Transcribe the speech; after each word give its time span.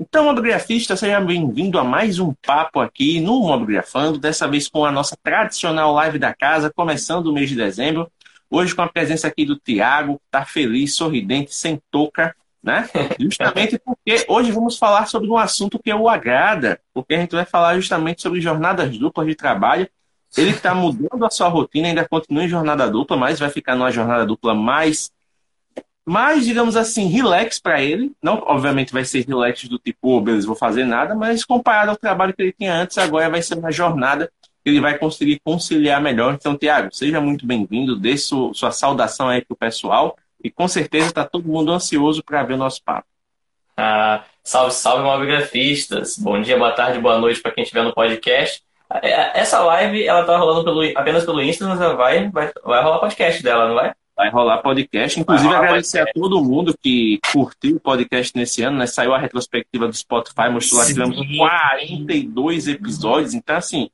Então, 0.00 0.26
mobigrafista, 0.26 0.96
seja 0.96 1.20
bem-vindo 1.20 1.76
a 1.76 1.82
mais 1.82 2.20
um 2.20 2.32
papo 2.32 2.78
aqui 2.78 3.18
no 3.18 3.40
Mobigrafando, 3.40 4.16
dessa 4.16 4.46
vez 4.46 4.68
com 4.68 4.84
a 4.84 4.92
nossa 4.92 5.16
tradicional 5.20 5.92
live 5.92 6.20
da 6.20 6.32
casa, 6.32 6.72
começando 6.72 7.26
o 7.26 7.32
mês 7.32 7.48
de 7.48 7.56
dezembro. 7.56 8.08
Hoje 8.48 8.76
com 8.76 8.82
a 8.82 8.88
presença 8.88 9.26
aqui 9.26 9.44
do 9.44 9.56
Tiago, 9.56 10.18
que 10.18 10.24
está 10.26 10.44
feliz, 10.44 10.94
sorridente, 10.94 11.52
sem 11.52 11.82
touca, 11.90 12.32
né? 12.62 12.88
Justamente 13.18 13.76
porque 13.76 14.24
hoje 14.28 14.52
vamos 14.52 14.78
falar 14.78 15.08
sobre 15.08 15.28
um 15.28 15.36
assunto 15.36 15.80
que 15.80 15.92
o 15.92 16.08
agrada, 16.08 16.80
porque 16.94 17.14
a 17.14 17.18
gente 17.18 17.34
vai 17.34 17.44
falar 17.44 17.74
justamente 17.74 18.22
sobre 18.22 18.40
jornadas 18.40 18.96
duplas 18.96 19.26
de 19.26 19.34
trabalho. 19.34 19.88
Ele 20.36 20.50
está 20.50 20.76
mudando 20.76 21.24
a 21.24 21.30
sua 21.30 21.48
rotina, 21.48 21.88
ainda 21.88 22.06
continua 22.06 22.44
em 22.44 22.48
jornada 22.48 22.88
dupla, 22.88 23.16
mas 23.16 23.40
vai 23.40 23.50
ficar 23.50 23.74
numa 23.74 23.90
jornada 23.90 24.24
dupla 24.24 24.54
mais 24.54 25.10
mais, 26.08 26.46
digamos 26.46 26.74
assim, 26.74 27.06
relax 27.06 27.60
para 27.60 27.82
ele. 27.82 28.12
Não, 28.22 28.42
obviamente, 28.46 28.92
vai 28.92 29.04
ser 29.04 29.26
relax 29.26 29.64
do 29.68 29.78
tipo, 29.78 30.16
oh, 30.16 30.20
beleza, 30.20 30.46
vou 30.46 30.56
fazer 30.56 30.84
nada, 30.84 31.14
mas 31.14 31.44
comparado 31.44 31.90
ao 31.90 31.96
trabalho 31.96 32.32
que 32.32 32.42
ele 32.42 32.52
tinha 32.52 32.74
antes, 32.74 32.96
agora 32.96 33.28
vai 33.28 33.42
ser 33.42 33.58
uma 33.58 33.70
jornada 33.70 34.32
que 34.64 34.70
ele 34.70 34.80
vai 34.80 34.98
conseguir 34.98 35.38
conciliar 35.44 36.00
melhor. 36.00 36.34
Então, 36.34 36.56
Tiago, 36.56 36.88
seja 36.92 37.20
muito 37.20 37.46
bem-vindo, 37.46 37.94
dê 37.94 38.16
sua, 38.16 38.54
sua 38.54 38.70
saudação 38.70 39.28
aí 39.28 39.44
pro 39.44 39.54
pessoal 39.54 40.16
e 40.42 40.50
com 40.50 40.66
certeza 40.66 41.08
está 41.08 41.24
todo 41.24 41.48
mundo 41.48 41.72
ansioso 41.72 42.22
para 42.24 42.42
ver 42.42 42.54
o 42.54 42.58
nosso 42.58 42.82
papo. 42.82 43.06
Ah, 43.76 44.24
salve, 44.42 44.72
salve, 44.72 45.04
mobigrafistas! 45.04 46.18
Bom 46.18 46.40
dia, 46.40 46.56
boa 46.56 46.72
tarde, 46.72 46.98
boa 46.98 47.18
noite 47.18 47.40
para 47.40 47.52
quem 47.52 47.62
estiver 47.62 47.84
no 47.84 47.92
podcast. 47.92 48.62
É, 49.02 49.38
essa 49.40 49.60
live, 49.60 50.06
ela 50.06 50.24
tá 50.24 50.38
rolando 50.38 50.64
pelo, 50.64 50.82
apenas 50.98 51.24
pelo 51.24 51.42
Insta, 51.42 51.68
mas 51.68 51.78
vai, 51.78 52.30
vai, 52.30 52.50
vai 52.64 52.82
rolar 52.82 52.98
podcast 52.98 53.42
dela, 53.42 53.68
não 53.68 53.74
vai? 53.74 53.92
Vai 54.18 54.30
rolar 54.30 54.58
podcast. 54.58 55.20
Inclusive, 55.20 55.46
rolar 55.46 55.60
agradecer 55.60 55.98
podcast. 55.98 56.18
a 56.18 56.20
todo 56.20 56.44
mundo 56.44 56.76
que 56.76 57.20
curtiu 57.32 57.76
o 57.76 57.80
podcast 57.80 58.36
nesse 58.36 58.62
ano, 58.62 58.76
né? 58.76 58.86
Saiu 58.88 59.14
a 59.14 59.18
retrospectiva 59.18 59.86
do 59.86 59.94
Spotify, 59.94 60.50
mostrou 60.50 60.80
lá 60.80 60.86
que 60.86 60.92
tivemos 60.92 61.16
42 61.36 62.66
episódios. 62.66 63.32
Então, 63.32 63.56
assim, 63.56 63.88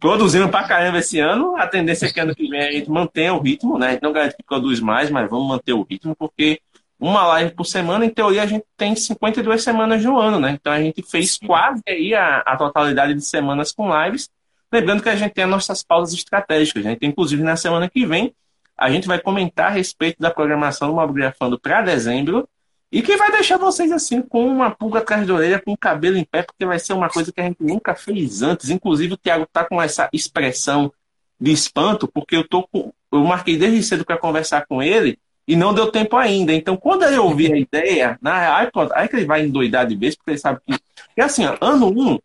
produzindo 0.00 0.48
pra 0.48 0.64
caramba 0.64 0.98
esse 0.98 1.20
ano. 1.20 1.56
A 1.56 1.68
tendência 1.68 2.06
é 2.06 2.12
que 2.12 2.18
ano 2.18 2.34
que 2.34 2.48
vem 2.48 2.60
a 2.60 2.72
gente 2.72 2.90
mantenha 2.90 3.32
o 3.34 3.40
ritmo, 3.40 3.78
né? 3.78 3.86
A 3.86 3.90
gente 3.92 4.02
não 4.02 4.12
garante 4.12 4.36
que 4.36 4.42
produz 4.42 4.80
mais, 4.80 5.08
mas 5.10 5.30
vamos 5.30 5.46
manter 5.46 5.72
o 5.74 5.86
ritmo, 5.88 6.16
porque 6.16 6.60
uma 6.98 7.24
live 7.26 7.52
por 7.52 7.64
semana, 7.64 8.04
em 8.04 8.10
teoria, 8.10 8.42
a 8.42 8.46
gente 8.46 8.64
tem 8.76 8.96
52 8.96 9.62
semanas 9.62 10.04
no 10.04 10.18
ano, 10.18 10.40
né? 10.40 10.58
Então 10.60 10.72
a 10.72 10.80
gente 10.80 11.02
fez 11.02 11.38
quase 11.38 11.82
aí 11.86 12.14
a, 12.14 12.38
a 12.38 12.56
totalidade 12.56 13.14
de 13.14 13.22
semanas 13.22 13.72
com 13.72 13.90
lives. 14.04 14.28
Lembrando 14.72 15.02
que 15.02 15.08
a 15.08 15.16
gente 15.16 15.32
tem 15.32 15.44
as 15.44 15.50
nossas 15.50 15.82
pausas 15.84 16.14
estratégicas. 16.14 16.82
Gente 16.82 16.98
tem, 16.98 17.10
inclusive, 17.10 17.42
na 17.42 17.56
semana 17.56 17.88
que 17.88 18.06
vem, 18.06 18.34
a 18.76 18.90
gente 18.90 19.06
vai 19.06 19.20
comentar 19.20 19.66
a 19.66 19.70
respeito 19.70 20.20
da 20.20 20.30
programação 20.30 20.88
do 20.88 20.94
Mobigrafando 20.94 21.58
para 21.58 21.82
dezembro 21.82 22.48
e 22.90 23.00
que 23.00 23.16
vai 23.16 23.30
deixar 23.32 23.56
vocês 23.56 23.90
assim 23.90 24.20
com 24.20 24.46
uma 24.46 24.70
pulga 24.70 24.98
atrás 24.98 25.26
da 25.26 25.34
orelha, 25.34 25.58
com 25.58 25.72
o 25.72 25.78
cabelo 25.78 26.16
em 26.18 26.24
pé, 26.24 26.42
porque 26.42 26.66
vai 26.66 26.78
ser 26.78 26.92
uma 26.92 27.08
coisa 27.08 27.32
que 27.32 27.40
a 27.40 27.44
gente 27.44 27.62
nunca 27.62 27.94
fez 27.94 28.42
antes. 28.42 28.68
Inclusive, 28.68 29.14
o 29.14 29.16
Thiago 29.16 29.46
tá 29.50 29.64
com 29.64 29.80
essa 29.80 30.10
expressão 30.12 30.92
de 31.40 31.50
espanto, 31.52 32.06
porque 32.06 32.36
eu 32.36 32.46
tô 32.46 32.64
com, 32.68 32.92
eu 33.10 33.24
marquei 33.24 33.56
desde 33.56 33.82
cedo 33.82 34.04
para 34.04 34.18
conversar 34.18 34.66
com 34.66 34.82
ele 34.82 35.18
e 35.48 35.56
não 35.56 35.72
deu 35.72 35.90
tempo 35.90 36.16
ainda. 36.16 36.52
Então, 36.52 36.76
quando 36.76 37.04
ele 37.04 37.16
ouvir 37.16 37.52
a 37.52 37.58
ideia, 37.58 38.18
na 38.20 38.58
aí, 38.58 38.68
aí 38.94 39.08
que 39.08 39.16
ele 39.16 39.24
vai 39.24 39.42
endoidar 39.42 39.86
de 39.86 39.96
vez, 39.96 40.14
porque 40.14 40.32
ele 40.32 40.38
sabe 40.38 40.60
que. 40.66 40.78
é 41.16 41.24
assim, 41.24 41.46
ó, 41.46 41.56
ano 41.60 41.88
1, 41.88 42.12
um, 42.12 42.18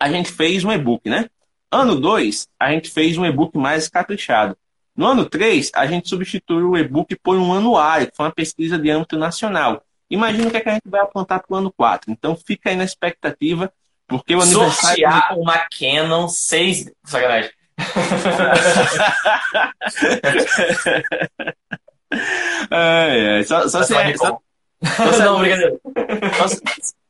a 0.00 0.10
gente 0.10 0.32
fez 0.32 0.64
um 0.64 0.72
e-book, 0.72 1.08
né? 1.08 1.30
Ano 1.70 1.94
2, 2.00 2.48
a 2.58 2.72
gente 2.72 2.90
fez 2.90 3.16
um 3.16 3.24
e-book 3.24 3.56
mais 3.56 3.88
caprichado. 3.88 4.56
No 4.96 5.06
ano 5.06 5.28
3, 5.28 5.70
a 5.74 5.86
gente 5.86 6.08
substitui 6.08 6.62
o 6.62 6.76
e-book 6.76 7.14
por 7.16 7.36
um 7.36 7.52
anuário, 7.52 8.10
que 8.10 8.16
foi 8.16 8.26
uma 8.26 8.32
pesquisa 8.32 8.78
de 8.78 8.90
âmbito 8.90 9.18
nacional. 9.18 9.82
Imagina 10.08 10.48
o 10.48 10.50
que, 10.50 10.56
é 10.56 10.60
que 10.60 10.68
a 10.68 10.74
gente 10.74 10.88
vai 10.88 11.00
apontar 11.00 11.40
para 11.40 11.54
o 11.54 11.58
ano 11.58 11.72
4. 11.76 12.10
Então 12.10 12.36
fica 12.36 12.70
aí 12.70 12.76
na 12.76 12.84
expectativa, 12.84 13.72
porque 14.06 14.34
o 14.34 14.40
aniversário. 14.40 15.02
Sortear 15.02 15.38
uma 15.38 15.66
Canon 15.78 16.28
6. 16.28 16.92
Sacanagem. 17.04 17.50
é, 22.70 23.40
é. 23.40 23.42
Só, 23.42 23.68
só, 23.68 23.82
se, 23.82 23.94
é, 23.94 24.16
só, 24.16 24.38
só, 24.82 25.18
Não, 25.18 25.40
brincadeira. 25.40 25.76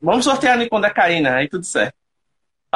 Vamos 0.01 0.25
sortear 0.25 0.55
a 0.55 0.57
Nikon 0.57 0.81
da 0.81 0.89
Karina, 0.89 1.35
aí 1.35 1.47
tudo 1.47 1.63
certo. 1.63 1.95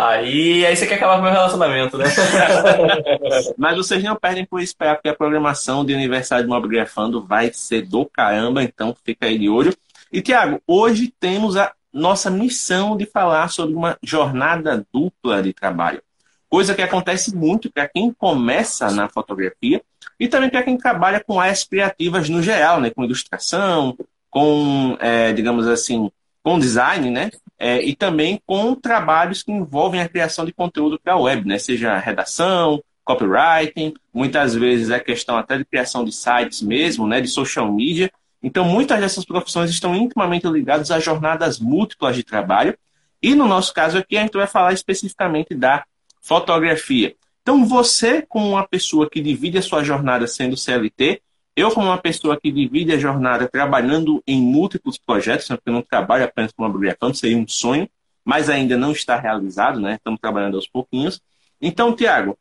Aí, 0.02 0.66
aí 0.66 0.76
você 0.76 0.88
quer 0.88 0.96
acabar 0.96 1.14
com 1.14 1.20
o 1.20 1.24
meu 1.26 1.32
relacionamento, 1.32 1.96
né? 1.96 2.06
Mas 3.56 3.78
vocês 3.78 4.04
não 4.04 4.16
perdem 4.16 4.44
por 4.44 4.60
esperar, 4.60 4.96
porque 4.96 5.10
a 5.10 5.16
programação 5.16 5.86
de 5.86 5.94
aniversário 5.94 6.44
do 6.44 6.50
Mobgrafando 6.50 7.24
vai 7.24 7.54
ser 7.54 7.84
do 7.84 8.04
caramba, 8.04 8.64
então 8.64 8.98
fica 9.06 9.28
aí 9.28 9.38
de 9.38 9.48
olho. 9.48 9.72
E, 10.12 10.20
Tiago, 10.20 10.60
hoje 10.66 11.14
temos 11.20 11.56
a 11.56 11.72
nossa 11.94 12.32
missão 12.32 12.98
de 12.98 13.06
falar 13.06 13.50
sobre 13.50 13.76
uma 13.76 13.96
jornada 14.02 14.84
dupla 14.92 15.44
de 15.44 15.54
trabalho. 15.54 16.02
Coisa 16.50 16.74
que 16.74 16.82
acontece 16.82 17.36
muito 17.36 17.72
para 17.72 17.88
quem 17.88 18.12
começa 18.12 18.90
na 18.90 19.08
fotografia 19.08 19.84
e 20.20 20.28
também 20.28 20.50
para 20.50 20.64
quem 20.64 20.78
trabalha 20.78 21.24
com 21.24 21.40
áreas 21.40 21.64
criativas 21.64 22.28
no 22.28 22.42
geral, 22.42 22.82
né? 22.82 22.90
com 22.90 23.04
ilustração, 23.04 23.96
com, 24.32 24.98
é, 25.00 25.32
digamos 25.32 25.68
assim, 25.68 26.10
com 26.42 26.58
design, 26.58 27.12
né? 27.12 27.30
É, 27.64 27.80
e 27.80 27.96
também 27.96 28.42
com 28.44 28.74
trabalhos 28.74 29.44
que 29.44 29.52
envolvem 29.52 30.02
a 30.02 30.10
criação 30.10 30.44
de 30.44 30.52
conteúdo 30.52 31.00
para 31.00 31.14
a 31.14 31.20
web, 31.20 31.48
né? 31.48 31.60
Seja 31.60 31.96
redação, 31.96 32.84
copywriting, 33.04 33.94
muitas 34.12 34.56
vezes 34.56 34.90
é 34.90 35.00
questão 35.00 35.38
até 35.38 35.60
de 35.60 35.66
criação 35.66 36.04
de 36.04 36.12
sites 36.12 36.60
mesmo, 36.64 37.06
né? 37.06 37.22
De 37.22 37.28
social 37.28 37.72
media. 37.72 38.12
Então, 38.42 38.66
muitas 38.66 39.00
dessas 39.00 39.24
profissões 39.24 39.70
estão 39.70 39.96
intimamente 39.96 40.48
ligadas 40.48 40.90
a 40.90 41.00
jornadas 41.00 41.60
múltiplas 41.60 42.16
de 42.16 42.24
trabalho. 42.24 42.76
E 43.22 43.36
no 43.36 43.48
nosso 43.48 43.72
caso 43.76 43.96
aqui, 43.96 44.18
a 44.18 44.22
gente 44.22 44.34
vai 44.34 44.48
falar 44.48 44.74
especificamente 44.74 45.54
da 45.54 45.86
fotografia. 46.20 47.16
Então, 47.44 47.64
você, 47.64 48.24
como 48.24 48.50
uma 48.50 48.68
pessoa 48.68 49.08
que 49.08 49.22
divide 49.22 49.60
a 49.60 49.62
sua 49.62 49.84
jornada 49.84 50.26
sendo 50.26 50.58
CLT, 50.58 51.22
eu, 51.56 51.72
como 51.72 51.88
uma 51.88 51.98
pessoa 51.98 52.40
que 52.40 52.52
divide 52.52 52.94
a 52.94 52.98
jornada 52.98 53.48
trabalhando 53.48 54.24
em 54.26 54.42
múltiplos 54.42 54.98
projetos, 54.98 55.50
né, 55.50 55.56
porque 55.56 55.70
eu 55.70 55.74
não 55.74 55.82
trabalho 55.82 56.24
apenas 56.24 56.52
com 56.52 56.64
uma 56.64 56.72
biblioteca, 56.72 57.14
seria 57.14 57.38
um 57.38 57.48
sonho, 57.48 57.90
mas 58.24 58.50
ainda 58.50 58.78
não 58.78 58.92
está 58.92 59.18
realizado, 59.18 59.80
né? 59.80 59.96
Estamos 59.96 60.20
trabalhando 60.20 60.56
aos 60.56 60.68
pouquinhos. 60.68 61.20
Então, 61.60 61.96
Tiago, 61.96 62.38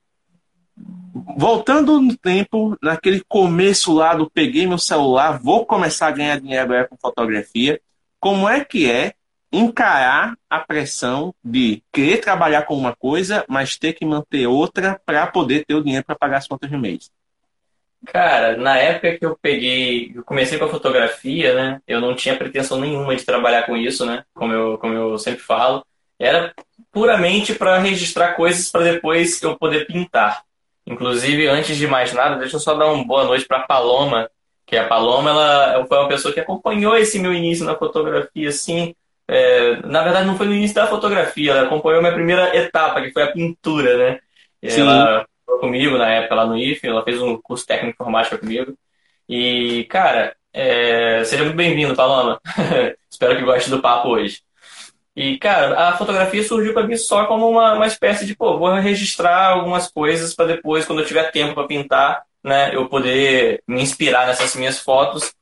voltando 1.36 2.00
no 2.00 2.16
tempo, 2.16 2.76
naquele 2.82 3.22
começo 3.26 3.92
lá 3.92 4.14
do 4.14 4.30
peguei 4.30 4.66
meu 4.66 4.78
celular, 4.78 5.38
vou 5.38 5.66
começar 5.66 6.08
a 6.08 6.12
ganhar 6.12 6.40
dinheiro 6.40 6.62
agora 6.64 6.86
com 6.86 6.96
fotografia, 6.96 7.80
como 8.18 8.48
é 8.48 8.64
que 8.64 8.90
é 8.90 9.14
encarar 9.52 10.36
a 10.48 10.60
pressão 10.60 11.34
de 11.42 11.82
querer 11.92 12.18
trabalhar 12.18 12.62
com 12.62 12.76
uma 12.76 12.94
coisa, 12.94 13.44
mas 13.48 13.76
ter 13.76 13.94
que 13.94 14.04
manter 14.04 14.46
outra 14.46 15.00
para 15.04 15.26
poder 15.26 15.64
ter 15.64 15.74
o 15.74 15.82
dinheiro 15.82 16.04
para 16.04 16.14
pagar 16.14 16.38
as 16.38 16.46
contas 16.46 16.70
de 16.70 16.76
mês? 16.76 17.10
Cara, 18.06 18.56
na 18.56 18.78
época 18.78 19.18
que 19.18 19.24
eu 19.24 19.36
peguei, 19.40 20.12
eu 20.14 20.24
comecei 20.24 20.58
com 20.58 20.64
a 20.64 20.70
fotografia, 20.70 21.54
né? 21.54 21.80
Eu 21.86 22.00
não 22.00 22.14
tinha 22.14 22.36
pretensão 22.36 22.80
nenhuma 22.80 23.14
de 23.14 23.24
trabalhar 23.24 23.64
com 23.64 23.76
isso, 23.76 24.06
né? 24.06 24.24
Como 24.34 24.52
eu, 24.52 24.78
como 24.78 24.94
eu 24.94 25.18
sempre 25.18 25.40
falo. 25.40 25.84
Era 26.18 26.52
puramente 26.92 27.54
para 27.54 27.78
registrar 27.78 28.34
coisas 28.34 28.70
para 28.70 28.84
depois 28.92 29.42
eu 29.42 29.56
poder 29.56 29.86
pintar. 29.86 30.42
Inclusive, 30.86 31.46
antes 31.46 31.76
de 31.76 31.86
mais 31.86 32.12
nada, 32.12 32.36
deixa 32.36 32.56
eu 32.56 32.60
só 32.60 32.74
dar 32.74 32.86
uma 32.86 33.04
boa 33.04 33.24
noite 33.24 33.46
para 33.46 33.60
Paloma, 33.60 34.30
que 34.66 34.76
a 34.76 34.86
Paloma 34.86 35.30
ela 35.30 35.86
foi 35.86 35.98
uma 35.98 36.08
pessoa 36.08 36.32
que 36.32 36.40
acompanhou 36.40 36.96
esse 36.96 37.18
meu 37.18 37.34
início 37.34 37.64
na 37.64 37.76
fotografia, 37.76 38.48
assim. 38.48 38.94
É, 39.28 39.76
na 39.86 40.02
verdade, 40.02 40.26
não 40.26 40.36
foi 40.36 40.46
no 40.46 40.54
início 40.54 40.74
da 40.74 40.86
fotografia, 40.86 41.52
ela 41.52 41.66
acompanhou 41.66 42.00
minha 42.00 42.14
primeira 42.14 42.56
etapa, 42.56 43.00
que 43.02 43.12
foi 43.12 43.22
a 43.22 43.32
pintura, 43.32 43.96
né? 43.96 44.20
Sim. 44.68 44.80
Ela 44.80 45.26
comigo 45.58 45.98
na 45.98 46.10
época 46.10 46.34
lá 46.34 46.46
no 46.46 46.56
IFE, 46.56 46.88
ela 46.88 47.04
fez 47.04 47.20
um 47.20 47.36
curso 47.40 47.66
técnico 47.66 47.96
de 47.96 48.02
informática 48.02 48.38
comigo. 48.38 48.74
E, 49.28 49.84
cara, 49.84 50.34
é... 50.52 51.24
seja 51.24 51.44
muito 51.44 51.56
bem-vindo, 51.56 51.94
Paloma. 51.94 52.40
Espero 53.10 53.36
que 53.36 53.44
goste 53.44 53.70
do 53.70 53.80
papo 53.80 54.08
hoje. 54.10 54.40
E, 55.14 55.38
cara, 55.38 55.88
a 55.88 55.96
fotografia 55.96 56.42
surgiu 56.42 56.72
para 56.72 56.86
mim 56.86 56.96
só 56.96 57.26
como 57.26 57.48
uma, 57.48 57.74
uma 57.74 57.86
espécie 57.86 58.24
de, 58.24 58.34
pô, 58.34 58.58
vou 58.58 58.72
registrar 58.74 59.48
algumas 59.48 59.88
coisas 59.90 60.34
para 60.34 60.46
depois, 60.46 60.84
quando 60.86 61.00
eu 61.00 61.06
tiver 61.06 61.30
tempo 61.30 61.54
para 61.54 61.66
pintar, 61.66 62.22
né, 62.42 62.74
eu 62.74 62.88
poder 62.88 63.62
me 63.66 63.82
inspirar 63.82 64.26
nessas 64.26 64.54
minhas 64.56 64.78
fotos. 64.78 65.34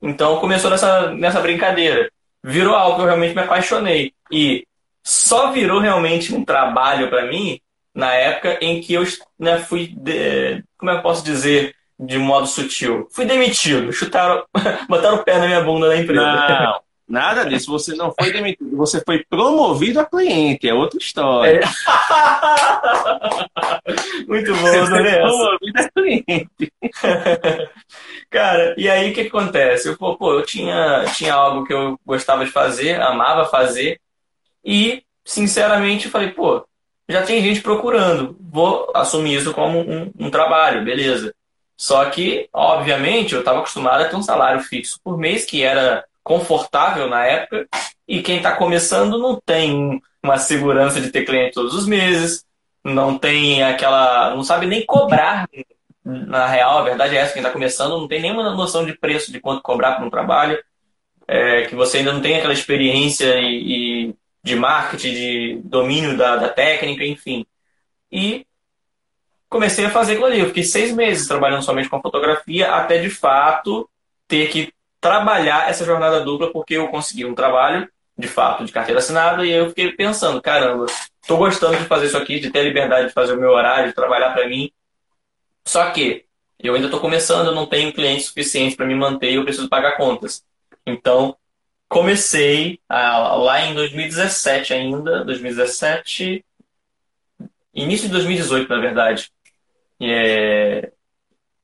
Então 0.00 0.38
começou 0.40 0.70
nessa, 0.70 1.10
nessa 1.10 1.40
brincadeira. 1.40 2.10
Virou 2.42 2.74
algo 2.74 2.96
que 2.96 3.02
eu 3.02 3.06
realmente 3.06 3.34
me 3.34 3.42
apaixonei. 3.42 4.12
E 4.30 4.66
só 5.02 5.52
virou 5.52 5.80
realmente 5.80 6.34
um 6.34 6.44
trabalho 6.44 7.08
para 7.08 7.26
mim 7.26 7.60
na 7.96 8.12
época 8.12 8.58
em 8.60 8.80
que 8.82 8.92
eu 8.92 9.04
né, 9.38 9.58
fui, 9.58 9.94
de, 9.96 10.62
como 10.76 10.90
é 10.90 10.94
que 10.94 10.98
eu 10.98 11.02
posso 11.02 11.24
dizer 11.24 11.74
de 11.98 12.18
modo 12.18 12.46
sutil? 12.46 13.08
Fui 13.10 13.24
demitido, 13.24 13.90
chutaram, 13.90 14.44
botaram 14.86 15.16
o 15.16 15.24
pé 15.24 15.38
na 15.38 15.46
minha 15.46 15.62
bunda 15.62 15.88
da 15.88 15.96
empresa. 15.96 16.22
Não, 16.22 16.78
nada 17.08 17.46
disso. 17.46 17.72
Você 17.72 17.94
não 17.94 18.12
foi 18.12 18.30
demitido, 18.30 18.76
você 18.76 19.02
foi 19.02 19.24
promovido 19.24 19.98
a 19.98 20.04
cliente, 20.04 20.68
é 20.68 20.74
outra 20.74 20.98
história. 20.98 21.58
É. 21.58 21.62
Muito 24.28 24.54
bom, 24.54 24.66
adorei 24.66 25.14
Promovido 25.14 25.80
a 25.80 25.88
cliente. 25.90 26.70
Cara, 28.28 28.74
e 28.76 28.90
aí 28.90 29.10
o 29.10 29.14
que 29.14 29.22
acontece? 29.22 29.88
Eu, 29.88 29.96
pô, 29.96 30.34
eu 30.34 30.44
tinha, 30.44 31.06
tinha 31.14 31.32
algo 31.32 31.64
que 31.64 31.72
eu 31.72 31.98
gostava 32.04 32.44
de 32.44 32.50
fazer, 32.50 33.00
amava 33.00 33.46
fazer, 33.46 33.98
e, 34.62 35.02
sinceramente, 35.24 36.10
falei, 36.10 36.32
pô, 36.32 36.62
já 37.08 37.22
tem 37.22 37.42
gente 37.42 37.60
procurando, 37.60 38.36
vou 38.40 38.90
assumir 38.94 39.36
isso 39.36 39.52
como 39.52 39.78
um, 39.80 40.12
um 40.18 40.30
trabalho, 40.30 40.84
beleza. 40.84 41.34
Só 41.76 42.04
que, 42.06 42.48
obviamente, 42.52 43.34
eu 43.34 43.40
estava 43.40 43.58
acostumado 43.58 44.02
a 44.02 44.08
ter 44.08 44.16
um 44.16 44.22
salário 44.22 44.62
fixo 44.62 44.98
por 45.04 45.18
mês, 45.18 45.44
que 45.44 45.62
era 45.62 46.04
confortável 46.24 47.08
na 47.08 47.24
época, 47.24 47.68
e 48.08 48.22
quem 48.22 48.38
está 48.38 48.56
começando 48.56 49.18
não 49.18 49.40
tem 49.44 50.00
uma 50.22 50.38
segurança 50.38 51.00
de 51.00 51.10
ter 51.10 51.24
cliente 51.24 51.54
todos 51.54 51.74
os 51.74 51.86
meses, 51.86 52.44
não 52.84 53.18
tem 53.18 53.62
aquela. 53.62 54.34
não 54.34 54.42
sabe 54.42 54.66
nem 54.66 54.84
cobrar. 54.84 55.48
Na 56.04 56.46
real, 56.46 56.78
a 56.78 56.84
verdade 56.84 57.16
é 57.16 57.20
essa: 57.20 57.32
quem 57.32 57.42
está 57.42 57.52
começando 57.52 57.98
não 57.98 58.08
tem 58.08 58.22
nenhuma 58.22 58.54
noção 58.54 58.84
de 58.84 58.96
preço 58.96 59.30
de 59.32 59.40
quanto 59.40 59.62
cobrar 59.62 59.96
por 59.96 60.06
um 60.06 60.10
trabalho, 60.10 60.58
é, 61.28 61.62
que 61.66 61.74
você 61.74 61.98
ainda 61.98 62.12
não 62.12 62.20
tem 62.20 62.36
aquela 62.36 62.52
experiência 62.52 63.38
e 63.40 64.14
de 64.46 64.54
marketing, 64.54 65.12
de 65.12 65.60
domínio 65.64 66.16
da, 66.16 66.36
da 66.36 66.48
técnica, 66.48 67.04
enfim. 67.04 67.44
E 68.12 68.46
comecei 69.48 69.84
a 69.84 69.90
fazer 69.90 70.12
aquilo 70.12 70.26
ali. 70.26 70.38
Eu 70.38 70.46
fiquei 70.46 70.62
seis 70.62 70.94
meses 70.94 71.26
trabalhando 71.26 71.64
somente 71.64 71.88
com 71.88 72.00
fotografia, 72.00 72.72
até 72.72 72.98
de 72.98 73.10
fato 73.10 73.90
ter 74.28 74.48
que 74.48 74.72
trabalhar 75.00 75.68
essa 75.68 75.84
jornada 75.84 76.20
dupla, 76.20 76.52
porque 76.52 76.74
eu 76.74 76.86
consegui 76.86 77.24
um 77.24 77.34
trabalho, 77.34 77.88
de 78.16 78.28
fato, 78.28 78.64
de 78.64 78.70
carteira 78.70 79.00
assinada, 79.00 79.44
e 79.44 79.50
eu 79.50 79.68
fiquei 79.70 79.90
pensando, 79.90 80.40
caramba, 80.40 80.86
estou 81.20 81.38
gostando 81.38 81.76
de 81.76 81.84
fazer 81.84 82.06
isso 82.06 82.16
aqui, 82.16 82.38
de 82.38 82.48
ter 82.48 82.60
a 82.60 82.62
liberdade 82.62 83.08
de 83.08 83.12
fazer 83.12 83.32
o 83.32 83.40
meu 83.40 83.50
horário, 83.50 83.88
de 83.88 83.96
trabalhar 83.96 84.30
para 84.32 84.48
mim. 84.48 84.70
Só 85.64 85.90
que 85.90 86.24
eu 86.60 86.76
ainda 86.76 86.86
estou 86.86 87.00
começando, 87.00 87.48
eu 87.48 87.54
não 87.54 87.66
tenho 87.66 87.92
clientes 87.92 88.26
suficientes 88.26 88.76
para 88.76 88.86
me 88.86 88.94
manter 88.94 89.34
eu 89.34 89.42
preciso 89.42 89.68
pagar 89.68 89.96
contas. 89.96 90.44
Então, 90.86 91.36
comecei 91.88 92.80
a, 92.88 93.36
lá 93.36 93.62
em 93.62 93.74
2017 93.74 94.74
ainda, 94.74 95.24
2017, 95.24 96.44
início 97.74 98.06
de 98.06 98.12
2018, 98.12 98.68
na 98.68 98.80
verdade. 98.80 99.30
É, 100.00 100.92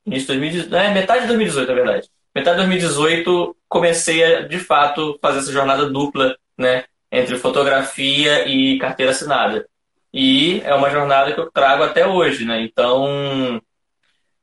início 0.05 0.27
de 0.27 0.39
2018, 0.39 0.75
é, 0.75 0.93
metade 0.93 1.21
de 1.21 1.27
2018, 1.27 1.67
na 1.67 1.75
verdade. 1.75 2.09
Metade 2.35 2.57
de 2.57 2.67
2018 2.67 3.57
comecei 3.67 4.23
a, 4.23 4.41
de 4.41 4.59
fato, 4.59 5.17
fazer 5.21 5.39
essa 5.39 5.51
jornada 5.51 5.89
dupla, 5.89 6.35
né, 6.57 6.85
entre 7.11 7.37
fotografia 7.37 8.47
e 8.47 8.77
carteira 8.79 9.11
assinada. 9.11 9.67
E 10.13 10.61
é 10.63 10.73
uma 10.75 10.89
jornada 10.89 11.33
que 11.33 11.39
eu 11.39 11.51
trago 11.51 11.83
até 11.83 12.05
hoje, 12.07 12.45
né? 12.45 12.61
Então, 12.61 13.59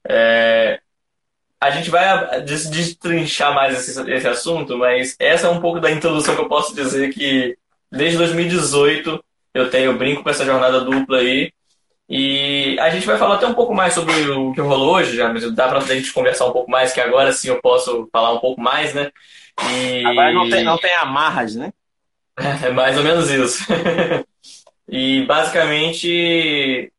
é, 0.08 0.80
a 1.60 1.70
gente 1.70 1.90
vai 1.90 2.40
destrinchar 2.42 3.54
mais 3.54 3.76
esse, 3.76 4.10
esse 4.10 4.26
assunto, 4.26 4.78
mas 4.78 5.14
essa 5.18 5.46
é 5.46 5.50
um 5.50 5.60
pouco 5.60 5.78
da 5.78 5.90
introdução 5.90 6.34
que 6.34 6.40
eu 6.40 6.48
posso 6.48 6.74
dizer 6.74 7.12
que 7.12 7.56
desde 7.92 8.16
2018 8.16 9.22
eu 9.52 9.68
tenho 9.68 9.90
eu 9.90 9.98
brinco 9.98 10.22
com 10.22 10.30
essa 10.30 10.44
jornada 10.44 10.80
dupla 10.80 11.18
aí. 11.18 11.52
E 12.08 12.76
a 12.80 12.90
gente 12.90 13.06
vai 13.06 13.16
falar 13.16 13.36
até 13.36 13.46
um 13.46 13.54
pouco 13.54 13.72
mais 13.72 13.94
sobre 13.94 14.12
o 14.30 14.52
que 14.52 14.60
rolou 14.60 14.96
hoje, 14.96 15.16
já, 15.16 15.32
mas 15.32 15.48
dá 15.52 15.68
pra 15.68 15.80
gente 15.80 16.12
conversar 16.12 16.46
um 16.46 16.52
pouco 16.52 16.68
mais, 16.68 16.92
que 16.92 17.00
agora 17.00 17.32
sim 17.32 17.48
eu 17.48 17.60
posso 17.60 18.08
falar 18.10 18.32
um 18.32 18.40
pouco 18.40 18.60
mais, 18.60 18.94
né? 18.94 19.12
E... 19.70 20.04
Agora 20.04 20.32
não 20.32 20.50
tem, 20.50 20.64
não 20.64 20.78
tem 20.78 20.94
amarras, 20.96 21.54
né? 21.54 21.72
É 22.64 22.70
mais 22.70 22.96
ou 22.96 23.04
menos 23.04 23.30
isso. 23.30 23.64
e 24.88 25.24
basicamente, 25.26 26.90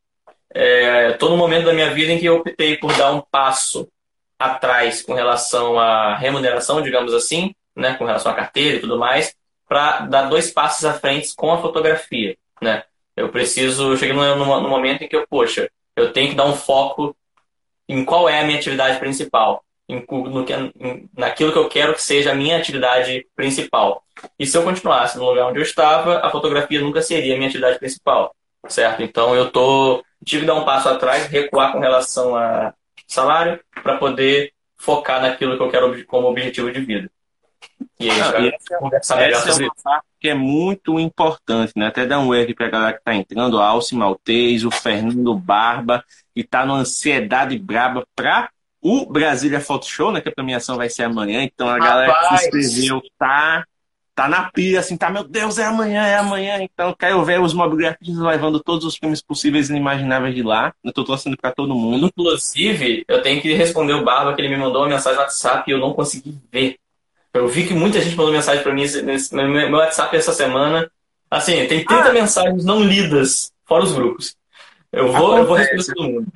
é, 0.54 1.14
tô 1.14 1.30
no 1.30 1.38
momento 1.38 1.66
da 1.66 1.74
minha 1.74 1.90
vida 1.92 2.12
em 2.12 2.20
que 2.20 2.26
eu 2.26 2.36
optei 2.36 2.78
por 2.78 2.96
dar 2.96 3.12
um 3.12 3.22
passo 3.22 3.90
atrás 4.46 5.02
com 5.02 5.14
relação 5.14 5.80
à 5.80 6.16
remuneração, 6.16 6.82
digamos 6.82 7.14
assim, 7.14 7.54
né, 7.76 7.96
com 7.96 8.06
relação 8.06 8.32
à 8.32 8.36
carteira 8.36 8.78
e 8.78 8.80
tudo 8.80 8.98
mais, 8.98 9.36
para 9.68 10.02
dar 10.02 10.24
dois 10.24 10.52
passos 10.52 10.84
à 10.86 10.94
frente 10.94 11.34
com 11.36 11.52
a 11.52 11.62
fotografia, 11.62 12.36
né? 12.62 12.84
Eu 13.16 13.30
preciso, 13.30 13.92
eu 13.92 13.98
cheguei 13.98 14.16
no, 14.16 14.36
no, 14.36 14.70
momento 14.70 15.04
em 15.04 15.08
que 15.08 15.16
eu, 15.16 15.26
poxa, 15.30 15.70
eu 15.96 16.12
tenho 16.12 16.30
que 16.30 16.36
dar 16.36 16.46
um 16.46 16.56
foco 16.56 17.16
em 17.88 18.04
qual 18.04 18.28
é 18.28 18.40
a 18.40 18.44
minha 18.44 18.58
atividade 18.58 19.00
principal, 19.00 19.64
em, 19.88 20.06
no 20.10 20.46
em, 20.80 21.10
naquilo 21.18 21.52
que 21.52 21.58
eu 21.58 21.70
quero 21.70 21.94
que 21.94 22.02
seja 22.02 22.32
a 22.32 22.36
minha 22.36 22.58
atividade 22.58 23.26
principal. 23.36 24.04
E 24.40 24.46
se 24.46 24.58
eu 24.58 24.64
continuasse 24.64 25.18
no 25.18 25.26
lugar 25.26 25.48
onde 25.48 25.60
eu 25.60 25.64
estava, 25.64 26.20
a 26.20 26.30
fotografia 26.30 26.82
nunca 26.82 27.02
seria 27.02 27.34
a 27.34 27.38
minha 27.38 27.50
atividade 27.50 27.80
principal, 27.80 28.34
certo? 28.68 29.04
Então 29.04 29.36
eu 29.36 29.52
tô 29.52 30.04
tive 30.26 30.42
que 30.42 30.48
dar 30.48 30.56
um 30.56 30.66
passo 30.66 30.90
atrás, 30.90 31.28
recuar 31.28 31.72
com 31.72 31.80
relação 31.80 32.36
a 32.36 32.74
salário 33.14 33.60
para 33.84 33.98
poder 33.98 34.54
focar 34.78 35.22
naquilo 35.22 35.58
que 35.58 35.64
eu 35.64 35.70
quero 35.70 36.06
como 36.06 36.28
objetivo 36.28 36.72
de 36.72 36.82
vida. 36.82 37.12
E 38.00 38.10
aí, 38.10 38.20
ah, 38.20 38.50
essa, 38.94 39.22
essa 39.22 39.50
é 39.50 39.66
uma 39.66 39.76
parte 39.84 40.06
que 40.20 40.30
é 40.30 40.34
muito 40.34 41.00
importante, 41.00 41.74
né? 41.76 41.88
Até 41.88 42.06
dar 42.06 42.20
um 42.20 42.34
erro 42.34 42.56
para 42.56 42.68
a 42.68 42.70
galera 42.70 42.94
que 42.94 43.00
está 43.00 43.14
entrando, 43.14 43.60
a 43.60 43.68
Alce 43.68 43.96
Maltês, 43.96 44.64
o 44.64 44.72
Fernando 44.72 45.36
Barba, 45.36 46.04
que 46.34 46.42
está 46.42 46.66
numa 46.66 46.80
ansiedade 46.80 47.58
braba 47.58 48.06
para 48.16 48.50
o 48.82 49.06
Brasília 49.06 49.60
Photo 49.60 49.86
Show, 49.86 50.12
né? 50.12 50.22
Que 50.22 50.30
a 50.30 50.34
premiação 50.34 50.78
vai 50.78 50.90
ser 50.90 51.04
amanhã. 51.04 51.44
Então 51.44 51.68
a 51.68 51.74
Rapaz. 51.74 51.90
galera 51.90 52.14
que 52.14 52.38
se 52.38 52.46
inscreveu 52.46 53.02
tá 53.18 53.66
tá 54.22 54.28
na 54.28 54.52
pia, 54.52 54.80
assim, 54.80 54.96
tá, 54.96 55.10
meu 55.10 55.24
Deus, 55.24 55.58
é 55.58 55.66
amanhã, 55.66 56.06
é 56.06 56.16
amanhã. 56.16 56.62
Então, 56.62 56.94
quero 56.94 57.24
ver 57.26 57.42
os 57.42 57.56
mobigrafistas 57.56 58.18
levando 58.18 58.60
todos 58.60 58.86
os 58.86 58.96
filmes 58.96 59.20
possíveis 59.20 59.68
e 59.68 59.72
inimagináveis 59.72 60.36
de 60.36 60.44
lá. 60.44 60.74
Eu 60.84 60.94
tô 60.94 61.04
torcendo 61.04 61.36
pra 61.36 61.52
todo 61.52 61.74
mundo. 61.74 62.06
Inclusive, 62.06 63.04
eu 63.08 63.22
tenho 63.24 63.42
que 63.42 63.52
responder 63.54 63.94
o 63.94 64.04
Barba, 64.04 64.36
que 64.36 64.42
ele 64.42 64.50
me 64.50 64.58
mandou 64.58 64.84
uma 64.84 64.90
mensagem 64.90 65.18
no 65.18 65.24
WhatsApp 65.24 65.68
e 65.68 65.74
eu 65.74 65.80
não 65.80 65.94
consegui 65.94 66.38
ver. 66.52 66.76
Eu 67.34 67.48
vi 67.48 67.66
que 67.66 67.74
muita 67.74 68.00
gente 68.00 68.16
mandou 68.16 68.32
mensagem 68.32 68.62
pra 68.62 68.74
mim 68.74 68.86
no 69.32 69.48
meu 69.50 69.80
WhatsApp 69.80 70.16
essa 70.16 70.34
semana. 70.34 70.92
Assim, 71.30 71.66
tem 71.66 71.84
30 71.84 71.94
ah. 71.94 72.14
mensagens 72.14 72.64
não 72.64 72.84
lidas, 72.84 73.52
fora 73.66 73.84
os 73.84 73.94
grupos. 73.94 74.36
Eu 74.92 75.12
vou, 75.12 75.38
eu 75.38 75.48
vou 75.48 75.56
responder 75.56 75.96
todo 75.96 76.10
mundo. 76.10 76.28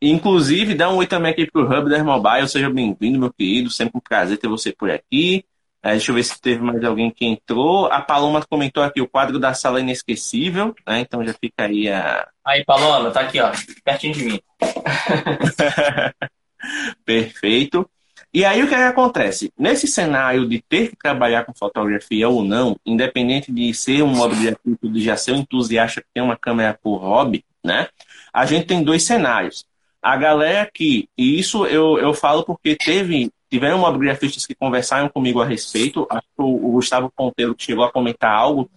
Inclusive, 0.00 0.74
dá 0.74 0.88
um 0.88 0.96
oi 0.96 1.06
também 1.06 1.32
aqui 1.32 1.50
pro 1.50 1.64
Hub 1.64 1.90
da 1.90 2.02
Mobile. 2.02 2.48
Seja 2.48 2.70
bem-vindo, 2.70 3.18
meu 3.18 3.32
querido. 3.32 3.68
Sempre 3.68 3.98
um 3.98 4.00
prazer 4.00 4.38
ter 4.38 4.48
você 4.48 4.72
por 4.72 4.90
aqui. 4.90 5.44
É, 5.88 5.92
deixa 5.92 6.10
eu 6.10 6.14
ver 6.14 6.22
se 6.22 6.38
teve 6.38 6.60
mais 6.60 6.84
alguém 6.84 7.10
que 7.10 7.24
entrou. 7.24 7.86
A 7.86 8.02
Paloma 8.02 8.44
comentou 8.46 8.82
aqui 8.82 9.00
o 9.00 9.08
quadro 9.08 9.38
da 9.38 9.54
sala 9.54 9.80
inesquecível, 9.80 10.74
né? 10.86 11.00
Então 11.00 11.24
já 11.24 11.32
fica 11.32 11.64
aí 11.64 11.88
a. 11.88 12.28
Aí, 12.44 12.62
Paloma, 12.62 13.10
tá 13.10 13.20
aqui, 13.20 13.40
ó, 13.40 13.50
pertinho 13.82 14.12
de 14.12 14.24
mim. 14.24 14.40
Perfeito. 17.06 17.88
E 18.34 18.44
aí 18.44 18.62
o 18.62 18.68
que, 18.68 18.74
é 18.74 18.76
que 18.76 18.82
acontece? 18.82 19.50
Nesse 19.58 19.86
cenário 19.86 20.46
de 20.46 20.60
ter 20.60 20.90
que 20.90 20.96
trabalhar 20.96 21.46
com 21.46 21.54
fotografia 21.54 22.28
ou 22.28 22.44
não, 22.44 22.76
independente 22.84 23.50
de 23.50 23.72
ser 23.72 24.02
um 24.02 24.20
objetivo, 24.20 24.76
de 24.82 25.00
já 25.00 25.16
ser 25.16 25.32
um 25.32 25.36
entusiasta 25.36 26.02
que 26.02 26.08
tem 26.12 26.22
uma 26.22 26.36
câmera 26.36 26.78
por 26.82 26.98
hobby, 26.98 27.42
né? 27.64 27.88
A 28.30 28.44
gente 28.44 28.66
tem 28.66 28.82
dois 28.82 29.04
cenários. 29.04 29.64
A 30.02 30.18
galera 30.18 30.70
que, 30.72 31.08
e 31.16 31.38
isso 31.38 31.64
eu, 31.64 31.98
eu 31.98 32.12
falo 32.12 32.44
porque 32.44 32.76
teve 32.76 33.32
tiveram 33.50 33.78
mobigrafistas 33.78 34.46
que 34.46 34.54
conversaram 34.54 35.08
comigo 35.08 35.40
a 35.40 35.46
respeito. 35.46 36.06
Acho 36.10 36.26
que 36.36 36.42
o, 36.42 36.72
Gustavo 36.72 37.10
Ponteiro 37.14 37.54
chegou 37.58 37.84
a 37.84 37.92
comentar 37.92 38.30
algo 38.30 38.70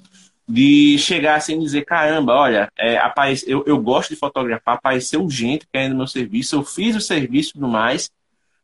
de 0.48 0.98
chegar 0.98 1.36
assim 1.36 1.56
e 1.56 1.60
dizer, 1.60 1.86
caramba, 1.86 2.34
olha, 2.34 2.72
é, 2.78 2.98
aparece, 2.98 3.50
eu, 3.50 3.64
eu 3.66 3.78
gosto 3.78 4.10
de 4.10 4.16
fotografar, 4.18 4.76
apareceu 4.76 5.30
gente 5.30 5.68
querendo 5.72 5.96
meu 5.96 6.08
serviço, 6.08 6.56
eu 6.56 6.64
fiz 6.64 6.96
o 6.96 7.02
serviço 7.02 7.54
e 7.56 7.60
mais, 7.62 8.10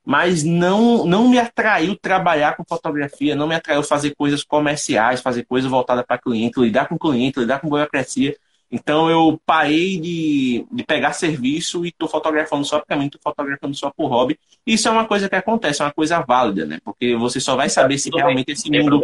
mas 0.04 0.44
não, 0.44 1.06
não 1.06 1.30
me 1.30 1.40
atraiu 1.40 1.96
trabalhar 1.96 2.58
com 2.58 2.64
fotografia, 2.64 3.36
não 3.36 3.48
me 3.48 3.56
atraiu 3.56 3.84
fazer 3.84 4.16
coisas 4.16 4.44
comerciais, 4.44 5.22
fazer 5.22 5.46
coisas 5.46 5.70
voltadas 5.70 6.06
para 6.06 6.18
cliente, 6.18 6.60
lidar 6.60 6.88
com 6.88 6.98
cliente, 6.98 7.40
lidar 7.40 7.60
com 7.60 7.70
burocracia. 7.70 8.36
Então 8.72 9.10
eu 9.10 9.40
parei 9.46 10.00
de, 10.00 10.66
de 10.72 10.84
pegar 10.84 11.14
serviço 11.14 11.86
e 11.86 11.90
estou 11.90 12.08
fotografando 12.08 12.66
só 12.66 12.80
para 12.80 12.98
mim, 12.98 13.06
estou 13.06 13.22
fotografando 13.24 13.76
só 13.76 13.90
por 13.90 14.08
hobby. 14.08 14.38
Isso 14.66 14.88
é 14.88 14.92
uma 14.92 15.06
coisa 15.06 15.30
que 15.30 15.36
acontece, 15.36 15.82
é 15.82 15.86
uma 15.86 15.94
coisa 15.94 16.20
válida, 16.20 16.66
né? 16.66 16.80
Porque 16.84 17.16
você 17.16 17.40
só 17.40 17.56
vai 17.56 17.70
saber 17.70 17.98
se 17.98 18.10
realmente 18.10 18.52
esse 18.52 18.70
mundo, 18.70 19.02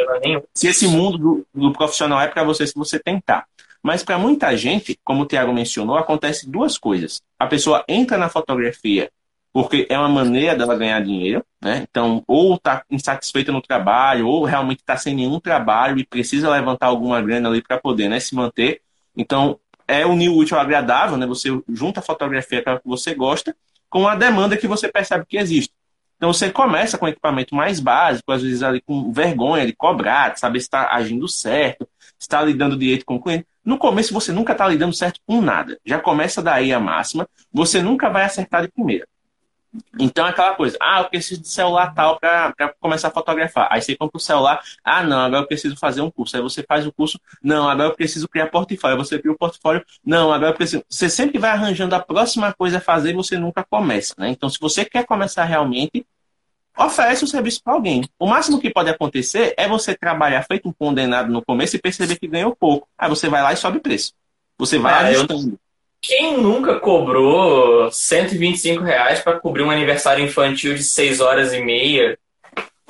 se 0.54 0.68
esse 0.68 0.88
mundo 0.88 1.18
do, 1.18 1.48
do 1.54 1.72
profissional 1.72 2.20
é 2.20 2.28
para 2.28 2.44
você 2.44 2.68
se 2.68 2.76
você 2.76 3.00
tentar. 3.00 3.46
Mas 3.82 4.04
para 4.04 4.18
muita 4.18 4.56
gente, 4.56 4.98
como 5.04 5.24
o 5.24 5.26
Tiago 5.26 5.54
mencionou, 5.54 5.98
acontece 5.98 6.50
duas 6.50 6.78
coisas. 6.78 7.22
A 7.38 7.48
pessoa 7.48 7.84
entra 7.88 8.18
na 8.18 8.30
fotografia 8.30 9.10
porque 9.54 9.86
é 9.88 9.98
uma 9.98 10.10
maneira 10.10 10.56
dela 10.56 10.76
ganhar 10.76 11.00
dinheiro, 11.02 11.46
né? 11.62 11.86
Então, 11.88 12.24
ou 12.28 12.56
está 12.56 12.84
insatisfeita 12.90 13.52
no 13.52 13.62
trabalho, 13.62 14.28
ou 14.28 14.44
realmente 14.46 14.80
está 14.80 14.98
sem 14.98 15.14
nenhum 15.14 15.40
trabalho 15.40 16.00
e 16.00 16.06
precisa 16.06 16.50
levantar 16.50 16.88
alguma 16.88 17.22
grana 17.22 17.50
ali 17.50 17.62
para 17.62 17.78
poder 17.78 18.10
né, 18.10 18.20
se 18.20 18.34
manter. 18.34 18.82
Então, 19.16 19.60
é 19.88 20.06
unir 20.06 20.30
o 20.30 20.38
útil 20.38 20.58
ao 20.58 20.64
agradável, 20.64 21.18
né? 21.18 21.26
Você 21.26 21.50
junta 21.70 22.00
a 22.00 22.04
fotografia 22.04 22.64
que 22.64 22.80
você 22.86 23.14
gosta 23.14 23.56
com 23.90 24.08
a 24.08 24.16
demanda 24.16 24.58
que 24.58 24.68
você 24.68 24.88
percebe 24.88 25.26
que 25.28 25.38
existe. 25.38 25.74
Então 26.18 26.32
você 26.32 26.50
começa 26.50 26.98
com 26.98 27.08
equipamento 27.08 27.54
mais 27.54 27.80
básico, 27.80 28.32
às 28.32 28.42
vezes 28.42 28.64
ali 28.64 28.80
com 28.82 29.12
vergonha 29.12 29.66
de 29.66 29.74
cobrar, 29.74 30.30
de 30.30 30.40
saber 30.40 30.60
se 30.60 30.68
está 30.68 30.90
agindo 30.90 31.28
certo, 31.28 31.88
se 32.18 32.22
está 32.22 32.42
lidando 32.42 32.78
direito 32.78 33.06
com 33.06 33.16
o 33.16 33.22
cliente. 33.22 33.46
No 33.64 33.78
começo 33.78 34.14
você 34.14 34.32
nunca 34.32 34.54
está 34.54 34.68
lidando 34.68 34.94
certo 34.94 35.20
com 35.28 35.42
nada. 35.42 35.78
Já 35.86 36.00
começa 36.00 36.42
daí 36.42 36.72
a 36.72 36.80
máxima, 36.80 37.28
você 37.52 37.82
nunca 37.82 38.10
vai 38.10 38.24
acertar 38.24 38.62
de 38.62 38.72
primeira. 38.72 39.06
Então 40.00 40.26
é 40.26 40.30
aquela 40.30 40.54
coisa, 40.54 40.78
ah, 40.82 41.02
eu 41.02 41.10
preciso 41.10 41.42
de 41.42 41.48
celular 41.48 41.94
tal 41.94 42.20
para 42.20 42.54
começar 42.80 43.08
a 43.08 43.12
fotografar. 43.12 43.68
Aí 43.72 43.82
você 43.82 43.96
compra 43.96 44.18
o 44.18 44.20
celular, 44.20 44.62
ah, 44.84 45.04
não, 45.04 45.20
agora 45.20 45.44
eu 45.44 45.48
preciso 45.48 45.76
fazer 45.76 46.02
um 46.02 46.12
curso. 46.12 46.36
Aí 46.36 46.42
você 46.42 46.64
faz 46.64 46.86
o 46.86 46.92
curso, 46.92 47.20
não, 47.42 47.68
agora 47.68 47.90
eu 47.90 47.96
preciso 47.96 48.28
criar 48.28 48.48
portfólio. 48.48 48.98
Aí 48.98 49.04
você 49.04 49.20
cria 49.20 49.32
o 49.32 49.38
portfólio, 49.38 49.84
não, 50.06 50.32
agora 50.32 50.52
eu 50.52 50.56
preciso. 50.56 50.84
Você 50.88 51.10
sempre 51.10 51.40
vai 51.40 51.52
arranjando 51.52 51.96
a 51.96 52.00
próxima 52.00 52.54
coisa 52.54 52.78
a 52.78 52.82
fazer 52.82 53.12
e 53.12 53.14
você 53.14 53.38
nunca 53.38 53.64
começa, 53.64 54.14
né? 54.18 54.30
Então, 54.30 54.50
se 54.50 54.60
você 54.60 54.86
quer 54.86 55.06
começar 55.06 55.44
realmente, 55.44 56.06
oferece 56.78 57.24
o 57.24 57.28
serviço 57.28 57.62
para 57.64 57.74
alguém. 57.74 58.04
O 58.20 58.28
máximo 58.28 58.60
que 58.60 58.70
pode 58.70 58.90
acontecer 58.90 59.54
é 59.58 59.68
você 59.68 59.96
trabalhar 59.96 60.44
feito 60.44 60.68
um 60.68 60.74
condenado 60.74 61.32
no 61.32 61.44
começo 61.44 61.76
e 61.76 61.80
perceber 61.80 62.18
que 62.18 62.28
ganhou 62.28 62.56
pouco. 62.56 62.88
Aí 62.98 63.10
você 63.10 63.30
vai 63.30 63.42
lá 63.42 63.54
e 63.54 63.58
sobe 63.58 63.78
o 63.78 63.82
preço. 63.82 64.14
Você 64.58 64.78
vai 64.78 64.94
ah, 64.94 65.08
ajustando. 65.08 65.54
Eu... 65.54 65.63
Quem 66.04 66.38
nunca 66.38 66.82
cobrou 66.82 67.90
125 67.90 68.84
reais 68.84 69.22
para 69.22 69.40
cobrir 69.40 69.64
um 69.64 69.72
aniversário 69.72 70.24
infantil 70.24 70.76
de 70.76 70.84
6 70.84 71.22
horas 71.22 71.54
e 71.54 71.62
meia, 71.62 72.20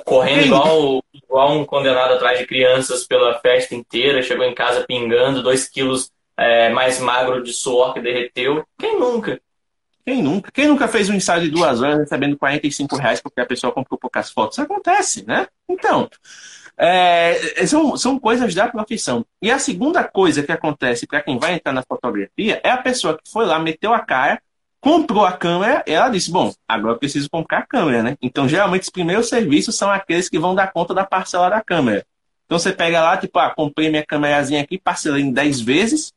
correndo 0.04 0.46
igual, 0.46 1.04
igual 1.14 1.52
um 1.52 1.64
condenado 1.64 2.14
atrás 2.14 2.40
de 2.40 2.46
crianças 2.46 3.06
pela 3.06 3.38
festa 3.38 3.72
inteira, 3.72 4.20
chegou 4.20 4.44
em 4.44 4.52
casa 4.52 4.84
pingando 4.84 5.44
2 5.44 5.68
quilos 5.68 6.10
é, 6.36 6.70
mais 6.70 6.98
magro 6.98 7.40
de 7.40 7.52
suor 7.52 7.94
que 7.94 8.00
derreteu? 8.00 8.66
Quem 8.76 8.98
nunca? 8.98 9.40
Quem 10.04 10.20
nunca? 10.20 10.50
Quem 10.50 10.66
nunca 10.66 10.88
fez 10.88 11.08
um 11.08 11.14
ensaio 11.14 11.42
de 11.42 11.50
duas 11.50 11.80
horas 11.80 12.00
recebendo 12.00 12.36
45 12.36 12.96
reais 12.96 13.20
porque 13.20 13.40
a 13.40 13.46
pessoa 13.46 13.72
comprou 13.72 13.96
poucas 13.96 14.28
fotos? 14.28 14.58
Isso 14.58 14.62
acontece, 14.62 15.24
né? 15.24 15.46
Então, 15.68 16.10
é, 16.76 17.64
são, 17.66 17.96
são 17.96 18.18
coisas 18.18 18.54
da 18.54 18.68
profissão. 18.68 19.24
E 19.40 19.50
a 19.50 19.58
segunda 19.58 20.04
coisa 20.04 20.42
que 20.42 20.52
acontece 20.52 21.06
para 21.06 21.22
quem 21.22 21.38
vai 21.38 21.54
entrar 21.54 21.72
na 21.72 21.82
fotografia 21.82 22.60
é 22.62 22.70
a 22.70 22.76
pessoa 22.76 23.16
que 23.16 23.30
foi 23.30 23.46
lá, 23.46 23.58
meteu 23.58 23.92
a 23.94 24.00
cara, 24.00 24.40
comprou 24.80 25.24
a 25.24 25.32
câmera, 25.32 25.82
e 25.86 25.92
ela 25.92 26.08
disse: 26.08 26.30
Bom, 26.30 26.52
agora 26.68 26.94
eu 26.94 26.98
preciso 26.98 27.30
comprar 27.30 27.58
a 27.58 27.66
câmera, 27.66 28.02
né? 28.02 28.16
Então, 28.20 28.48
geralmente, 28.48 28.82
os 28.82 28.90
primeiros 28.90 29.28
serviços 29.28 29.76
são 29.76 29.90
aqueles 29.90 30.28
que 30.28 30.38
vão 30.38 30.54
dar 30.54 30.72
conta 30.72 30.92
da 30.92 31.04
parcela 31.04 31.48
da 31.48 31.62
câmera. 31.62 32.04
Então, 32.46 32.58
você 32.58 32.72
pega 32.72 33.02
lá, 33.02 33.16
tipo, 33.16 33.38
ah, 33.38 33.50
comprei 33.50 33.88
minha 33.88 34.04
câmerazinha 34.04 34.60
aqui, 34.62 34.78
parcelei 34.78 35.22
em 35.22 35.32
10 35.32 35.60
vezes 35.60 36.12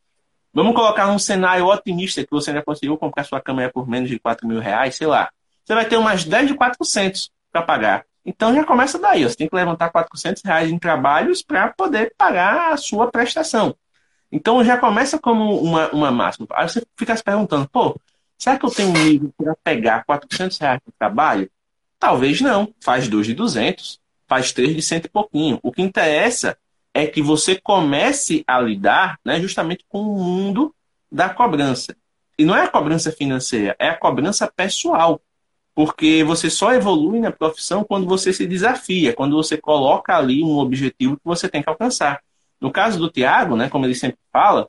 Vamos 0.57 0.73
colocar 0.73 1.07
um 1.11 1.19
cenário 1.19 1.67
otimista 1.67 2.23
que 2.23 2.31
você 2.31 2.51
já 2.51 2.63
conseguiu 2.63 2.97
comprar 2.97 3.23
sua 3.23 3.39
câmera 3.39 3.71
por 3.71 3.87
menos 3.87 4.09
de 4.09 4.17
4 4.17 4.47
mil 4.47 4.59
reais, 4.59 4.95
sei 4.95 5.05
lá. 5.05 5.29
Você 5.63 5.75
vai 5.75 5.85
ter 5.85 5.97
umas 5.97 6.23
10 6.23 6.47
de 6.47 6.55
400 6.55 7.29
para 7.51 7.61
pagar. 7.61 8.05
Então 8.27 8.53
já 8.53 8.65
começa 8.65 8.99
daí. 8.99 9.23
Você 9.23 9.37
tem 9.37 9.47
que 9.47 9.55
levantar 9.55 9.89
400 9.89 10.43
reais 10.43 10.69
em 10.69 10.77
trabalhos 10.77 11.41
para 11.41 11.69
poder 11.69 12.13
pagar 12.17 12.73
a 12.73 12.77
sua 12.77 13.09
prestação. 13.09 13.73
Então 14.29 14.61
já 14.65 14.77
começa 14.77 15.17
como 15.17 15.57
uma, 15.61 15.89
uma 15.91 16.11
máxima. 16.11 16.45
Aí 16.51 16.67
você 16.67 16.85
fica 16.97 17.15
se 17.15 17.23
perguntando, 17.23 17.69
pô, 17.69 17.97
será 18.37 18.59
que 18.59 18.65
eu 18.65 18.69
tenho 18.69 18.89
um 18.89 18.93
nível 19.01 19.33
para 19.37 19.55
pegar 19.63 20.03
400 20.03 20.57
reais 20.57 20.81
de 20.85 20.91
trabalho? 20.99 21.49
Talvez 21.97 22.41
não. 22.41 22.73
Faz 22.81 23.07
dois 23.07 23.25
de 23.25 23.33
200, 23.33 23.97
faz 24.27 24.51
três 24.51 24.75
de 24.75 24.81
cento 24.81 25.05
e 25.05 25.09
pouquinho. 25.09 25.57
O 25.63 25.71
que 25.71 25.81
interessa 25.81 26.57
é 26.93 27.07
que 27.07 27.21
você 27.21 27.55
comece 27.55 28.43
a 28.45 28.59
lidar 28.59 29.17
né, 29.23 29.39
justamente 29.39 29.85
com 29.87 30.01
o 30.01 30.19
mundo 30.21 30.75
da 31.09 31.29
cobrança. 31.29 31.95
E 32.37 32.43
não 32.43 32.55
é 32.55 32.63
a 32.63 32.67
cobrança 32.67 33.09
financeira, 33.09 33.73
é 33.79 33.87
a 33.87 33.97
cobrança 33.97 34.51
pessoal. 34.53 35.21
Porque 35.77 36.23
você 36.23 36.49
só 36.49 36.73
evolui 36.73 37.19
na 37.19 37.31
profissão 37.31 37.83
quando 37.83 38.07
você 38.07 38.33
se 38.33 38.47
desafia, 38.47 39.13
quando 39.13 39.35
você 39.35 39.57
coloca 39.57 40.17
ali 40.17 40.43
um 40.43 40.57
objetivo 40.57 41.17
que 41.17 41.23
você 41.23 41.47
tem 41.47 41.61
que 41.61 41.69
alcançar. 41.69 42.19
No 42.59 42.71
caso 42.71 42.97
do 42.97 43.11
Tiago, 43.11 43.55
né, 43.55 43.69
como 43.69 43.85
ele 43.85 43.93
sempre 43.93 44.17
fala, 44.33 44.67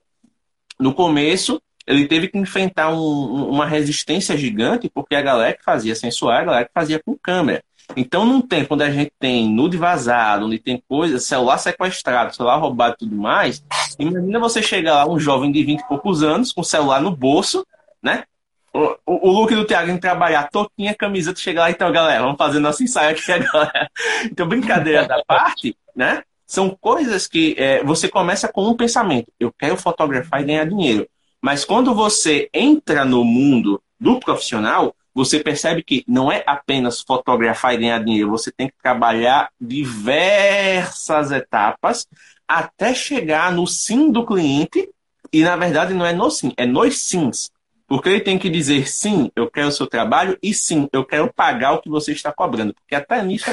no 0.78 0.92
começo 0.92 1.62
ele 1.86 2.06
teve 2.06 2.28
que 2.28 2.36
enfrentar 2.36 2.90
um, 2.90 3.48
uma 3.48 3.64
resistência 3.64 4.36
gigante, 4.36 4.90
porque 4.90 5.14
a 5.14 5.22
galera 5.22 5.54
que 5.54 5.64
fazia 5.64 5.94
sensual, 5.94 6.34
a 6.34 6.44
galera 6.44 6.64
que 6.66 6.74
fazia 6.74 6.98
com 7.02 7.16
câmera. 7.16 7.64
Então, 7.96 8.26
num 8.26 8.42
tempo 8.42 8.74
onde 8.74 8.84
a 8.84 8.90
gente 8.90 9.10
tem 9.18 9.48
nude 9.48 9.78
vazado, 9.78 10.44
onde 10.44 10.58
tem 10.58 10.82
coisas, 10.86 11.24
celular 11.24 11.56
sequestrado, 11.56 12.36
celular 12.36 12.58
roubado 12.58 12.96
e 12.96 12.98
tudo 12.98 13.16
mais, 13.16 13.64
imagina 13.98 14.38
você 14.38 14.62
chegar 14.62 14.92
lá, 14.92 15.10
um 15.10 15.18
jovem 15.18 15.50
de 15.50 15.64
20 15.64 15.80
e 15.80 15.88
poucos 15.88 16.22
anos, 16.22 16.52
com 16.52 16.60
o 16.60 16.64
celular 16.64 17.00
no 17.00 17.16
bolso, 17.16 17.66
né? 18.02 18.24
O, 18.72 18.96
o, 19.06 19.32
look 19.32 19.54
do 19.54 19.64
Thiago 19.64 19.98
trabalhar, 19.98 20.50
toquinha, 20.50 20.94
camiseta, 20.94 21.40
chegar 21.40 21.62
lá, 21.62 21.70
então, 21.70 21.90
galera, 21.90 22.22
vamos 22.22 22.37
fazer 22.37 22.58
nosso 22.58 22.82
ensaio 22.82 23.10
aqui 23.10 23.32
agora. 23.32 23.90
Então, 24.25 24.46
brincadeira 24.46 25.06
da 25.06 25.22
parte, 25.26 25.76
né? 25.96 26.22
São 26.46 26.70
coisas 26.70 27.26
que 27.26 27.54
é, 27.58 27.82
você 27.82 28.08
começa 28.08 28.48
com 28.48 28.66
um 28.66 28.76
pensamento: 28.76 29.32
eu 29.38 29.52
quero 29.52 29.76
fotografar 29.76 30.42
e 30.42 30.44
ganhar 30.44 30.64
dinheiro. 30.64 31.08
Mas 31.40 31.64
quando 31.64 31.94
você 31.94 32.48
entra 32.52 33.04
no 33.04 33.25
mundo 33.25 33.82
do 33.98 34.18
profissional, 34.18 34.94
você 35.14 35.40
percebe 35.40 35.82
que 35.82 36.04
não 36.06 36.30
é 36.30 36.42
apenas 36.46 37.00
fotografar 37.00 37.75
e 37.75 37.78
ganhar 37.78 38.02
dinheiro, 38.04 38.30
você 38.30 38.52
tem 38.52 38.68
que 38.68 38.75
trabalhar 38.82 39.50
diversas 39.60 41.32
etapas 41.32 42.06
até 42.46 42.94
chegar 42.94 43.52
no 43.52 43.66
sim 43.66 44.10
do 44.10 44.25
cliente. 44.25 44.88
E 45.32 45.42
na 45.42 45.56
verdade 45.56 45.92
não 45.92 46.06
é 46.06 46.12
no 46.12 46.30
sim, 46.30 46.52
é 46.56 46.64
nos 46.64 46.98
sims. 46.98 47.50
Porque 47.88 48.11
ele 48.11 48.21
tem 48.21 48.38
que 48.38 48.50
dizer 48.50 48.87
sim, 48.87 49.33
eu 49.35 49.50
quero 49.50 49.68
o 49.68 49.73
seu 49.73 49.87
trabalho, 49.87 50.38
e 50.42 50.52
sim, 50.52 50.90
eu 50.92 51.02
quero 51.02 51.33
pagar 51.33 51.73
o 51.73 51.80
que 51.80 51.88
você 51.88 52.12
está 52.12 52.30
cobrando. 52.30 52.75
Porque 52.75 52.95
até 52.95 53.23
nisso 53.23 53.47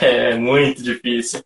é, 0.00 0.30
é 0.32 0.34
muito 0.36 0.82
difícil. 0.82 1.44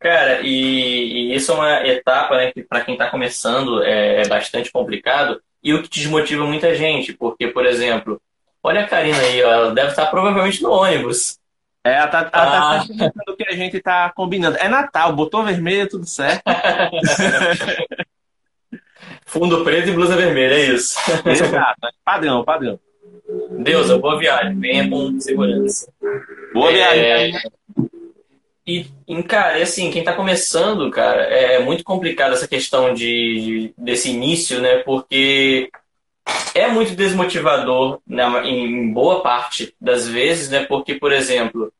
Cara, 0.00 0.40
e, 0.42 1.30
e, 1.30 1.34
isso 1.34 1.52
é 1.52 1.54
uma 1.54 1.86
etapa 1.86 2.36
né, 2.36 2.52
que 2.52 2.64
para 2.64 2.80
quem 2.80 2.94
está 2.94 3.08
começando 3.08 3.84
é, 3.84 4.22
é 4.22 4.28
bastante 4.28 4.72
complicado, 4.72 5.40
e 5.62 5.72
o 5.72 5.80
que 5.80 5.88
desmotiva 5.88 6.44
muita 6.44 6.74
gente, 6.74 7.12
porque, 7.12 7.46
por 7.46 7.64
exemplo, 7.64 8.20
olha 8.60 8.80
a 8.82 8.88
Karina 8.88 9.18
aí, 9.18 9.42
ó, 9.44 9.52
ela 9.52 9.70
deve 9.72 9.90
estar 9.90 10.06
provavelmente 10.06 10.60
no 10.60 10.72
ônibus. 10.72 11.38
É, 11.84 11.94
ela 11.94 12.08
tá, 12.08 12.18
ela 12.18 12.28
tá 12.30 12.80
ah. 12.82 13.10
tá 13.10 13.32
o 13.32 13.36
que 13.36 13.48
a 13.48 13.54
gente 13.54 13.80
tá 13.80 14.10
combinando. 14.10 14.56
É 14.58 14.68
Natal, 14.68 15.14
botou 15.14 15.44
vermelho, 15.44 15.88
tudo 15.88 16.04
certo. 16.04 16.42
Fundo 19.24 19.64
preto 19.64 19.88
e 19.88 19.92
blusa 19.92 20.16
vermelha, 20.16 20.54
é 20.54 20.74
isso. 20.74 20.98
Exato, 21.26 21.80
padrão, 22.04 22.44
padrão. 22.44 22.78
Deus, 23.58 23.90
boa 23.98 24.18
viagem, 24.18 24.58
venha 24.58 24.88
com 24.88 25.20
segurança. 25.20 25.92
Boa 26.52 26.70
é... 26.70 27.30
viagem. 27.30 27.40
E, 28.66 28.86
cara, 29.28 29.62
assim, 29.62 29.90
quem 29.90 30.00
está 30.00 30.14
começando, 30.14 30.90
cara, 30.90 31.22
é, 31.24 31.56
é 31.56 31.58
muito 31.58 31.84
complicado 31.84 32.32
essa 32.32 32.48
questão 32.48 32.94
de, 32.94 33.74
desse 33.76 34.10
início, 34.10 34.58
né? 34.60 34.78
Porque 34.78 35.70
é 36.54 36.68
muito 36.68 36.94
desmotivador 36.94 38.00
né, 38.06 38.24
em 38.46 38.90
boa 38.90 39.22
parte 39.22 39.74
das 39.78 40.08
vezes, 40.08 40.48
né? 40.48 40.64
Porque, 40.64 40.94
por 40.94 41.12
exemplo, 41.12 41.70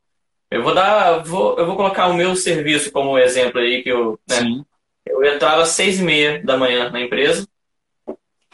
eu 0.51 0.63
vou 0.63 0.75
dar, 0.75 1.23
vou, 1.25 1.59
eu 1.59 1.67
vou 1.67 1.75
colocar 1.75 2.09
o 2.09 2.15
meu 2.15 2.37
serviço 2.37 2.93
como 2.93 3.19
exemplo 3.19 3.61
aí 3.61 3.83
que 3.83 3.89
eu, 3.89 4.19
né, 4.29 4.63
eu 5.07 5.23
entrava 5.25 5.63
às 5.63 5.71
seis 5.71 6.01
e 6.01 6.03
meia 6.03 6.43
da 6.43 6.57
manhã 6.57 6.91
na 6.91 7.01
empresa 7.01 7.47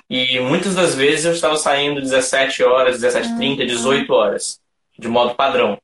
e 0.09 0.41
muitas 0.41 0.75
das 0.75 0.95
vezes 0.95 1.25
eu 1.25 1.33
estava 1.33 1.57
saindo 1.57 2.01
17 2.01 2.65
horas, 2.65 3.01
17h30, 3.01 3.65
18 3.65 4.13
horas, 4.13 4.61
de 4.99 5.07
modo 5.07 5.37
padrão. 5.37 5.79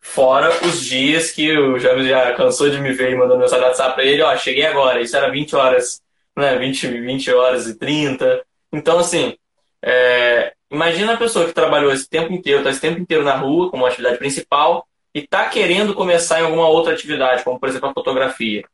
Fora 0.00 0.50
os 0.64 0.82
dias 0.82 1.30
que 1.30 1.56
o 1.56 1.78
James 1.78 2.08
já 2.08 2.34
cansou 2.34 2.70
de 2.70 2.80
me 2.80 2.92
ver 2.92 3.12
e 3.12 3.16
mandou 3.16 3.38
mensagem 3.38 3.66
WhatsApp 3.66 3.94
pra 3.94 4.04
ele, 4.04 4.22
ó, 4.22 4.34
cheguei 4.36 4.64
agora, 4.64 5.02
isso 5.02 5.14
era 5.14 5.30
20 5.30 5.54
horas, 5.54 6.00
né, 6.34 6.56
20, 6.56 6.88
20 6.88 7.30
horas 7.32 7.68
e 7.68 7.74
30. 7.78 8.42
Então, 8.72 8.98
assim, 8.98 9.36
é, 9.82 10.54
imagina 10.70 11.12
a 11.12 11.18
pessoa 11.18 11.46
que 11.46 11.52
trabalhou 11.52 11.92
esse 11.92 12.08
tempo 12.08 12.32
inteiro, 12.32 12.62
tá 12.62 12.70
esse 12.70 12.80
tempo 12.80 12.98
inteiro 12.98 13.22
na 13.22 13.36
rua 13.36 13.70
como 13.70 13.84
atividade 13.84 14.16
principal 14.16 14.86
e 15.14 15.26
tá 15.26 15.48
querendo 15.48 15.94
começar 15.94 16.40
em 16.40 16.44
alguma 16.44 16.68
outra 16.68 16.94
atividade, 16.94 17.44
como 17.44 17.60
por 17.60 17.68
exemplo 17.68 17.90
a 17.90 17.94
fotografia. 17.94 18.64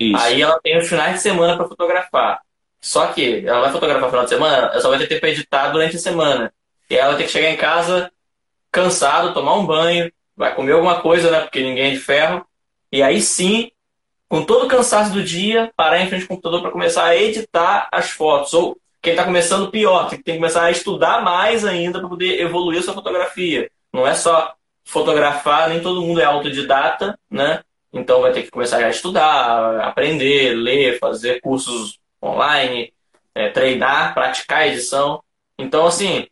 Isso. 0.00 0.16
Aí 0.24 0.40
ela 0.40 0.58
tem 0.62 0.78
os 0.78 0.88
finais 0.88 1.16
de 1.16 1.20
semana 1.20 1.56
para 1.56 1.68
fotografar. 1.68 2.40
Só 2.80 3.08
que 3.08 3.46
ela 3.46 3.60
vai 3.60 3.70
fotografar 3.70 4.04
no 4.04 4.08
final 4.08 4.24
de 4.24 4.30
semana, 4.30 4.56
ela 4.68 4.80
só 4.80 4.88
vai 4.88 4.98
ter 4.98 5.06
tempo 5.06 5.20
para 5.20 5.28
editar 5.28 5.68
durante 5.68 5.96
a 5.96 5.98
semana. 5.98 6.52
E 6.88 6.96
ela 6.96 7.14
tem 7.14 7.26
que 7.26 7.32
chegar 7.32 7.50
em 7.50 7.56
casa 7.56 8.10
cansado, 8.72 9.34
tomar 9.34 9.54
um 9.54 9.66
banho, 9.66 10.10
vai 10.34 10.54
comer 10.54 10.72
alguma 10.72 11.00
coisa, 11.00 11.30
né? 11.30 11.40
Porque 11.40 11.62
ninguém 11.62 11.90
é 11.90 11.90
de 11.90 11.98
ferro. 11.98 12.46
E 12.90 13.02
aí 13.02 13.20
sim, 13.20 13.70
com 14.26 14.42
todo 14.42 14.64
o 14.64 14.68
cansaço 14.68 15.12
do 15.12 15.22
dia, 15.22 15.70
parar 15.76 16.00
em 16.00 16.08
frente 16.08 16.22
ao 16.22 16.28
computador 16.28 16.62
para 16.62 16.70
começar 16.70 17.04
a 17.04 17.16
editar 17.16 17.88
as 17.92 18.10
fotos. 18.10 18.54
Ou 18.54 18.78
Quem 19.02 19.12
está 19.12 19.24
começando, 19.24 19.70
pior, 19.70 20.08
tem 20.08 20.22
que 20.22 20.34
começar 20.34 20.64
a 20.64 20.70
estudar 20.70 21.22
mais 21.22 21.64
ainda 21.64 21.98
para 22.00 22.08
poder 22.08 22.40
evoluir 22.40 22.78
a 22.80 22.82
sua 22.82 22.94
fotografia. 22.94 23.70
Não 23.92 24.06
é 24.06 24.14
só 24.14 24.54
fotografar, 24.84 25.68
nem 25.68 25.80
todo 25.80 26.00
mundo 26.00 26.20
é 26.20 26.24
autodidata, 26.24 27.18
né? 27.30 27.62
Então 27.92 28.20
vai 28.20 28.32
ter 28.32 28.42
que 28.42 28.50
começar 28.50 28.78
a 28.78 28.90
estudar, 28.90 29.80
aprender, 29.80 30.54
ler, 30.54 30.98
fazer 30.98 31.40
cursos 31.40 31.98
online, 32.22 32.92
é, 33.34 33.48
treinar, 33.48 34.14
praticar 34.14 34.68
edição. 34.68 35.22
Então, 35.58 35.86
assim, 35.86 36.26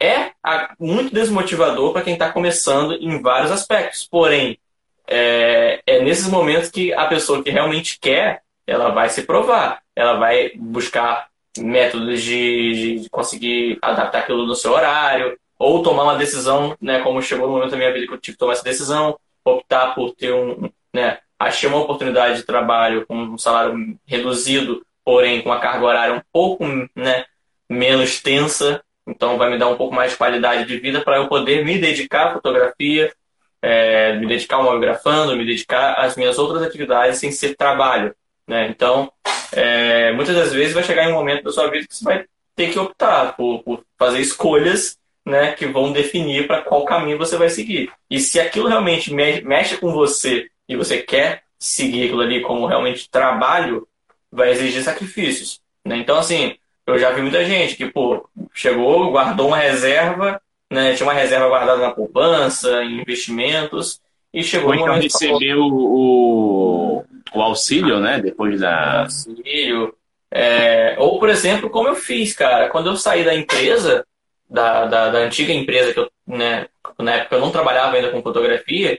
é 0.00 0.32
muito 0.78 1.14
desmotivador 1.14 1.92
para 1.92 2.02
quem 2.02 2.14
está 2.14 2.30
começando 2.30 2.94
em 2.94 3.20
vários 3.20 3.50
aspectos. 3.50 4.06
Porém, 4.06 4.58
é, 5.06 5.80
é 5.86 6.02
nesses 6.02 6.28
momentos 6.28 6.70
que 6.70 6.92
a 6.92 7.06
pessoa 7.06 7.42
que 7.42 7.50
realmente 7.50 7.98
quer, 7.98 8.42
ela 8.66 8.90
vai 8.90 9.08
se 9.08 9.22
provar. 9.22 9.82
Ela 9.96 10.14
vai 10.14 10.50
buscar 10.56 11.28
métodos 11.58 12.22
de, 12.22 13.00
de 13.00 13.10
conseguir 13.10 13.78
adaptar 13.80 14.20
aquilo 14.20 14.46
no 14.46 14.54
seu 14.54 14.72
horário, 14.72 15.38
ou 15.58 15.82
tomar 15.82 16.02
uma 16.04 16.16
decisão, 16.16 16.76
né, 16.80 17.00
como 17.00 17.22
chegou 17.22 17.46
no 17.46 17.54
momento 17.54 17.70
da 17.70 17.76
minha 17.76 17.92
vida 17.92 18.06
que 18.06 18.12
eu 18.12 18.18
tive 18.18 18.34
que 18.34 18.38
tomar 18.38 18.54
essa 18.54 18.64
decisão, 18.64 19.16
optar 19.44 19.94
por 19.94 20.14
ter 20.14 20.32
um, 20.32 20.70
né, 20.92 21.18
achei 21.38 21.68
uma 21.68 21.78
oportunidade 21.78 22.38
de 22.38 22.44
trabalho 22.44 23.06
com 23.06 23.16
um 23.16 23.38
salário 23.38 23.98
reduzido, 24.06 24.84
porém 25.04 25.42
com 25.42 25.50
uma 25.50 25.60
carga 25.60 25.84
horária 25.84 26.14
um 26.14 26.22
pouco, 26.32 26.64
né, 26.94 27.24
menos 27.68 28.20
tensa, 28.20 28.82
então 29.06 29.36
vai 29.36 29.50
me 29.50 29.58
dar 29.58 29.68
um 29.68 29.76
pouco 29.76 29.94
mais 29.94 30.12
de 30.12 30.18
qualidade 30.18 30.66
de 30.66 30.78
vida 30.78 31.00
para 31.02 31.16
eu 31.16 31.28
poder 31.28 31.64
me 31.64 31.78
dedicar 31.78 32.28
à 32.28 32.32
fotografia, 32.32 33.12
é, 33.60 34.16
me 34.16 34.26
dedicar 34.26 34.56
ao 34.56 34.64
mobigrafando, 34.64 35.36
me 35.36 35.44
dedicar 35.44 35.94
às 35.94 36.16
minhas 36.16 36.38
outras 36.38 36.62
atividades 36.62 37.18
sem 37.18 37.30
ser 37.30 37.54
trabalho. 37.54 38.14
Né? 38.46 38.68
Então, 38.68 39.10
é, 39.52 40.12
muitas 40.12 40.34
das 40.34 40.52
vezes 40.52 40.74
vai 40.74 40.82
chegar 40.82 41.04
em 41.04 41.12
um 41.12 41.16
momento 41.16 41.44
da 41.44 41.52
sua 41.52 41.70
vida 41.70 41.86
que 41.86 41.94
você 41.94 42.04
vai 42.04 42.24
ter 42.56 42.72
que 42.72 42.78
optar 42.78 43.36
por, 43.36 43.62
por 43.62 43.84
fazer 43.98 44.20
escolhas 44.20 44.98
né, 45.24 45.52
que 45.52 45.66
vão 45.66 45.92
definir 45.92 46.46
para 46.46 46.62
qual 46.62 46.84
caminho 46.84 47.18
você 47.18 47.36
vai 47.36 47.48
seguir. 47.48 47.90
E 48.10 48.20
se 48.20 48.38
aquilo 48.38 48.68
realmente 48.68 49.12
mexe 49.12 49.76
com 49.78 49.90
você 49.92 50.48
e 50.68 50.76
você 50.76 50.98
quer 50.98 51.42
seguir 51.58 52.04
aquilo 52.04 52.20
ali 52.20 52.42
como 52.42 52.66
realmente 52.66 53.08
trabalho, 53.08 53.88
vai 54.30 54.50
exigir 54.50 54.82
sacrifícios. 54.82 55.60
Né? 55.84 55.96
Então, 55.96 56.18
assim, 56.18 56.56
eu 56.86 56.98
já 56.98 57.10
vi 57.12 57.22
muita 57.22 57.44
gente 57.44 57.76
que, 57.76 57.86
pô, 57.86 58.28
chegou, 58.52 59.10
guardou 59.10 59.48
uma 59.48 59.56
reserva, 59.56 60.40
né, 60.70 60.94
tinha 60.94 61.06
uma 61.06 61.14
reserva 61.14 61.48
guardada 61.48 61.80
na 61.80 61.92
poupança, 61.92 62.82
em 62.82 63.00
investimentos, 63.00 64.00
e 64.32 64.42
chegou 64.42 64.70
Ou 64.70 64.74
então 64.74 64.94
recebeu 64.94 65.60
o, 65.60 67.04
o 67.32 67.40
auxílio, 67.40 68.00
né, 68.00 68.20
depois 68.20 68.60
da... 68.60 68.98
O 68.98 69.02
auxílio. 69.04 69.94
É, 70.30 70.96
ou, 70.98 71.18
por 71.18 71.28
exemplo, 71.28 71.70
como 71.70 71.88
eu 71.88 71.94
fiz, 71.94 72.34
cara, 72.34 72.68
quando 72.68 72.88
eu 72.88 72.96
saí 72.96 73.24
da 73.24 73.34
empresa, 73.34 74.04
da, 74.48 74.86
da, 74.86 75.10
da 75.10 75.18
antiga 75.18 75.52
empresa 75.52 75.92
que 75.92 76.00
eu, 76.00 76.10
né, 76.26 76.66
na 76.98 77.14
época 77.14 77.36
eu 77.36 77.40
não 77.40 77.50
trabalhava 77.50 77.96
ainda 77.96 78.10
com 78.10 78.22
fotografia, 78.22 78.98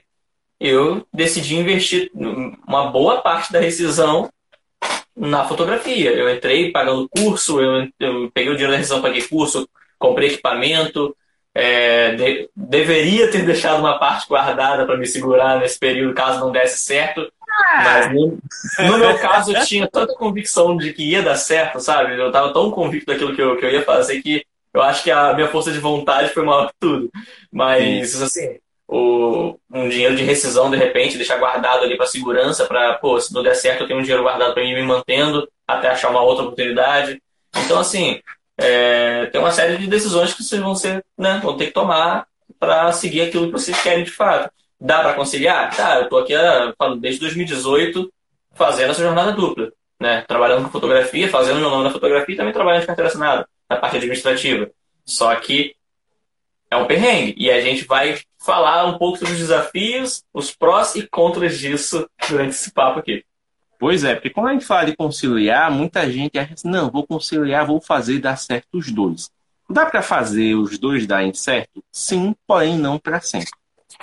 eu 0.58 1.06
decidi 1.12 1.56
investir 1.56 2.10
uma 2.14 2.90
boa 2.90 3.20
parte 3.20 3.52
da 3.52 3.60
rescisão 3.60 4.30
na 5.14 5.44
fotografia. 5.44 6.10
Eu 6.10 6.34
entrei 6.34 6.70
pagando 6.70 7.08
curso, 7.08 7.60
eu, 7.60 7.88
eu 8.00 8.30
peguei 8.32 8.52
o 8.52 8.54
dinheiro 8.54 8.72
da 8.72 8.78
rescisão, 8.78 9.02
paguei 9.02 9.22
curso, 9.22 9.68
comprei 9.98 10.28
equipamento. 10.28 11.16
É, 11.54 12.14
de, 12.14 12.50
deveria 12.54 13.30
ter 13.30 13.42
deixado 13.42 13.80
uma 13.80 13.98
parte 13.98 14.28
guardada 14.28 14.84
para 14.84 14.98
me 14.98 15.06
segurar 15.06 15.58
nesse 15.58 15.78
período 15.78 16.14
caso 16.14 16.40
não 16.40 16.52
desse 16.52 16.78
certo. 16.78 17.30
Mas 17.82 18.12
no, 18.12 18.38
no, 18.86 18.98
meu 18.98 19.18
caso 19.18 19.54
eu 19.54 19.64
tinha 19.64 19.88
tanta 19.88 20.14
convicção 20.14 20.76
de 20.76 20.92
que 20.92 21.10
ia 21.10 21.22
dar 21.22 21.36
certo, 21.36 21.80
sabe? 21.80 22.18
Eu 22.18 22.26
estava 22.26 22.52
tão 22.52 22.70
convicto 22.70 23.06
daquilo 23.06 23.34
que 23.34 23.40
eu, 23.40 23.56
que 23.56 23.64
eu 23.64 23.70
ia 23.70 23.82
fazer 23.82 24.20
que 24.20 24.44
eu 24.76 24.82
acho 24.82 25.02
que 25.02 25.10
a 25.10 25.32
minha 25.32 25.48
força 25.48 25.72
de 25.72 25.78
vontade 25.78 26.28
foi 26.34 26.44
maior 26.44 26.68
que 26.68 26.74
tudo. 26.78 27.10
Mas, 27.50 28.10
Sim. 28.10 28.24
assim, 28.24 28.58
o, 28.86 29.58
um 29.72 29.88
dinheiro 29.88 30.14
de 30.14 30.22
rescisão, 30.22 30.70
de 30.70 30.76
repente, 30.76 31.16
deixar 31.16 31.38
guardado 31.38 31.82
ali 31.82 31.96
para 31.96 32.06
segurança, 32.06 32.66
para, 32.66 32.94
pô, 32.94 33.18
se 33.18 33.32
não 33.32 33.42
der 33.42 33.54
certo, 33.54 33.82
eu 33.82 33.86
tenho 33.86 33.98
um 33.98 34.02
dinheiro 34.02 34.22
guardado 34.22 34.52
para 34.52 34.62
ir 34.62 34.74
me 34.74 34.82
mantendo 34.82 35.48
até 35.66 35.88
achar 35.88 36.10
uma 36.10 36.20
outra 36.20 36.44
oportunidade. 36.44 37.20
Então, 37.64 37.78
assim, 37.78 38.20
é, 38.58 39.26
tem 39.26 39.40
uma 39.40 39.50
série 39.50 39.78
de 39.78 39.86
decisões 39.86 40.34
que 40.34 40.42
vocês 40.42 40.60
vão, 40.60 40.74
ser, 40.74 41.02
né, 41.16 41.40
vão 41.42 41.56
ter 41.56 41.66
que 41.66 41.72
tomar 41.72 42.26
para 42.58 42.92
seguir 42.92 43.22
aquilo 43.22 43.46
que 43.46 43.52
vocês 43.52 43.80
querem 43.82 44.04
de 44.04 44.10
fato. 44.10 44.50
Dá 44.78 45.00
para 45.00 45.14
conciliar? 45.14 45.74
Tá, 45.74 45.96
eu 45.96 46.04
estou 46.04 46.18
aqui 46.18 46.34
falando 46.78 47.00
desde 47.00 47.20
2018 47.20 48.12
fazendo 48.54 48.90
essa 48.90 49.02
jornada 49.02 49.32
dupla, 49.32 49.72
né? 49.98 50.22
Trabalhando 50.28 50.64
com 50.64 50.70
fotografia, 50.70 51.28
fazendo 51.30 51.60
meu 51.60 51.70
nome 51.70 51.84
na 51.84 51.90
fotografia 51.90 52.34
e 52.34 52.36
também 52.36 52.52
trabalhando 52.52 52.82
de 52.82 52.86
carteira 52.86 53.08
assinada, 53.08 53.48
na 53.68 53.76
parte 53.76 53.96
administrativa. 53.96 54.70
Só 55.04 55.34
que 55.36 55.74
é 56.70 56.76
um 56.76 56.86
perrengue. 56.86 57.34
E 57.36 57.50
a 57.50 57.60
gente 57.60 57.84
vai 57.84 58.18
falar 58.38 58.86
um 58.86 58.98
pouco 58.98 59.18
sobre 59.18 59.34
os 59.34 59.40
desafios, 59.40 60.22
os 60.32 60.54
prós 60.54 60.94
e 60.94 61.06
contras 61.06 61.58
disso 61.58 62.08
durante 62.28 62.50
esse 62.50 62.72
papo 62.72 63.00
aqui. 63.00 63.24
Pois 63.78 64.04
é, 64.04 64.14
porque 64.14 64.30
quando 64.30 64.48
a 64.48 64.52
gente 64.52 64.64
fala 64.64 64.86
de 64.86 64.96
conciliar, 64.96 65.70
muita 65.70 66.10
gente 66.10 66.38
acha 66.38 66.54
assim, 66.54 66.68
não, 66.68 66.90
vou 66.90 67.06
conciliar, 67.06 67.66
vou 67.66 67.80
fazer 67.80 68.18
dar 68.18 68.36
certo 68.36 68.68
os 68.72 68.90
dois. 68.90 69.30
Dá 69.68 69.84
para 69.84 70.00
fazer 70.00 70.54
os 70.54 70.78
dois 70.78 71.06
darem 71.06 71.34
certo? 71.34 71.82
Sim, 71.92 72.34
porém 72.46 72.78
não 72.78 72.98
para 72.98 73.20
sempre. 73.20 73.50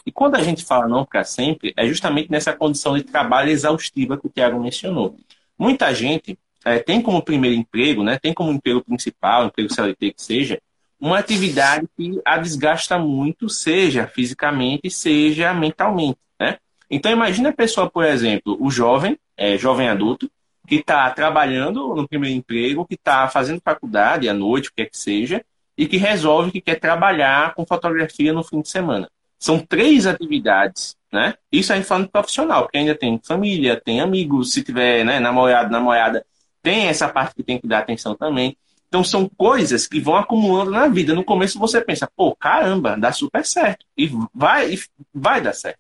E 0.06 0.12
quando 0.12 0.36
a 0.36 0.44
gente 0.44 0.64
fala 0.64 0.88
não 0.88 1.06
para 1.06 1.24
sempre, 1.24 1.74
é 1.76 1.88
justamente 1.88 2.30
nessa 2.30 2.54
condição 2.54 2.96
de 2.96 3.04
trabalho 3.04 3.50
exaustiva 3.50 4.18
que 4.18 4.28
o 4.28 4.30
Tiago 4.30 4.60
mencionou. 4.60 5.16
Muita 5.58 5.94
gente 5.94 6.38
é, 6.66 6.80
tem 6.80 7.02
como 7.02 7.22
primeiro 7.22 7.56
emprego, 7.56 8.04
né, 8.04 8.18
tem 8.18 8.34
como 8.34 8.52
emprego 8.52 8.84
principal, 8.84 9.46
emprego 9.46 9.74
CLT 9.74 10.14
que 10.14 10.22
seja, 10.22 10.62
uma 11.00 11.20
atividade 11.20 11.86
que 11.98 12.22
a 12.24 12.38
desgasta 12.38 12.98
muito, 12.98 13.50
seja 13.50 14.08
fisicamente, 14.08 14.90
seja 14.90 15.54
mentalmente. 15.54 16.18
Né? 16.40 16.58
Então, 16.90 17.12
imagine 17.12 17.48
a 17.48 17.54
pessoa, 17.54 17.90
por 17.90 18.06
exemplo, 18.06 18.58
o 18.58 18.72
jovem, 18.72 19.18
é, 19.36 19.58
jovem 19.58 19.90
adulto, 19.90 20.32
que 20.66 20.76
está 20.76 21.10
trabalhando 21.12 21.94
no 21.94 22.08
primeiro 22.08 22.38
emprego, 22.38 22.86
que 22.86 22.96
está 22.96 23.28
fazendo 23.28 23.62
faculdade 23.62 24.30
à 24.30 24.34
noite, 24.34 24.70
o 24.70 24.74
que 24.74 24.84
é 24.84 24.86
que 24.86 24.98
seja, 24.98 25.44
e 25.78 25.88
que 25.88 25.98
resolve 25.98 26.52
que 26.52 26.62
quer 26.62 26.80
trabalhar 26.80 27.54
com 27.54 27.66
fotografia 27.66 28.32
no 28.32 28.44
fim 28.44 28.62
de 28.62 28.70
semana. 28.70 29.10
São 29.38 29.60
três 29.60 30.08
atividades, 30.08 30.96
né? 31.12 31.34
Isso 31.52 31.74
a 31.74 31.76
gente 31.76 31.86
falando 31.86 32.08
profissional, 32.08 32.64
porque 32.64 32.78
ainda 32.78 32.96
tem 32.96 33.20
família, 33.22 33.76
tem 33.84 34.00
amigos, 34.00 34.54
se 34.54 34.64
tiver 34.64 35.04
né, 35.04 35.20
namorado, 35.20 35.70
namorada, 35.70 36.26
tem 36.64 36.88
essa 36.88 37.08
parte 37.08 37.36
que 37.36 37.44
tem 37.44 37.60
que 37.60 37.68
dar 37.68 37.80
atenção 37.80 38.16
também. 38.16 38.58
Então 38.88 39.04
são 39.04 39.28
coisas 39.28 39.86
que 39.86 40.00
vão 40.00 40.16
acumulando 40.16 40.72
na 40.72 40.88
vida. 40.88 41.14
No 41.14 41.24
começo 41.24 41.60
você 41.60 41.82
pensa, 41.82 42.10
pô, 42.16 42.36
caramba, 42.36 42.98
dá 42.98 43.12
super 43.12 43.46
certo. 43.46 43.86
E 43.98 44.10
vai, 44.34 44.74
e 44.74 44.80
vai 45.14 45.42
dar 45.42 45.54
certo. 45.54 45.80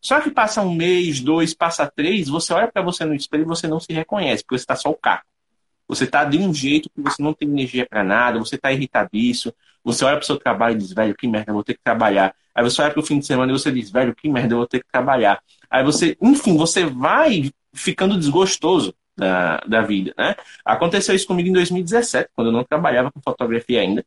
Só 0.00 0.20
que 0.20 0.30
passa 0.30 0.62
um 0.62 0.74
mês, 0.74 1.20
dois, 1.20 1.52
passa 1.52 1.86
três, 1.86 2.28
você 2.28 2.54
olha 2.54 2.68
para 2.68 2.80
você 2.80 3.04
no 3.04 3.14
espelho 3.14 3.42
e 3.42 3.46
você 3.46 3.66
não 3.68 3.80
se 3.80 3.92
reconhece, 3.92 4.42
porque 4.42 4.56
você 4.56 4.62
está 4.62 4.76
só 4.76 4.88
o 4.88 4.94
caco. 4.94 5.26
Você 5.88 6.04
está 6.04 6.24
de 6.24 6.38
um 6.38 6.54
jeito 6.54 6.88
que 6.88 7.02
você 7.02 7.22
não 7.22 7.34
tem 7.34 7.48
energia 7.48 7.84
para 7.84 8.04
nada, 8.04 8.38
você 8.38 8.54
está 8.54 8.72
irritadiço, 8.72 9.52
você 9.82 10.04
olha 10.04 10.16
para 10.16 10.22
o 10.22 10.26
seu 10.26 10.38
trabalho 10.38 10.76
e 10.76 10.78
diz, 10.78 10.92
velho, 10.92 11.14
que 11.14 11.26
merda, 11.26 11.50
eu 11.50 11.54
vou 11.54 11.64
ter 11.64 11.74
que 11.74 11.82
trabalhar. 11.82 12.34
Aí 12.54 12.62
você 12.62 12.80
olha 12.80 12.90
para 12.92 13.00
o 13.00 13.04
fim 13.04 13.18
de 13.18 13.26
semana 13.26 13.52
e 13.52 13.58
você 13.58 13.72
diz, 13.72 13.90
velho, 13.90 14.14
que 14.14 14.28
merda, 14.28 14.54
eu 14.54 14.58
vou 14.58 14.66
ter 14.66 14.80
que 14.80 14.90
trabalhar. 14.90 15.42
Aí 15.68 15.82
você, 15.82 16.16
enfim, 16.20 16.56
você 16.56 16.84
vai 16.84 17.50
ficando 17.72 18.18
desgostoso 18.18 18.94
da, 19.20 19.58
da 19.66 19.82
vida, 19.82 20.14
né? 20.16 20.34
Aconteceu 20.64 21.14
isso 21.14 21.26
comigo 21.26 21.48
em 21.48 21.52
2017, 21.52 22.30
quando 22.34 22.48
eu 22.48 22.52
não 22.52 22.64
trabalhava 22.64 23.12
com 23.12 23.20
fotografia 23.20 23.82
ainda. 23.82 24.04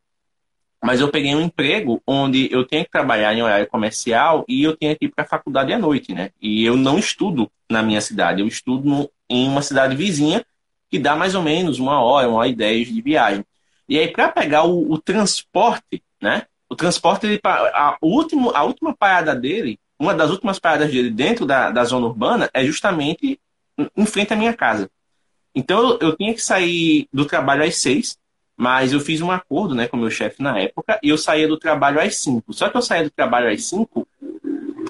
Mas 0.84 1.00
eu 1.00 1.10
peguei 1.10 1.34
um 1.34 1.40
emprego 1.40 2.02
onde 2.06 2.52
eu 2.52 2.66
tinha 2.66 2.84
que 2.84 2.92
trabalhar 2.92 3.34
em 3.34 3.42
horário 3.42 3.68
comercial 3.68 4.44
e 4.50 4.64
eu 4.64 4.76
tinha 4.76 4.96
que 4.96 5.06
ir 5.06 5.10
para 5.10 5.24
a 5.24 5.28
faculdade 5.28 5.72
à 5.72 5.78
noite, 5.78 6.14
né? 6.14 6.32
E 6.42 6.66
eu 6.66 6.76
não 6.76 6.98
estudo 6.98 7.50
na 7.70 7.82
minha 7.82 8.02
cidade, 8.02 8.42
eu 8.42 8.48
estudo 8.48 8.90
no, 8.90 9.10
em 9.30 9.48
uma 9.48 9.62
cidade 9.62 9.96
vizinha 9.96 10.44
que 10.90 11.00
dá 11.00 11.16
mais 11.16 11.36
ou 11.36 11.42
menos 11.42 11.80
uma 11.80 12.02
hora, 12.02 12.28
uma 12.28 12.40
hora 12.40 12.50
e 12.50 12.56
dez 12.56 12.88
de 12.88 13.02
viagem. 13.02 13.46
E 13.88 13.98
aí, 13.98 14.08
para 14.08 14.30
pegar 14.30 14.64
o, 14.64 14.92
o, 14.92 14.98
transporte, 14.98 16.04
né? 16.22 16.44
O 16.70 16.76
transporte, 16.76 17.28
ele, 17.28 17.40
a, 17.44 17.98
último, 18.02 18.52
a 18.52 18.64
última 18.64 18.96
parada 18.96 19.36
dele, 19.36 19.80
uma 20.00 20.14
das 20.14 20.32
últimas 20.32 20.60
paradas 20.60 20.92
dele 20.92 21.10
dentro 21.10 21.46
da, 21.46 21.70
da 21.70 21.84
zona 21.84 22.08
urbana 22.08 22.50
é 22.54 22.64
justamente 22.66 23.40
em 23.96 24.06
frente 24.06 24.34
à 24.34 24.36
minha 24.36 24.54
casa. 24.54 24.90
Então 25.56 25.92
eu, 25.92 26.00
eu 26.00 26.16
tinha 26.16 26.34
que 26.34 26.42
sair 26.42 27.08
do 27.12 27.26
trabalho 27.26 27.64
às 27.64 27.78
seis, 27.78 28.18
mas 28.56 28.94
eu 28.94 29.00
fiz 29.00 29.22
um 29.22 29.32
acordo 29.32 29.76
né, 29.76 29.88
com 29.88 29.98
meu 29.98 30.10
chefe 30.10 30.42
na 30.42 30.60
época 30.60 31.00
e 31.04 31.10
eu 31.10 31.18
saía 31.18 31.48
do 31.48 31.58
trabalho 31.58 32.00
às 32.00 32.18
cinco. 32.18 32.54
Só 32.54 32.70
que 32.70 32.78
eu 32.78 32.82
saía 32.82 33.04
do 33.04 33.12
trabalho 33.12 33.52
às 33.52 33.64
cinco 33.64 34.08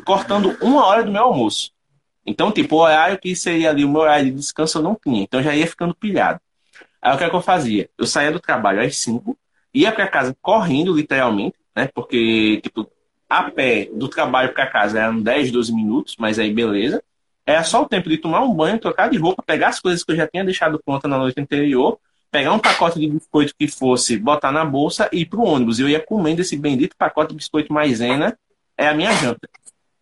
cortando 0.06 0.56
uma 0.62 0.86
hora 0.86 1.04
do 1.04 1.12
meu 1.12 1.24
almoço. 1.24 1.72
Então, 2.26 2.52
tipo, 2.52 2.76
o 2.76 2.80
horário 2.80 3.18
que 3.20 3.36
seria 3.36 3.70
ali 3.70 3.84
o 3.84 3.90
meu 3.90 4.02
horário 4.02 4.26
de 4.26 4.32
descanso 4.32 4.78
eu 4.78 4.82
não 4.82 4.96
tinha. 4.96 5.24
Então 5.24 5.42
já 5.42 5.56
ia 5.56 5.68
ficando 5.68 5.94
pilhado. 5.94 6.40
Aí 7.02 7.14
o 7.14 7.18
que, 7.18 7.24
é 7.24 7.30
que 7.30 7.36
eu 7.36 7.42
fazia? 7.42 7.90
Eu 7.98 8.06
saía 8.06 8.32
do 8.32 8.40
trabalho 8.40 8.82
às 8.82 8.96
cinco, 8.98 9.38
ia 9.74 9.92
para 9.92 10.08
casa 10.08 10.36
correndo, 10.42 10.96
literalmente, 10.96 11.58
né? 11.76 11.90
Porque, 11.94 12.62
tipo, 12.62 12.90
a 13.30 13.52
pé 13.52 13.90
do 13.94 14.08
trabalho 14.08 14.54
para 14.54 14.68
casa 14.68 15.00
eram 15.00 15.22
10, 15.22 15.52
12 15.52 15.74
minutos, 15.74 16.16
mas 16.18 16.40
aí 16.40 16.54
beleza. 16.54 17.04
Era 17.46 17.64
só 17.64 17.82
o 17.82 17.88
tempo 17.88 18.10
de 18.10 18.18
tomar 18.18 18.42
um 18.42 18.54
banho, 18.54 18.80
trocar 18.80 19.10
de 19.10 19.18
roupa, 19.18 19.44
pegar 19.44 19.70
as 19.70 19.80
coisas 19.80 20.04
que 20.04 20.12
eu 20.12 20.16
já 20.16 20.28
tinha 20.28 20.46
deixado 20.46 20.82
pronta 20.84 21.08
na 21.08 21.18
noite 21.18 21.40
anterior 21.40 22.00
pegar 22.34 22.52
um 22.52 22.58
pacote 22.58 23.00
de 23.00 23.08
biscoito 23.08 23.54
que 23.58 23.68
fosse, 23.68 24.18
botar 24.18 24.52
na 24.52 24.66
bolsa 24.66 25.08
e 25.14 25.20
ir 25.20 25.28
pro 25.28 25.44
ônibus. 25.44 25.78
Eu 25.80 25.88
ia 25.88 26.00
comendo 26.00 26.42
esse 26.42 26.58
bendito 26.58 26.98
pacote 26.98 27.30
de 27.30 27.36
biscoito 27.36 27.72
maisena, 27.72 28.36
é 28.76 28.88
a 28.88 28.94
minha 28.96 29.14
janta. 29.14 29.48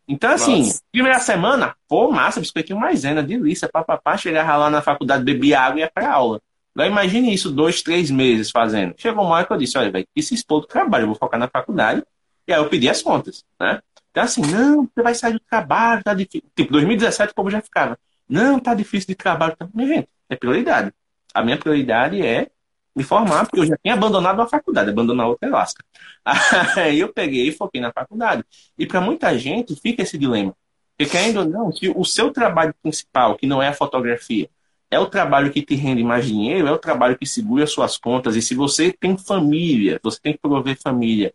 Então, 0.07 0.31
assim, 0.31 0.59
Nossa. 0.59 0.81
primeira 0.91 1.19
semana, 1.19 1.75
pô, 1.89 2.09
massa, 2.09 2.39
biscoitinho 2.39 2.79
maisena, 2.79 3.21
delícia, 3.21 3.67
papapá, 3.67 4.15
chegava 4.15 4.55
lá 4.55 4.69
na 4.69 4.81
faculdade, 4.81 5.25
bebia 5.25 5.59
água 5.59 5.79
e 5.79 5.81
ia 5.81 5.91
pra 5.93 6.09
aula. 6.09 6.41
Agora 6.73 6.89
imagine 6.89 7.33
isso 7.33 7.51
dois, 7.51 7.81
três 7.81 8.09
meses 8.09 8.49
fazendo. 8.49 8.95
Chegou 8.97 9.25
uma 9.25 9.35
hora 9.35 9.45
que 9.45 9.51
eu 9.51 9.57
disse, 9.57 9.77
olha, 9.77 9.91
velho, 9.91 10.07
que 10.15 10.23
se 10.23 10.33
expor 10.33 10.61
do 10.61 10.67
trabalho, 10.67 11.03
eu 11.03 11.07
vou 11.07 11.15
focar 11.15 11.37
na 11.37 11.49
faculdade. 11.49 12.01
E 12.47 12.53
aí 12.53 12.59
eu 12.59 12.69
pedi 12.69 12.87
as 12.87 13.01
contas, 13.01 13.43
né? 13.59 13.81
Então, 14.11 14.23
assim, 14.23 14.41
não, 14.41 14.83
você 14.83 15.01
vai 15.01 15.15
sair 15.15 15.33
do 15.33 15.39
trabalho, 15.39 16.03
tá 16.03 16.13
difícil. 16.13 16.43
Tipo, 16.55 16.73
2017 16.73 17.31
o 17.31 17.35
povo 17.35 17.49
já 17.49 17.61
ficava, 17.61 17.97
não, 18.27 18.59
tá 18.59 18.73
difícil 18.73 19.07
de 19.07 19.15
trabalho. 19.15 19.55
Tá... 19.57 19.67
Minha 19.73 19.87
gente, 19.87 20.09
é 20.29 20.35
prioridade. 20.35 20.93
A 21.33 21.43
minha 21.43 21.57
prioridade 21.57 22.21
é 22.21 22.49
me 22.95 23.03
formar, 23.03 23.45
porque 23.45 23.59
eu 23.59 23.65
já 23.65 23.77
tinha 23.77 23.93
abandonado 23.93 24.41
a 24.41 24.47
faculdade, 24.47 24.89
abandonar 24.89 25.27
outra 25.27 25.47
é 25.47 25.51
lasca. 25.51 25.83
Aí 26.75 26.99
eu 26.99 27.11
peguei 27.11 27.47
e 27.47 27.51
foquei 27.51 27.79
na 27.79 27.91
faculdade. 27.91 28.43
E 28.77 28.85
para 28.85 28.99
muita 28.99 29.37
gente 29.37 29.75
fica 29.75 30.03
esse 30.03 30.17
dilema. 30.17 30.55
Porque 30.97 31.11
querendo 31.11 31.37
ou 31.39 31.45
não, 31.45 31.71
se 31.71 31.89
o 31.89 32.03
seu 32.03 32.31
trabalho 32.31 32.75
principal, 32.81 33.35
que 33.35 33.47
não 33.47 33.61
é 33.61 33.69
a 33.69 33.73
fotografia, 33.73 34.49
é 34.89 34.99
o 34.99 35.05
trabalho 35.05 35.51
que 35.51 35.61
te 35.61 35.73
rende 35.73 36.03
mais 36.03 36.25
dinheiro, 36.25 36.67
é 36.67 36.71
o 36.71 36.77
trabalho 36.77 37.17
que 37.17 37.25
segura 37.25 37.65
suas 37.65 37.97
contas. 37.97 38.35
E 38.35 38.41
se 38.41 38.53
você 38.53 38.91
tem 38.91 39.17
família, 39.17 39.99
você 40.03 40.19
tem 40.21 40.33
que 40.33 40.39
prover 40.39 40.77
família. 40.81 41.33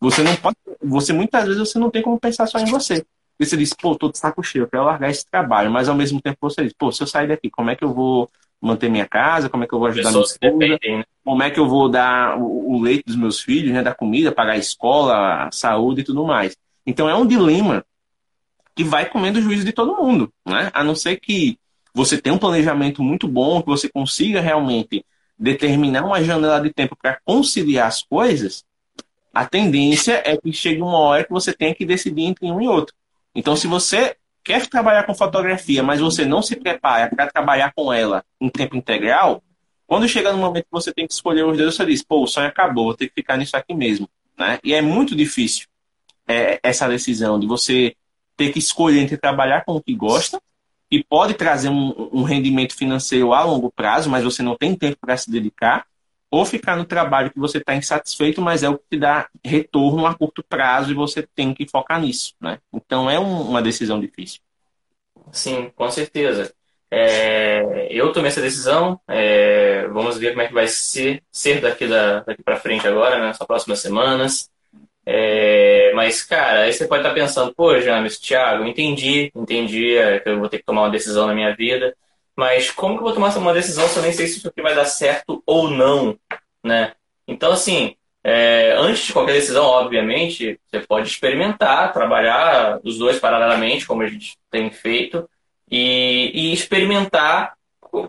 Você 0.00 0.22
não 0.22 0.34
pode, 0.36 0.56
você 0.82 1.12
muitas 1.12 1.44
vezes 1.44 1.58
você 1.58 1.78
não 1.78 1.90
tem 1.90 2.02
como 2.02 2.18
pensar 2.18 2.46
só 2.46 2.58
em 2.58 2.66
você. 2.66 3.04
E 3.38 3.46
você 3.46 3.56
diz, 3.56 3.72
pô, 3.72 3.94
tô 3.94 4.10
de 4.10 4.18
saco 4.18 4.42
cheio, 4.42 4.64
eu 4.64 4.68
quero 4.68 4.84
largar 4.84 5.10
esse 5.10 5.24
trabalho, 5.28 5.70
mas 5.70 5.88
ao 5.88 5.94
mesmo 5.94 6.20
tempo 6.20 6.38
você 6.40 6.64
diz, 6.64 6.72
pô, 6.72 6.90
se 6.90 7.02
eu 7.02 7.06
sair 7.06 7.28
daqui, 7.28 7.50
como 7.50 7.70
é 7.70 7.76
que 7.76 7.84
eu 7.84 7.92
vou 7.92 8.28
manter 8.60 8.90
minha 8.90 9.06
casa, 9.06 9.48
como 9.48 9.62
é 9.62 9.66
que 9.66 9.72
eu 9.72 9.78
vou 9.78 9.88
ajudar 9.88 10.10
minha 10.10 10.22
esposa, 10.22 10.78
né? 10.88 11.04
como 11.24 11.42
é 11.42 11.50
que 11.50 11.60
eu 11.60 11.68
vou 11.68 11.88
dar 11.88 12.36
o, 12.38 12.74
o 12.74 12.82
leite 12.82 13.04
dos 13.06 13.16
meus 13.16 13.40
filhos, 13.40 13.72
né, 13.72 13.82
dar 13.82 13.94
comida, 13.94 14.32
pagar 14.32 14.52
a 14.52 14.58
escola, 14.58 15.46
a 15.46 15.52
saúde 15.52 16.00
e 16.00 16.04
tudo 16.04 16.24
mais. 16.24 16.56
Então 16.84 17.08
é 17.08 17.14
um 17.14 17.26
dilema 17.26 17.84
que 18.74 18.82
vai 18.82 19.06
comendo 19.06 19.38
o 19.38 19.42
juízo 19.42 19.64
de 19.64 19.72
todo 19.72 19.96
mundo, 19.96 20.32
né? 20.46 20.70
A 20.72 20.82
não 20.82 20.94
ser 20.94 21.16
que 21.16 21.58
você 21.92 22.16
tenha 22.16 22.34
um 22.34 22.38
planejamento 22.38 23.02
muito 23.02 23.26
bom, 23.26 23.60
que 23.60 23.68
você 23.68 23.88
consiga 23.88 24.40
realmente 24.40 25.04
determinar 25.38 26.04
uma 26.04 26.22
janela 26.22 26.60
de 26.60 26.72
tempo 26.72 26.96
para 27.00 27.18
conciliar 27.24 27.88
as 27.88 28.02
coisas, 28.02 28.64
a 29.38 29.46
tendência 29.46 30.20
é 30.24 30.36
que 30.36 30.52
chegue 30.52 30.82
uma 30.82 30.98
hora 30.98 31.22
que 31.22 31.30
você 31.30 31.52
tenha 31.52 31.72
que 31.72 31.86
decidir 31.86 32.22
entre 32.22 32.50
um 32.50 32.60
e 32.60 32.66
outro. 32.66 32.92
Então, 33.32 33.54
se 33.54 33.68
você 33.68 34.16
quer 34.42 34.66
trabalhar 34.66 35.04
com 35.04 35.14
fotografia, 35.14 35.80
mas 35.80 36.00
você 36.00 36.24
não 36.24 36.42
se 36.42 36.56
prepara 36.56 37.08
para 37.08 37.28
trabalhar 37.28 37.72
com 37.72 37.92
ela 37.92 38.24
em 38.40 38.48
tempo 38.48 38.76
integral, 38.76 39.40
quando 39.86 40.08
chega 40.08 40.32
no 40.32 40.38
momento 40.38 40.64
que 40.64 40.72
você 40.72 40.92
tem 40.92 41.06
que 41.06 41.12
escolher 41.12 41.44
os 41.44 41.56
dois, 41.56 41.72
você 41.72 41.86
diz, 41.86 42.02
pô, 42.02 42.24
o 42.24 42.26
sonho 42.26 42.48
acabou, 42.48 42.86
vou 42.86 42.94
ter 42.94 43.06
que 43.06 43.14
ficar 43.14 43.36
nisso 43.36 43.56
aqui 43.56 43.74
mesmo. 43.74 44.08
Né? 44.36 44.58
E 44.64 44.74
é 44.74 44.82
muito 44.82 45.14
difícil 45.14 45.68
é, 46.26 46.58
essa 46.60 46.88
decisão 46.88 47.38
de 47.38 47.46
você 47.46 47.94
ter 48.36 48.50
que 48.52 48.58
escolher 48.58 49.00
entre 49.00 49.16
trabalhar 49.16 49.64
com 49.64 49.76
o 49.76 49.80
que 49.80 49.94
gosta, 49.94 50.40
e 50.90 51.04
pode 51.04 51.34
trazer 51.34 51.68
um, 51.68 52.10
um 52.12 52.22
rendimento 52.24 52.74
financeiro 52.74 53.32
a 53.32 53.44
longo 53.44 53.70
prazo, 53.70 54.10
mas 54.10 54.24
você 54.24 54.42
não 54.42 54.56
tem 54.56 54.74
tempo 54.74 54.96
para 55.00 55.16
se 55.16 55.30
dedicar, 55.30 55.86
ou 56.30 56.44
ficar 56.44 56.76
no 56.76 56.84
trabalho 56.84 57.30
que 57.30 57.38
você 57.38 57.58
está 57.58 57.74
insatisfeito, 57.74 58.40
mas 58.40 58.62
é 58.62 58.68
o 58.68 58.78
que 58.78 58.84
te 58.90 58.98
dá 58.98 59.28
retorno 59.44 60.06
a 60.06 60.14
curto 60.14 60.42
prazo 60.42 60.90
e 60.90 60.94
você 60.94 61.22
tem 61.22 61.54
que 61.54 61.68
focar 61.68 62.00
nisso, 62.00 62.34
né? 62.40 62.58
Então 62.72 63.10
é 63.10 63.18
um, 63.18 63.42
uma 63.42 63.62
decisão 63.62 63.98
difícil. 63.98 64.40
Sim, 65.32 65.70
com 65.74 65.90
certeza. 65.90 66.52
É, 66.90 67.88
eu 67.90 68.12
tomei 68.12 68.28
essa 68.28 68.40
decisão. 68.40 69.00
É, 69.06 69.86
vamos 69.88 70.18
ver 70.18 70.30
como 70.30 70.42
é 70.42 70.48
que 70.48 70.54
vai 70.54 70.66
ser, 70.66 71.22
ser 71.30 71.60
daqui, 71.60 71.86
da, 71.86 72.20
daqui 72.20 72.42
para 72.42 72.56
frente 72.56 72.86
agora, 72.86 73.18
né, 73.18 73.26
nas 73.26 73.38
próximas 73.38 73.80
semanas. 73.80 74.50
É, 75.04 75.90
mas, 75.94 76.22
cara, 76.22 76.62
aí 76.62 76.72
você 76.72 76.86
pode 76.86 77.00
estar 77.00 77.14
tá 77.14 77.14
pensando, 77.14 77.54
pô, 77.54 77.78
James, 77.80 78.18
Thiago, 78.18 78.64
entendi, 78.64 79.32
entendi 79.34 79.96
é, 79.96 80.20
que 80.20 80.28
eu 80.28 80.38
vou 80.38 80.48
ter 80.48 80.58
que 80.58 80.64
tomar 80.64 80.82
uma 80.82 80.90
decisão 80.90 81.26
na 81.26 81.34
minha 81.34 81.54
vida. 81.54 81.96
Mas 82.38 82.70
como 82.70 82.94
que 82.94 83.00
eu 83.00 83.04
vou 83.04 83.12
tomar 83.12 83.36
uma 83.36 83.52
decisão 83.52 83.88
se 83.88 83.96
eu 83.96 84.02
nem 84.04 84.12
sei 84.12 84.28
se 84.28 84.38
isso 84.38 84.46
aqui 84.46 84.62
vai 84.62 84.72
dar 84.72 84.84
certo 84.84 85.42
ou 85.44 85.68
não, 85.68 86.16
né? 86.64 86.92
Então, 87.26 87.50
assim, 87.50 87.96
é, 88.22 88.76
antes 88.78 89.06
de 89.06 89.12
qualquer 89.12 89.32
decisão, 89.32 89.64
obviamente, 89.64 90.56
você 90.64 90.78
pode 90.78 91.08
experimentar, 91.08 91.92
trabalhar 91.92 92.78
os 92.84 92.96
dois 92.96 93.18
paralelamente, 93.18 93.84
como 93.84 94.02
a 94.02 94.06
gente 94.06 94.38
tem 94.52 94.70
feito, 94.70 95.28
e, 95.68 96.30
e 96.32 96.52
experimentar 96.52 97.54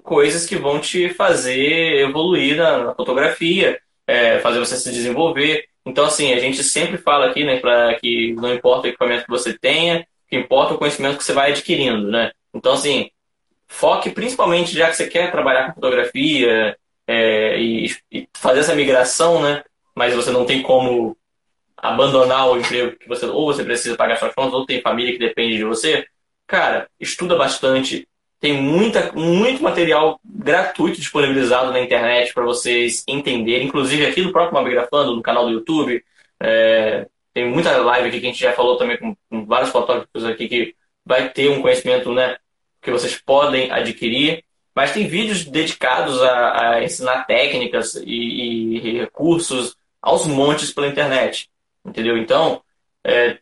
coisas 0.04 0.46
que 0.46 0.58
vão 0.58 0.80
te 0.80 1.10
fazer 1.10 2.00
evoluir 2.00 2.56
na, 2.56 2.78
na 2.84 2.94
fotografia, 2.94 3.82
é, 4.06 4.38
fazer 4.42 4.60
você 4.60 4.78
se 4.78 4.92
desenvolver. 4.92 5.66
Então, 5.84 6.06
assim, 6.06 6.34
a 6.34 6.40
gente 6.40 6.64
sempre 6.64 7.00
fala 7.00 7.32
aqui, 7.32 7.44
né, 7.44 7.58
para 7.60 7.96
que 7.96 8.34
não 8.34 8.54
importa 8.54 8.86
o 8.86 8.90
equipamento 8.92 9.24
que 9.24 9.32
você 9.32 9.58
tenha, 9.58 10.06
que 10.30 10.38
importa 10.38 10.76
o 10.76 10.78
conhecimento 10.78 11.18
que 11.18 11.24
você 11.24 11.34
vai 11.34 11.50
adquirindo, 11.50 12.12
né? 12.12 12.32
Então, 12.54 12.74
assim, 12.74 13.10
foque 13.70 14.10
principalmente, 14.10 14.76
já 14.76 14.90
que 14.90 14.96
você 14.96 15.08
quer 15.08 15.32
trabalhar 15.32 15.68
com 15.68 15.76
fotografia 15.76 16.78
é, 17.08 17.58
e, 17.60 17.96
e, 18.12 18.28
fazer 18.34 18.60
essa 18.62 18.76
migração, 18.76 19.42
né? 19.42 19.64
Mas 19.96 20.14
você 20.14 20.32
não 20.32 20.46
tem 20.46 20.62
como 20.62 21.16
abandonar 21.78 22.50
o 22.50 22.58
emprego 22.58 22.98
que 22.98 23.08
você 23.08 23.26
ou 23.26 23.46
você 23.46 23.64
precisa 23.64 23.96
pagar 23.96 24.18
suas 24.18 24.34
contas 24.36 24.54
ou 24.54 24.66
tem 24.66 24.82
família 24.82 25.14
que 25.14 25.20
depende 25.20 25.58
de 25.58 25.64
você. 25.64 26.06
Cara, 26.46 26.90
estuda 27.00 27.36
bastante. 27.38 28.08
Tem 28.40 28.54
muita, 28.62 29.12
muito 29.14 29.62
material 29.62 30.20
gratuito 30.24 31.00
disponibilizado 31.00 31.72
na 31.72 31.80
internet 31.80 32.34
para 32.34 32.44
vocês 32.44 33.04
entenderem, 33.08 33.68
inclusive 33.68 34.06
aqui 34.06 34.22
do 34.22 34.32
próprio 34.32 34.56
Mabigrafando, 34.56 35.16
no 35.16 35.22
canal 35.22 35.46
do 35.46 35.52
YouTube. 35.52 36.04
É, 36.42 37.06
tem 37.34 37.50
muita 37.50 37.78
live 37.78 38.08
aqui 38.10 38.20
que 38.20 38.28
a 38.28 38.30
gente 38.30 38.42
já 38.42 38.54
falou 38.54 38.78
também 38.78 38.98
com, 38.98 39.16
com 39.30 39.46
vários 39.46 39.70
fotógrafos 39.70 40.26
aqui 40.26 40.48
que 40.48 40.76
vai 41.06 41.30
ter 41.30 41.50
um 41.50 41.62
conhecimento 41.62 42.14
né, 42.14 42.38
que 42.82 42.92
vocês 42.92 43.18
podem 43.18 43.72
adquirir, 43.72 44.44
mas 44.76 44.94
tem 44.94 45.08
vídeos 45.08 45.46
dedicados 45.46 46.22
a, 46.22 46.76
a 46.76 46.84
ensinar 46.84 47.26
técnicas 47.26 47.96
e, 47.96 48.78
e, 48.78 49.00
recursos 49.00 49.76
aos 50.02 50.26
montes 50.26 50.72
pela 50.72 50.88
internet, 50.88 51.50
entendeu? 51.86 52.18
Então, 52.18 52.62
é, 53.04 53.38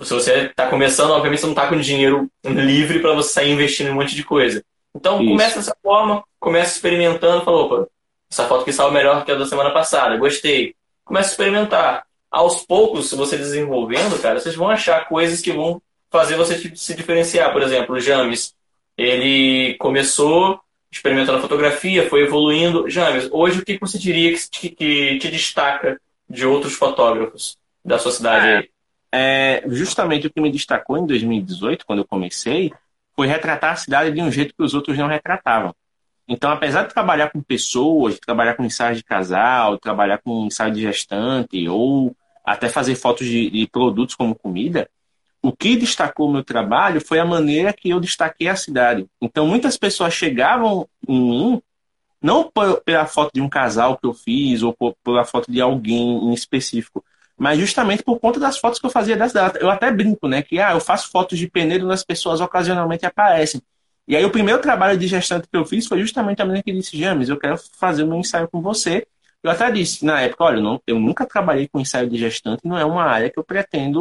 se 0.00 0.12
você 0.12 0.46
está 0.46 0.68
começando, 0.68 1.10
obviamente 1.10 1.40
você 1.40 1.46
não 1.46 1.52
está 1.52 1.68
com 1.68 1.78
dinheiro 1.78 2.28
livre 2.44 3.00
para 3.00 3.14
você 3.14 3.32
sair 3.32 3.52
investindo 3.52 3.88
em 3.88 3.90
um 3.90 3.96
monte 3.96 4.14
de 4.14 4.24
coisa. 4.24 4.64
Então, 4.94 5.20
Isso. 5.20 5.30
começa 5.30 5.56
dessa 5.56 5.76
forma, 5.82 6.24
começa 6.38 6.74
experimentando, 6.74 7.44
falou, 7.44 7.66
opa, 7.66 7.88
essa 8.30 8.46
foto 8.46 8.64
que 8.64 8.72
saiu 8.72 8.90
melhor 8.90 9.24
que 9.24 9.32
a 9.32 9.34
da 9.34 9.46
semana 9.46 9.70
passada, 9.70 10.16
gostei. 10.16 10.74
Começa 11.04 11.28
a 11.28 11.32
experimentar. 11.32 12.06
Aos 12.30 12.64
poucos, 12.64 13.10
se 13.10 13.16
você 13.16 13.36
desenvolvendo, 13.36 14.20
cara, 14.22 14.38
vocês 14.38 14.54
vão 14.54 14.68
achar 14.68 15.08
coisas 15.08 15.40
que 15.40 15.52
vão 15.52 15.82
fazer 16.10 16.36
você 16.36 16.74
se 16.76 16.94
diferenciar. 16.94 17.52
Por 17.52 17.62
exemplo, 17.62 17.94
o 17.94 18.00
James, 18.00 18.54
ele 18.96 19.74
começou 19.78 20.60
experimentando 20.90 21.40
fotografia, 21.40 22.08
foi 22.08 22.22
evoluindo. 22.22 22.88
James, 22.90 23.28
hoje 23.30 23.60
o 23.60 23.64
que 23.64 23.78
você 23.78 23.98
diria 23.98 24.32
que 24.32 24.50
te, 24.50 24.68
que 24.70 25.18
te 25.18 25.30
destaca 25.30 26.00
de 26.28 26.44
outros 26.44 26.74
fotógrafos 26.74 27.56
da 27.84 27.98
sua 27.98 28.10
cidade? 28.10 28.70
É, 29.12 29.62
é, 29.62 29.64
justamente 29.68 30.26
o 30.26 30.30
que 30.30 30.40
me 30.40 30.50
destacou 30.50 30.98
em 30.98 31.06
2018, 31.06 31.86
quando 31.86 32.00
eu 32.00 32.04
comecei, 32.04 32.72
foi 33.14 33.26
retratar 33.26 33.72
a 33.72 33.76
cidade 33.76 34.12
de 34.12 34.20
um 34.20 34.30
jeito 34.30 34.54
que 34.54 34.62
os 34.62 34.74
outros 34.74 34.98
não 34.98 35.06
retratavam. 35.06 35.74
Então, 36.26 36.50
apesar 36.50 36.84
de 36.84 36.94
trabalhar 36.94 37.30
com 37.30 37.42
pessoas, 37.42 38.14
de 38.14 38.20
trabalhar 38.20 38.54
com 38.54 38.64
ensaio 38.64 38.94
de 38.94 39.02
casal, 39.02 39.74
de 39.74 39.80
trabalhar 39.80 40.18
com 40.18 40.46
ensaio 40.46 40.72
de 40.72 40.80
gestante, 40.80 41.68
ou 41.68 42.14
até 42.44 42.68
fazer 42.68 42.94
fotos 42.94 43.26
de, 43.26 43.50
de 43.50 43.66
produtos 43.66 44.14
como 44.14 44.34
comida, 44.34 44.88
o 45.42 45.52
que 45.52 45.76
destacou 45.76 46.30
meu 46.30 46.44
trabalho 46.44 47.00
foi 47.00 47.18
a 47.18 47.24
maneira 47.24 47.72
que 47.72 47.90
eu 47.90 48.00
destaquei 48.00 48.48
a 48.48 48.56
cidade. 48.56 49.06
Então, 49.20 49.46
muitas 49.46 49.76
pessoas 49.76 50.12
chegavam 50.12 50.86
em 51.08 51.20
mim, 51.20 51.62
não 52.20 52.50
pela 52.84 53.06
foto 53.06 53.30
de 53.32 53.40
um 53.40 53.48
casal 53.48 53.96
que 53.96 54.06
eu 54.06 54.12
fiz, 54.12 54.62
ou 54.62 54.76
pela 55.02 55.24
foto 55.24 55.50
de 55.50 55.60
alguém 55.60 56.24
em 56.24 56.34
específico, 56.34 57.02
mas 57.38 57.58
justamente 57.58 58.02
por 58.02 58.20
conta 58.20 58.38
das 58.38 58.58
fotos 58.58 58.78
que 58.78 58.84
eu 58.84 58.90
fazia 58.90 59.16
das 59.16 59.32
datas. 59.32 59.62
Eu 59.62 59.70
até 59.70 59.90
brinco, 59.90 60.28
né? 60.28 60.42
Que 60.42 60.60
ah, 60.60 60.72
eu 60.72 60.80
faço 60.80 61.10
fotos 61.10 61.38
de 61.38 61.48
peneiro 61.48 61.86
nas 61.86 62.04
pessoas 62.04 62.40
ocasionalmente 62.40 63.06
aparecem. 63.06 63.62
E 64.06 64.14
aí 64.14 64.24
o 64.24 64.30
primeiro 64.30 64.60
trabalho 64.60 64.98
de 64.98 65.06
gestante 65.06 65.48
que 65.48 65.56
eu 65.56 65.64
fiz 65.64 65.86
foi 65.86 66.00
justamente 66.00 66.42
a 66.42 66.44
menina 66.44 66.62
que 66.62 66.72
disse, 66.72 66.98
James, 66.98 67.30
eu 67.30 67.38
quero 67.38 67.56
fazer 67.78 68.04
meu 68.04 68.18
ensaio 68.18 68.46
com 68.48 68.60
você. 68.60 69.06
Eu 69.42 69.50
até 69.50 69.70
disse 69.70 70.04
na 70.04 70.20
época, 70.20 70.44
olha, 70.44 70.60
não, 70.60 70.82
eu 70.86 71.00
nunca 71.00 71.24
trabalhei 71.24 71.66
com 71.66 71.80
ensaio 71.80 72.10
de 72.10 72.18
gestante, 72.18 72.60
não 72.64 72.76
é 72.76 72.84
uma 72.84 73.04
área 73.04 73.30
que 73.30 73.38
eu 73.38 73.44
pretendo 73.44 74.00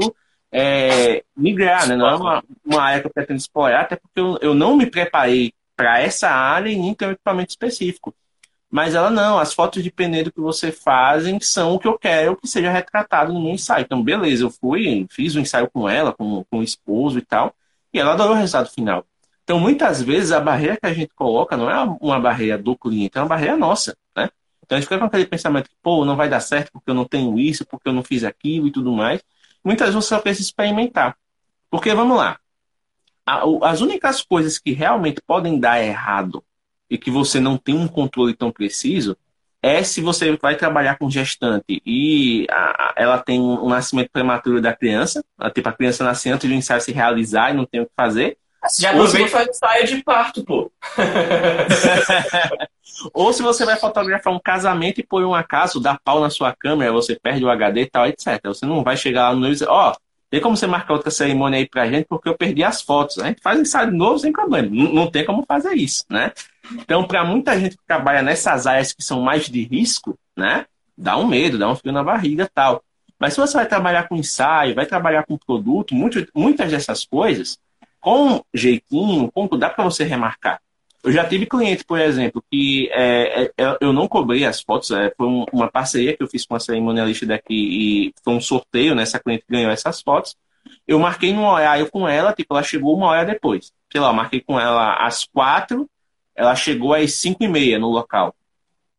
é, 0.51 1.23
migrar, 1.35 1.87
né? 1.87 1.95
Não 1.95 2.07
é 2.07 2.15
uma, 2.15 2.43
uma 2.65 2.81
área 2.81 3.01
que 3.01 3.07
eu 3.07 3.13
pretendo 3.13 3.37
explorar, 3.37 3.81
até 3.81 3.95
porque 3.95 4.19
eu, 4.19 4.37
eu 4.41 4.53
não 4.53 4.75
me 4.75 4.85
preparei 4.85 5.53
para 5.75 6.01
essa 6.01 6.29
área 6.29 6.69
e 6.69 6.75
nem 6.75 6.93
tenho 6.93 7.11
equipamento 7.11 7.51
específico. 7.51 8.13
Mas 8.69 8.93
ela 8.93 9.09
não, 9.09 9.39
as 9.39 9.53
fotos 9.53 9.81
de 9.83 9.89
peneiro 9.89 10.31
que 10.31 10.39
você 10.39 10.71
fazem 10.71 11.39
são 11.39 11.73
o 11.73 11.79
que 11.79 11.87
eu 11.87 11.97
quero 11.97 12.35
que 12.35 12.47
seja 12.47 12.69
retratado 12.69 13.33
no 13.33 13.41
meu 13.41 13.53
ensaio. 13.53 13.83
Então, 13.83 14.03
beleza, 14.03 14.43
eu 14.43 14.51
fui, 14.51 15.07
fiz 15.09 15.35
o 15.35 15.39
um 15.39 15.41
ensaio 15.41 15.69
com 15.71 15.89
ela, 15.89 16.13
com, 16.13 16.43
com 16.51 16.59
o 16.59 16.63
esposo 16.63 17.17
e 17.17 17.21
tal, 17.21 17.55
e 17.93 17.99
ela 17.99 18.13
adorou 18.13 18.33
o 18.33 18.37
resultado 18.37 18.69
final. 18.69 19.05
Então, 19.43 19.59
muitas 19.59 20.03
vezes, 20.03 20.31
a 20.31 20.39
barreira 20.39 20.77
que 20.77 20.85
a 20.85 20.93
gente 20.93 21.11
coloca 21.15 21.57
não 21.57 21.69
é 21.71 21.97
uma 21.99 22.19
barreira 22.19 22.57
do 22.57 22.75
cliente, 22.75 23.17
é 23.17 23.21
uma 23.21 23.27
barreira 23.27 23.57
nossa, 23.57 23.97
né? 24.15 24.29
Então, 24.63 24.77
a 24.77 24.79
gente 24.79 24.87
fica 24.87 24.99
com 24.99 25.05
aquele 25.05 25.25
pensamento 25.25 25.69
que, 25.69 25.75
pô, 25.81 26.05
não 26.05 26.15
vai 26.15 26.29
dar 26.29 26.39
certo 26.39 26.71
porque 26.71 26.91
eu 26.91 26.93
não 26.93 27.05
tenho 27.05 27.39
isso, 27.39 27.65
porque 27.65 27.89
eu 27.89 27.93
não 27.93 28.03
fiz 28.03 28.23
aquilo 28.23 28.67
e 28.67 28.71
tudo 28.71 28.91
mais. 28.91 29.23
Muitas 29.63 29.89
vezes 29.89 30.05
você 30.05 30.15
só 30.15 30.19
precisa 30.19 30.47
experimentar. 30.47 31.17
Porque, 31.69 31.93
vamos 31.93 32.17
lá, 32.17 32.39
as 33.61 33.81
únicas 33.81 34.21
coisas 34.21 34.57
que 34.57 34.71
realmente 34.71 35.21
podem 35.25 35.59
dar 35.59 35.83
errado 35.83 36.43
e 36.89 36.97
que 36.97 37.11
você 37.11 37.39
não 37.39 37.57
tem 37.57 37.75
um 37.75 37.87
controle 37.87 38.33
tão 38.33 38.51
preciso 38.51 39.15
é 39.61 39.83
se 39.83 40.01
você 40.01 40.35
vai 40.37 40.55
trabalhar 40.55 40.97
com 40.97 41.09
gestante 41.09 41.81
e 41.85 42.47
a, 42.49 42.93
ela 42.95 43.19
tem 43.19 43.39
um 43.39 43.67
nascimento 43.67 44.09
prematuro 44.09 44.61
da 44.61 44.73
criança, 44.73 45.23
a, 45.37 45.49
tipo, 45.49 45.67
a 45.67 45.73
criança 45.73 46.03
nasce 46.03 46.29
antes 46.29 46.49
do 46.49 46.55
ensaio 46.55 46.81
se 46.81 46.91
realizar 46.91 47.51
e 47.51 47.57
não 47.57 47.65
tem 47.65 47.81
o 47.81 47.85
que 47.85 47.91
fazer. 47.95 48.37
Já 48.79 48.91
aproveita 48.91 49.27
e 49.27 49.31
faz 49.31 49.47
ensaio 49.47 49.87
de 49.87 50.03
parto, 50.03 50.43
pô. 50.43 50.71
Ou 53.13 53.31
se 53.31 53.41
você 53.41 53.65
vai 53.65 53.77
fotografar 53.77 54.33
um 54.33 54.39
casamento 54.39 54.99
e 54.99 55.05
põe 55.05 55.23
um 55.23 55.33
acaso, 55.33 55.79
dá 55.79 55.97
pau 56.03 56.19
na 56.19 56.29
sua 56.29 56.53
câmera, 56.53 56.91
você 56.91 57.15
perde 57.15 57.45
o 57.45 57.49
HD 57.49 57.81
e 57.81 57.89
tal, 57.89 58.05
etc. 58.05 58.41
Você 58.45 58.65
não 58.65 58.83
vai 58.83 58.97
chegar 58.97 59.29
lá 59.29 59.35
no 59.35 59.47
e 59.47 59.51
dizer, 59.51 59.69
ó, 59.69 59.91
oh, 59.91 59.95
tem 60.29 60.41
como 60.41 60.55
você 60.55 60.67
marcar 60.67 60.93
outra 60.93 61.09
cerimônia 61.09 61.57
aí 61.57 61.67
pra 61.67 61.89
gente, 61.89 62.05
porque 62.05 62.29
eu 62.29 62.37
perdi 62.37 62.63
as 62.63 62.81
fotos. 62.81 63.17
A 63.19 63.27
gente 63.27 63.41
faz 63.41 63.59
ensaio 63.59 63.91
de 63.91 63.97
novo 63.97 64.19
sem 64.19 64.31
problema. 64.31 64.69
Não, 64.69 64.93
não 64.93 65.09
tem 65.09 65.25
como 65.25 65.43
fazer 65.47 65.73
isso, 65.73 66.05
né? 66.09 66.31
Então, 66.71 67.07
para 67.07 67.23
muita 67.23 67.59
gente 67.59 67.77
que 67.77 67.85
trabalha 67.87 68.21
nessas 68.21 68.67
áreas 68.67 68.93
que 68.93 69.03
são 69.03 69.21
mais 69.21 69.47
de 69.47 69.63
risco, 69.63 70.17
né? 70.37 70.65
Dá 70.97 71.17
um 71.17 71.25
medo, 71.25 71.57
dá 71.57 71.69
um 71.69 71.75
frio 71.75 71.93
na 71.93 72.03
barriga 72.03 72.43
e 72.43 72.49
tal. 72.49 72.83
Mas 73.17 73.33
se 73.33 73.39
você 73.39 73.57
vai 73.57 73.65
trabalhar 73.65 74.07
com 74.07 74.15
ensaio, 74.15 74.75
vai 74.75 74.85
trabalhar 74.85 75.25
com 75.25 75.37
produto, 75.37 75.95
muito, 75.95 76.25
muitas 76.33 76.69
dessas 76.69 77.05
coisas, 77.05 77.57
com 77.99 78.43
jeitinho, 78.53 79.31
com, 79.31 79.47
dá 79.57 79.69
para 79.69 79.83
você 79.83 80.03
remarcar. 80.03 80.61
Eu 81.01 81.11
já 81.13 81.25
tive 81.25 81.45
cliente, 81.45 81.85
por 81.85 81.99
exemplo, 81.99 82.43
que 82.51 82.89
é, 82.91 83.43
é, 83.43 83.51
é, 83.57 83.77
eu 83.79 83.93
não 83.93 84.07
cobrei 84.07 84.43
as 84.45 84.61
fotos, 84.61 84.91
é, 84.91 85.13
foi 85.15 85.27
um, 85.27 85.45
uma 85.53 85.71
parceria 85.71 86.15
que 86.15 86.21
eu 86.21 86.27
fiz 86.27 86.45
com 86.45 86.55
a 86.55 86.59
cerimonialista 86.59 87.25
daqui 87.25 87.53
e 87.53 88.13
foi 88.21 88.33
um 88.33 88.41
sorteio, 88.41 88.93
né? 88.93 89.03
Essa 89.03 89.19
cliente 89.19 89.45
ganhou 89.49 89.71
essas 89.71 90.01
fotos. 90.01 90.35
Eu 90.85 90.99
marquei 90.99 91.33
num 91.33 91.45
horário 91.45 91.89
com 91.89 92.07
ela, 92.07 92.33
tipo, 92.33 92.53
ela 92.53 92.63
chegou 92.63 92.97
uma 92.97 93.07
hora 93.07 93.25
depois. 93.25 93.71
Sei 93.91 94.01
lá, 94.01 94.09
eu 94.09 94.13
marquei 94.13 94.41
com 94.41 94.59
ela 94.59 94.95
às 94.95 95.23
quatro, 95.23 95.89
ela 96.35 96.55
chegou 96.55 96.93
às 96.93 97.13
cinco 97.13 97.43
e 97.43 97.47
meia 97.47 97.79
no 97.79 97.89
local. 97.89 98.35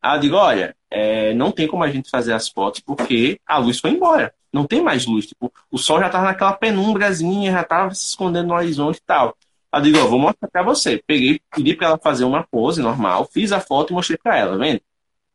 Aí 0.03 0.17
eu 0.17 0.21
digo, 0.21 0.37
olha, 0.37 0.75
é, 0.91 1.35
não 1.35 1.53
tem 1.53 1.69
como 1.69 1.85
a 1.85 1.91
gente 1.91 2.11
fazer 2.11 2.33
as 2.33 2.49
fotos 2.49 2.81
porque 2.81 3.39
a 3.47 3.59
luz 3.59 3.79
foi 3.79 3.91
embora. 3.91 4.35
Não 4.53 4.67
tem 4.67 4.83
mais 4.83 5.07
luz. 5.07 5.27
Tipo, 5.27 5.53
o 5.71 5.79
sol 5.79 6.01
já 6.01 6.07
estava 6.07 6.25
naquela 6.25 6.53
penumbrazinha, 6.53 7.53
já 7.53 7.61
estava 7.61 7.95
se 7.95 8.09
escondendo 8.09 8.49
no 8.49 8.55
horizonte 8.55 8.97
e 8.97 9.03
tal. 9.03 9.37
Ela 9.73 9.83
digo, 9.83 9.99
vou 10.09 10.19
mostrar 10.19 10.49
para 10.49 10.63
você. 10.63 11.03
Peguei, 11.07 11.41
pedi 11.55 11.75
para 11.75 11.89
ela 11.89 11.99
fazer 11.99 12.25
uma 12.25 12.43
pose 12.43 12.83
normal, 12.83 13.29
fiz 13.33 13.53
a 13.53 13.61
foto 13.61 13.93
e 13.93 13.95
mostrei 13.95 14.19
para 14.19 14.37
ela, 14.37 14.59
vendo? 14.59 14.81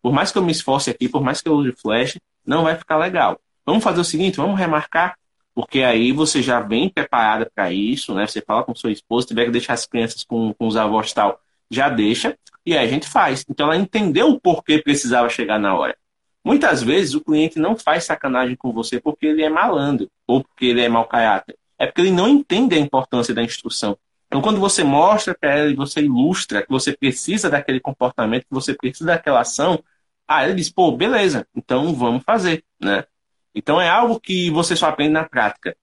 Por 0.02 0.12
mais 0.12 0.32
que 0.32 0.38
eu 0.38 0.44
me 0.44 0.52
esforce 0.52 0.90
aqui, 0.90 1.08
por 1.08 1.22
mais 1.22 1.42
que 1.42 1.48
eu 1.48 1.54
use 1.54 1.72
flash, 1.72 2.20
não 2.46 2.64
vai 2.64 2.76
ficar 2.76 2.98
legal. 2.98 3.40
Vamos 3.66 3.84
fazer 3.84 4.02
o 4.02 4.04
seguinte, 4.04 4.38
vamos 4.38 4.60
remarcar, 4.60 5.18
porque 5.54 5.82
aí 5.82 6.12
você 6.12 6.42
já 6.44 6.60
vem 6.60 6.90
preparada 6.90 7.50
para 7.54 7.72
isso, 7.72 8.14
né? 8.14 8.28
Você 8.28 8.42
fala 8.42 8.64
com 8.64 8.76
sua 8.76 8.92
esposa, 8.92 9.26
tiver 9.26 9.46
que 9.46 9.52
deixar 9.52 9.74
as 9.74 9.86
crianças 9.86 10.24
com, 10.24 10.54
com 10.54 10.68
os 10.68 10.76
avós 10.76 11.12
tal, 11.14 11.40
já 11.72 11.90
deixa, 11.90 12.38
e 12.66 12.78
aí 12.78 12.86
a 12.86 12.90
gente 12.90 13.08
faz. 13.08 13.46
Então 13.50 13.68
ela 13.68 13.78
entendeu 13.78 14.30
o 14.30 14.40
porquê 14.40 14.82
precisava 14.82 15.30
chegar 15.30 15.60
na 15.60 15.76
hora. 15.76 15.96
Muitas 16.44 16.84
vezes 16.84 17.16
o 17.16 17.22
cliente 17.22 17.60
não 17.60 17.76
faz 17.76 18.04
sacanagem 18.04 18.56
com 18.56 18.72
você 18.72 19.00
porque 19.00 19.26
ele 19.26 19.44
é 19.44 19.50
malandro 19.50 20.10
ou 20.28 20.44
porque 20.44 20.66
ele 20.66 20.82
é 20.82 20.90
mau 20.90 21.06
caráter. 21.06 21.58
É 21.78 21.86
porque 21.86 22.02
ele 22.02 22.12
não 22.12 22.28
entende 22.28 22.76
a 22.76 22.80
importância 22.80 23.34
da 23.34 23.44
instrução. 23.44 23.98
Então, 24.28 24.42
quando 24.42 24.60
você 24.60 24.84
mostra 24.84 25.36
para 25.36 25.56
ela 25.56 25.72
e 25.72 25.76
você 25.76 26.02
ilustra 26.02 26.62
que 26.62 26.70
você 26.70 26.96
precisa 26.96 27.50
daquele 27.50 27.80
comportamento, 27.80 28.44
que 28.44 28.54
você 28.54 28.74
precisa 28.74 29.06
daquela 29.06 29.42
ação, 29.42 29.84
aí 30.28 30.48
ele 30.48 30.56
diz, 30.56 30.70
pô, 30.70 30.92
beleza, 30.92 31.48
então 31.56 31.94
vamos 31.94 32.24
fazer, 32.24 32.64
né? 32.80 33.06
Então, 33.54 33.80
é 33.80 33.90
algo 33.90 34.20
que 34.20 34.50
você 34.50 34.76
só 34.76 34.88
aprende 34.88 35.14
na 35.14 35.24
prática. 35.24 35.78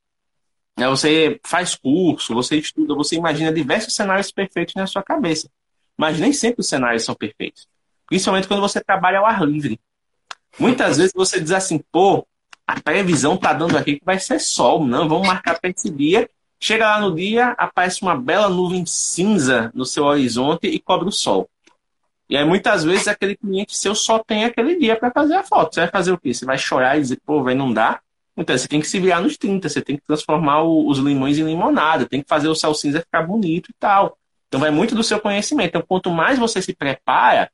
Né? 0.79 0.88
Você 0.88 1.40
faz 1.45 1.75
curso, 1.75 2.35
você 2.35 2.57
estuda, 2.57 2.95
você 2.95 3.16
imagina 3.16 3.53
diversos 3.53 3.95
cenários 3.95 4.31
perfeitos 4.31 4.75
na 4.75 4.87
sua 4.87 5.03
cabeça. 5.03 5.49
Mas 5.96 6.18
nem 6.18 6.33
sempre 6.33 6.61
os 6.61 6.68
cenários 6.68 7.05
são 7.05 7.14
perfeitos. 7.14 7.68
Principalmente 8.07 8.48
quando 8.48 8.61
você 8.61 8.81
trabalha 8.81 9.18
ao 9.18 9.26
ar 9.26 9.44
livre. 9.44 9.81
Muitas 10.59 10.98
vezes 10.98 11.12
você 11.14 11.40
diz 11.40 11.52
assim, 11.52 11.83
pô, 11.90 12.26
a 12.66 12.81
previsão 12.81 13.37
tá 13.37 13.52
dando 13.52 13.76
aqui 13.76 13.98
que 13.98 14.05
vai 14.05 14.18
ser 14.18 14.38
sol, 14.38 14.85
não, 14.85 15.09
vamos 15.09 15.26
marcar 15.26 15.59
para 15.59 15.70
esse 15.70 15.90
dia 15.90 16.28
Chega 16.64 16.87
lá 16.87 17.00
no 17.00 17.12
dia, 17.12 17.57
aparece 17.59 18.02
uma 18.02 18.16
bela 18.16 18.48
nuvem 18.48 18.87
cinza 18.87 19.72
no 19.74 19.85
seu 19.85 20.05
horizonte 20.05 20.68
e 20.68 20.78
cobre 20.78 21.09
o 21.09 21.11
sol. 21.11 21.50
E 22.31 22.37
aí 22.37 22.44
muitas 22.44 22.85
vezes 22.85 23.09
aquele 23.09 23.37
cliente 23.37 23.76
seu 23.76 23.96
só 23.96 24.20
tem 24.20 24.44
aquele 24.44 24.78
dia 24.78 24.94
para 24.94 25.11
fazer 25.11 25.35
a 25.35 25.42
foto. 25.42 25.74
Você 25.74 25.81
vai 25.81 25.90
fazer 25.90 26.12
o 26.12 26.18
quê? 26.18 26.33
Você 26.33 26.44
vai 26.44 26.57
chorar 26.57 26.96
e 26.96 27.00
dizer, 27.00 27.18
pô, 27.26 27.42
vai 27.42 27.57
não 27.57 27.72
dá? 27.72 28.00
Então 28.37 28.57
você 28.57 28.68
tem 28.68 28.81
que 28.81 28.87
se 28.87 29.00
virar 29.00 29.20
nos 29.20 29.37
30, 29.37 29.68
você 29.68 29.83
tem 29.83 29.96
que 29.96 30.05
transformar 30.05 30.62
os 30.62 30.98
limões 30.98 31.37
em 31.37 31.42
limonada, 31.42 32.07
tem 32.07 32.22
que 32.22 32.28
fazer 32.28 32.46
o 32.46 32.55
céu 32.55 32.72
cinza 32.74 33.00
ficar 33.00 33.22
bonito 33.22 33.68
e 33.68 33.74
tal. 33.81 34.16
Então 34.52 34.60
vai 34.60 34.70
muito 34.70 34.94
do 34.94 35.02
seu 35.02 35.18
conhecimento. 35.18 35.68
Então 35.68 35.80
quanto 35.80 36.10
mais 36.10 36.38
você 36.38 36.60
se 36.60 36.74
prepara, 36.74 37.50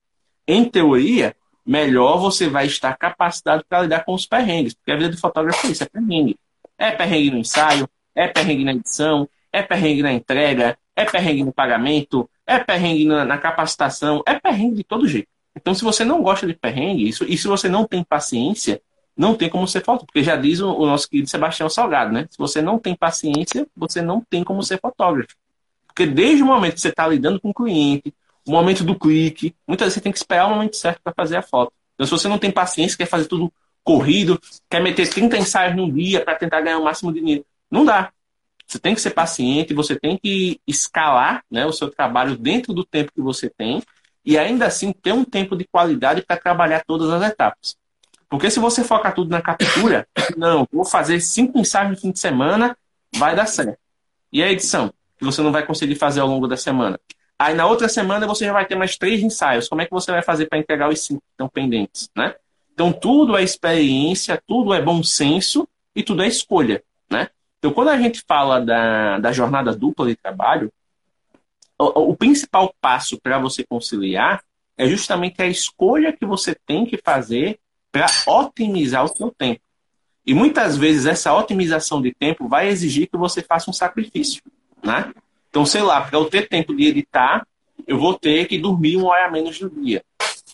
em 0.48 0.64
teoria, 0.64 1.36
melhor 1.64 2.18
você 2.18 2.48
vai 2.48 2.66
estar 2.66 2.92
capacitado 2.96 3.64
para 3.68 3.82
lidar 3.82 4.04
com 4.04 4.14
os 4.14 4.26
perrengues. 4.26 4.74
Porque 4.74 4.90
a 4.90 4.96
vida 4.96 5.10
do 5.10 5.16
fotógrafo 5.16 5.64
é 5.68 5.70
isso, 5.70 5.84
é 5.84 5.86
perrengue. 5.86 6.36
É 6.76 6.90
perrengue 6.90 7.30
no 7.30 7.38
ensaio, 7.38 7.88
é 8.16 8.26
perrengue 8.26 8.64
na 8.64 8.72
edição, 8.72 9.28
é 9.52 9.62
perrengue 9.62 10.02
na 10.02 10.12
entrega, 10.12 10.76
é 10.96 11.04
perrengue 11.04 11.44
no 11.44 11.52
pagamento, 11.52 12.28
é 12.44 12.58
perrengue 12.58 13.04
na, 13.04 13.24
na 13.24 13.38
capacitação, 13.38 14.20
é 14.26 14.34
perrengue 14.34 14.78
de 14.78 14.82
todo 14.82 15.06
jeito. 15.06 15.28
Então, 15.54 15.74
se 15.74 15.84
você 15.84 16.04
não 16.04 16.20
gosta 16.20 16.48
de 16.48 16.54
perrengue, 16.54 17.08
isso, 17.08 17.24
e 17.28 17.38
se 17.38 17.46
você 17.46 17.68
não 17.68 17.84
tem 17.84 18.02
paciência, 18.02 18.82
não 19.16 19.36
tem 19.36 19.48
como 19.48 19.68
ser 19.68 19.80
fotógrafo. 19.80 20.06
Porque 20.06 20.24
já 20.24 20.34
diz 20.34 20.58
o, 20.58 20.72
o, 20.72 20.84
nosso 20.84 21.08
querido 21.08 21.30
Sebastião 21.30 21.70
Salgado, 21.70 22.12
né? 22.12 22.26
Se 22.28 22.38
você 22.38 22.60
não 22.60 22.76
tem 22.76 22.96
paciência, 22.96 23.68
você 23.76 24.02
não 24.02 24.20
tem 24.20 24.42
como 24.42 24.64
ser 24.64 24.80
fotógrafo. 24.80 25.36
Porque 25.98 26.06
desde 26.06 26.44
o 26.44 26.46
momento 26.46 26.74
que 26.74 26.80
você 26.80 26.90
está 26.90 27.08
lidando 27.08 27.40
com 27.40 27.50
o 27.50 27.54
cliente, 27.54 28.14
o 28.46 28.52
momento 28.52 28.84
do 28.84 28.96
clique, 28.96 29.52
muitas 29.66 29.86
vezes 29.86 29.94
você 29.94 30.00
tem 30.00 30.12
que 30.12 30.18
esperar 30.18 30.46
o 30.46 30.50
momento 30.50 30.76
certo 30.76 31.00
para 31.02 31.12
fazer 31.12 31.36
a 31.36 31.42
foto. 31.42 31.72
Então, 31.94 32.06
se 32.06 32.12
você 32.12 32.28
não 32.28 32.38
tem 32.38 32.52
paciência, 32.52 32.96
quer 32.96 33.06
fazer 33.06 33.26
tudo 33.26 33.52
corrido, 33.82 34.40
quer 34.70 34.80
meter 34.80 35.10
30 35.10 35.36
ensaios 35.36 35.74
num 35.74 35.92
dia 35.92 36.24
para 36.24 36.36
tentar 36.36 36.60
ganhar 36.60 36.78
o 36.78 36.84
máximo 36.84 37.12
de 37.12 37.18
dinheiro, 37.18 37.44
não 37.68 37.84
dá. 37.84 38.12
Você 38.64 38.78
tem 38.78 38.94
que 38.94 39.00
ser 39.00 39.10
paciente, 39.10 39.74
você 39.74 39.98
tem 39.98 40.16
que 40.16 40.60
escalar 40.68 41.42
né, 41.50 41.66
o 41.66 41.72
seu 41.72 41.90
trabalho 41.90 42.36
dentro 42.36 42.72
do 42.72 42.84
tempo 42.84 43.10
que 43.12 43.20
você 43.20 43.50
tem 43.50 43.82
e 44.24 44.38
ainda 44.38 44.66
assim 44.66 44.92
ter 44.92 45.12
um 45.12 45.24
tempo 45.24 45.56
de 45.56 45.64
qualidade 45.64 46.22
para 46.22 46.36
trabalhar 46.36 46.84
todas 46.86 47.10
as 47.10 47.28
etapas. 47.28 47.76
Porque 48.28 48.52
se 48.52 48.60
você 48.60 48.84
focar 48.84 49.16
tudo 49.16 49.30
na 49.30 49.42
captura, 49.42 50.06
não, 50.36 50.64
vou 50.70 50.84
fazer 50.84 51.18
cinco 51.20 51.58
ensaios 51.58 51.90
no 51.90 51.96
fim 51.96 52.12
de 52.12 52.20
semana, 52.20 52.78
vai 53.16 53.34
dar 53.34 53.46
certo. 53.46 53.80
E 54.32 54.44
a 54.44 54.52
edição, 54.52 54.92
que 55.18 55.24
você 55.24 55.42
não 55.42 55.52
vai 55.52 55.66
conseguir 55.66 55.96
fazer 55.96 56.20
ao 56.20 56.28
longo 56.28 56.46
da 56.46 56.56
semana. 56.56 56.98
Aí 57.38 57.54
na 57.54 57.66
outra 57.66 57.88
semana 57.88 58.26
você 58.26 58.44
já 58.44 58.52
vai 58.52 58.66
ter 58.66 58.74
mais 58.74 58.96
três 58.96 59.22
ensaios. 59.22 59.68
Como 59.68 59.80
é 59.80 59.84
que 59.84 59.92
você 59.92 60.10
vai 60.10 60.22
fazer 60.22 60.46
para 60.46 60.58
entregar 60.58 60.88
os 60.88 61.00
cinco 61.00 61.20
que 61.20 61.32
estão 61.32 61.48
pendentes, 61.48 62.10
né? 62.16 62.34
Então 62.72 62.92
tudo 62.92 63.36
é 63.36 63.42
experiência, 63.42 64.40
tudo 64.46 64.72
é 64.72 64.80
bom 64.80 65.02
senso 65.02 65.68
e 65.94 66.02
tudo 66.02 66.22
é 66.22 66.28
escolha, 66.28 66.82
né? 67.10 67.28
Então, 67.58 67.72
quando 67.72 67.88
a 67.88 67.98
gente 67.98 68.22
fala 68.26 68.60
da, 68.60 69.18
da 69.18 69.32
jornada 69.32 69.74
dupla 69.74 70.06
de 70.06 70.14
trabalho, 70.14 70.72
o, 71.78 72.10
o 72.10 72.16
principal 72.16 72.72
passo 72.80 73.20
para 73.20 73.38
você 73.38 73.64
conciliar 73.64 74.42
é 74.76 74.86
justamente 74.86 75.42
a 75.42 75.46
escolha 75.46 76.12
que 76.12 76.24
você 76.24 76.54
tem 76.54 76.86
que 76.86 76.96
fazer 76.96 77.58
para 77.90 78.06
otimizar 78.26 79.04
o 79.04 79.08
seu 79.08 79.30
tempo. 79.36 79.60
E 80.24 80.34
muitas 80.34 80.76
vezes 80.76 81.06
essa 81.06 81.34
otimização 81.34 82.00
de 82.00 82.14
tempo 82.14 82.46
vai 82.46 82.68
exigir 82.68 83.08
que 83.08 83.16
você 83.16 83.42
faça 83.42 83.70
um 83.70 83.72
sacrifício, 83.72 84.42
né? 84.82 85.12
Então, 85.48 85.64
sei 85.64 85.82
lá, 85.82 86.00
para 86.00 86.18
eu 86.18 86.26
ter 86.26 86.48
tempo 86.48 86.74
de 86.74 86.86
editar, 86.86 87.46
eu 87.86 87.98
vou 87.98 88.18
ter 88.18 88.46
que 88.46 88.58
dormir 88.58 88.96
uma 88.96 89.08
hora 89.08 89.30
menos 89.30 89.60
no 89.60 89.70
dia. 89.70 90.02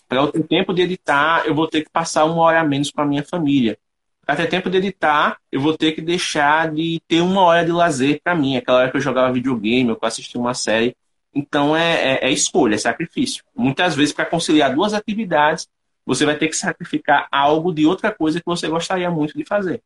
Para 0.07 0.19
eu 0.19 0.27
ter 0.27 0.43
tempo 0.43 0.73
de 0.73 0.81
editar, 0.83 1.45
eu 1.45 1.55
vou 1.55 1.67
ter 1.67 1.83
que 1.83 1.89
passar 1.89 2.25
uma 2.25 2.41
hora 2.43 2.63
menos 2.63 2.91
com 2.91 3.01
a 3.01 3.05
minha 3.05 3.23
família 3.23 3.77
para 4.25 4.37
ter 4.37 4.47
tempo 4.47 4.69
de 4.69 4.77
editar, 4.77 5.37
eu 5.51 5.61
vou 5.61 5.77
ter 5.77 5.91
que 5.91 6.01
deixar 6.01 6.73
de 6.73 6.99
ter 7.07 7.21
uma 7.21 7.43
hora 7.43 7.63
de 7.63 7.71
lazer 7.71 8.19
para 8.23 8.33
mim, 8.33 8.57
aquela 8.57 8.79
hora 8.79 8.91
que 8.91 8.97
eu 8.97 9.01
jogava 9.01 9.31
videogame 9.31 9.91
ou 9.91 9.95
que 9.95 10.03
eu 10.03 10.07
assistia 10.07 10.41
uma 10.41 10.55
série. 10.55 10.97
Então 11.33 11.77
é, 11.77 12.15
é, 12.15 12.25
é 12.25 12.31
escolha, 12.31 12.73
é 12.75 12.77
sacrifício. 12.77 13.43
Muitas 13.55 13.95
vezes, 13.95 14.13
para 14.13 14.25
conciliar 14.25 14.73
duas 14.73 14.93
atividades, 14.93 15.67
você 16.03 16.25
vai 16.25 16.35
ter 16.37 16.47
que 16.47 16.55
sacrificar 16.55 17.27
algo 17.31 17.71
de 17.71 17.85
outra 17.85 18.11
coisa 18.11 18.39
que 18.39 18.45
você 18.45 18.67
gostaria 18.67 19.11
muito 19.11 19.37
de 19.37 19.45
fazer. 19.45 19.83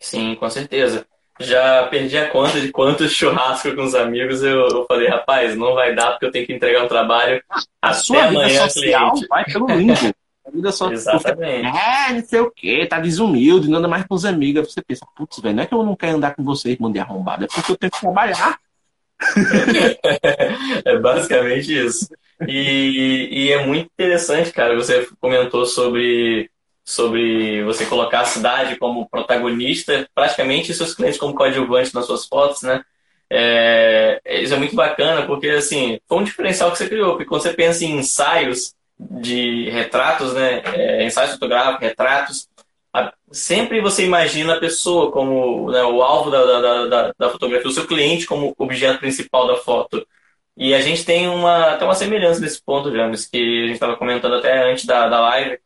Sim, 0.00 0.34
com 0.34 0.50
certeza. 0.50 1.06
Já 1.40 1.86
perdi 1.86 2.18
a 2.18 2.28
conta 2.28 2.60
de 2.60 2.70
quantos 2.70 3.12
churrascos 3.12 3.74
com 3.74 3.82
os 3.82 3.94
amigos 3.94 4.42
eu, 4.42 4.68
eu 4.68 4.86
falei, 4.86 5.08
rapaz, 5.08 5.56
não 5.56 5.74
vai 5.74 5.94
dar 5.94 6.10
porque 6.10 6.26
eu 6.26 6.32
tenho 6.32 6.46
que 6.46 6.52
entregar 6.52 6.84
um 6.84 6.88
trabalho 6.88 7.42
a 7.80 7.90
até 7.90 7.98
sua 7.98 8.24
amanhã, 8.24 8.48
vida 8.48 8.70
social 8.70 9.12
cliente. 9.12 9.28
vai 9.28 9.44
pelo 9.44 9.66
limbo. 9.66 9.94
A 10.48 10.50
vida 10.50 10.72
só. 10.72 10.90
Exatamente. 10.90 11.66
É, 11.66 12.12
não 12.14 12.24
sei 12.24 12.40
o 12.40 12.50
quê, 12.50 12.86
tá 12.86 12.98
desumilde, 12.98 13.68
não 13.68 13.78
anda 13.78 13.88
mais 13.88 14.06
com 14.06 14.14
os 14.14 14.24
amigos. 14.24 14.72
Você 14.72 14.80
pensa, 14.80 15.06
putz, 15.14 15.38
velho, 15.40 15.54
não 15.54 15.62
é 15.62 15.66
que 15.66 15.74
eu 15.74 15.84
não 15.84 15.94
quero 15.94 16.16
andar 16.16 16.34
com 16.34 16.42
você, 16.42 16.70
irmão 16.70 16.90
de 16.90 16.98
arrombado, 16.98 17.44
é 17.44 17.46
porque 17.46 17.70
eu 17.70 17.76
tenho 17.76 17.92
que 17.92 18.00
trabalhar. 18.00 18.58
é 20.86 20.98
basicamente 20.98 21.76
isso. 21.76 22.08
E, 22.46 23.28
e 23.30 23.52
é 23.52 23.66
muito 23.66 23.90
interessante, 23.92 24.50
cara, 24.52 24.74
você 24.74 25.06
comentou 25.20 25.66
sobre, 25.66 26.50
sobre 26.88 27.62
você 27.64 27.84
colocar 27.84 28.20
a 28.20 28.24
cidade 28.24 28.76
como 28.76 29.06
protagonista, 29.10 30.08
praticamente 30.14 30.72
seus 30.72 30.94
clientes 30.94 31.18
como 31.18 31.34
coadjuvante 31.34 31.94
nas 31.94 32.06
suas 32.06 32.26
fotos, 32.26 32.62
né? 32.62 32.82
É, 33.28 34.18
isso 34.42 34.54
é 34.54 34.56
muito 34.56 34.74
bacana, 34.74 35.26
porque 35.26 35.50
assim, 35.50 36.00
foi 36.08 36.18
um 36.18 36.24
diferencial 36.24 36.72
que 36.72 36.78
você 36.78 36.88
criou, 36.88 37.10
porque 37.10 37.26
quando 37.26 37.42
você 37.42 37.52
pensa 37.52 37.84
em 37.84 37.98
ensaios 37.98 38.72
de 38.98 39.68
retratos, 39.68 40.32
né, 40.32 40.62
é, 40.64 41.04
ensaios 41.04 41.32
fotográficos, 41.32 41.86
retratos, 41.86 42.48
a, 42.90 43.12
sempre 43.30 43.82
você 43.82 44.06
imagina 44.06 44.54
a 44.54 44.60
pessoa 44.60 45.12
como 45.12 45.70
né, 45.70 45.82
o 45.82 46.02
alvo 46.02 46.30
da, 46.30 46.42
da, 46.42 46.86
da, 46.86 47.14
da, 47.18 47.30
fotografia, 47.30 47.68
o 47.68 47.72
seu 47.72 47.86
cliente 47.86 48.24
como 48.24 48.54
objeto 48.56 48.98
principal 49.00 49.46
da 49.46 49.56
foto. 49.56 50.06
E 50.56 50.72
a 50.72 50.80
gente 50.80 51.04
tem 51.04 51.28
uma, 51.28 51.74
até 51.74 51.84
uma 51.84 51.94
semelhança 51.94 52.40
nesse 52.40 52.62
ponto, 52.62 52.90
James, 52.90 53.26
que 53.26 53.36
a 53.36 53.66
gente 53.66 53.74
estava 53.74 53.96
comentando 53.96 54.36
até 54.36 54.70
antes 54.72 54.86
da, 54.86 55.06
da 55.06 55.20
live, 55.20 55.58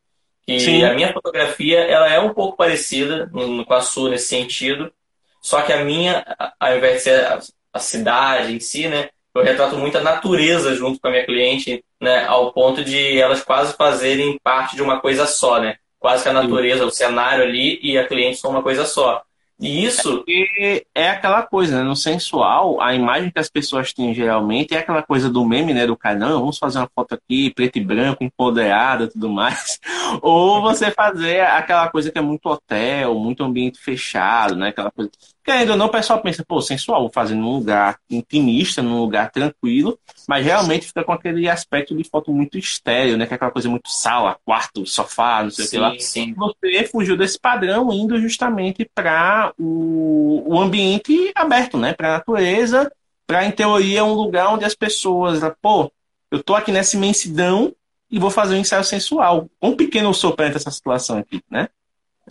que 0.56 0.64
Sim. 0.64 0.84
a 0.84 0.94
minha 0.94 1.12
fotografia 1.12 1.80
ela 1.80 2.08
é 2.08 2.18
um 2.20 2.32
pouco 2.32 2.56
parecida 2.56 3.28
no, 3.32 3.64
com 3.64 3.74
a 3.74 3.80
sua 3.80 4.10
nesse 4.10 4.28
sentido, 4.28 4.92
só 5.40 5.62
que 5.62 5.72
a 5.72 5.84
minha, 5.84 6.24
ao 6.58 6.76
invés 6.76 6.98
de 6.98 7.00
ser 7.00 7.24
a, 7.24 7.40
a 7.72 7.78
cidade 7.78 8.52
em 8.52 8.60
si, 8.60 8.88
né, 8.88 9.10
eu 9.34 9.42
retrato 9.42 9.76
muito 9.76 9.96
a 9.96 10.02
natureza 10.02 10.74
junto 10.74 11.00
com 11.00 11.08
a 11.08 11.10
minha 11.10 11.24
cliente, 11.24 11.84
né, 12.00 12.24
ao 12.26 12.52
ponto 12.52 12.84
de 12.84 13.18
elas 13.18 13.42
quase 13.42 13.74
fazerem 13.74 14.38
parte 14.42 14.76
de 14.76 14.82
uma 14.82 15.00
coisa 15.00 15.26
só, 15.26 15.58
né? 15.60 15.76
Quase 15.98 16.22
que 16.22 16.28
a 16.28 16.32
natureza, 16.32 16.80
Sim. 16.80 16.86
o 16.86 16.90
cenário 16.90 17.44
ali 17.44 17.78
e 17.82 17.96
a 17.96 18.06
cliente 18.06 18.36
são 18.36 18.50
uma 18.50 18.62
coisa 18.62 18.84
só. 18.84 19.22
Isso. 19.62 20.24
É, 20.28 20.84
é 20.92 21.10
aquela 21.10 21.42
coisa, 21.42 21.78
né? 21.78 21.82
No 21.84 21.94
sensual, 21.94 22.80
a 22.80 22.94
imagem 22.94 23.30
que 23.30 23.38
as 23.38 23.48
pessoas 23.48 23.92
têm 23.92 24.12
geralmente 24.12 24.74
é 24.74 24.78
aquela 24.78 25.02
coisa 25.02 25.30
do 25.30 25.44
meme, 25.44 25.72
né? 25.72 25.86
Do 25.86 25.96
cara, 25.96 26.18
não, 26.18 26.40
vamos 26.40 26.58
fazer 26.58 26.78
uma 26.78 26.90
foto 26.92 27.14
aqui, 27.14 27.52
preto 27.54 27.76
e 27.78 27.84
branco, 27.84 28.24
empoderada 28.24 29.08
tudo 29.08 29.28
mais. 29.28 29.78
Ou 30.20 30.60
você 30.60 30.90
fazer 30.90 31.42
aquela 31.42 31.88
coisa 31.88 32.10
que 32.10 32.18
é 32.18 32.22
muito 32.22 32.46
hotel, 32.46 33.14
muito 33.14 33.44
ambiente 33.44 33.78
fechado, 33.78 34.56
né? 34.56 34.68
Aquela 34.68 34.90
coisa. 34.90 35.10
Querendo 35.44 35.70
ou 35.70 35.76
não, 35.76 35.86
o 35.86 35.90
pessoal 35.90 36.20
pensa, 36.20 36.44
pô, 36.46 36.60
sensual, 36.60 37.00
vou 37.00 37.10
fazer 37.10 37.34
num 37.34 37.50
lugar 37.50 37.98
intimista, 38.08 38.80
num 38.80 39.00
lugar 39.00 39.30
tranquilo, 39.30 39.98
mas 40.28 40.44
realmente 40.44 40.86
fica 40.86 41.02
com 41.02 41.12
aquele 41.12 41.48
aspecto 41.48 41.96
de 41.96 42.04
foto 42.04 42.32
muito 42.32 42.56
estéreo, 42.56 43.16
né? 43.16 43.26
Que 43.26 43.34
é 43.34 43.36
aquela 43.36 43.50
coisa 43.50 43.68
muito 43.68 43.88
sala, 43.88 44.38
quarto, 44.44 44.86
sofá, 44.86 45.42
não 45.42 45.50
sei 45.50 45.64
o 45.64 45.70
que 45.70 45.78
lá. 45.78 45.94
Sim. 45.98 46.34
Você 46.34 46.84
fugiu 46.84 47.16
desse 47.16 47.38
padrão 47.38 47.92
indo 47.92 48.20
justamente 48.20 48.88
para 48.94 49.52
o, 49.58 50.44
o 50.46 50.60
ambiente 50.60 51.32
aberto, 51.34 51.76
né? 51.76 51.92
Para 51.92 52.08
a 52.08 52.18
natureza, 52.18 52.92
para, 53.26 53.44
em 53.44 53.50
teoria, 53.50 54.04
um 54.04 54.12
lugar 54.12 54.54
onde 54.54 54.64
as 54.64 54.76
pessoas, 54.76 55.40
pô, 55.60 55.90
eu 56.30 56.40
tô 56.40 56.54
aqui 56.54 56.70
nessa 56.70 56.96
imensidão 56.96 57.74
e 58.08 58.18
vou 58.18 58.30
fazer 58.30 58.54
um 58.54 58.58
ensaio 58.58 58.84
sensual. 58.84 59.48
Quão 59.58 59.74
pequeno 59.74 60.14
sou 60.14 60.32
perante 60.32 60.58
essa 60.58 60.70
situação 60.70 61.18
aqui, 61.18 61.42
né? 61.50 61.68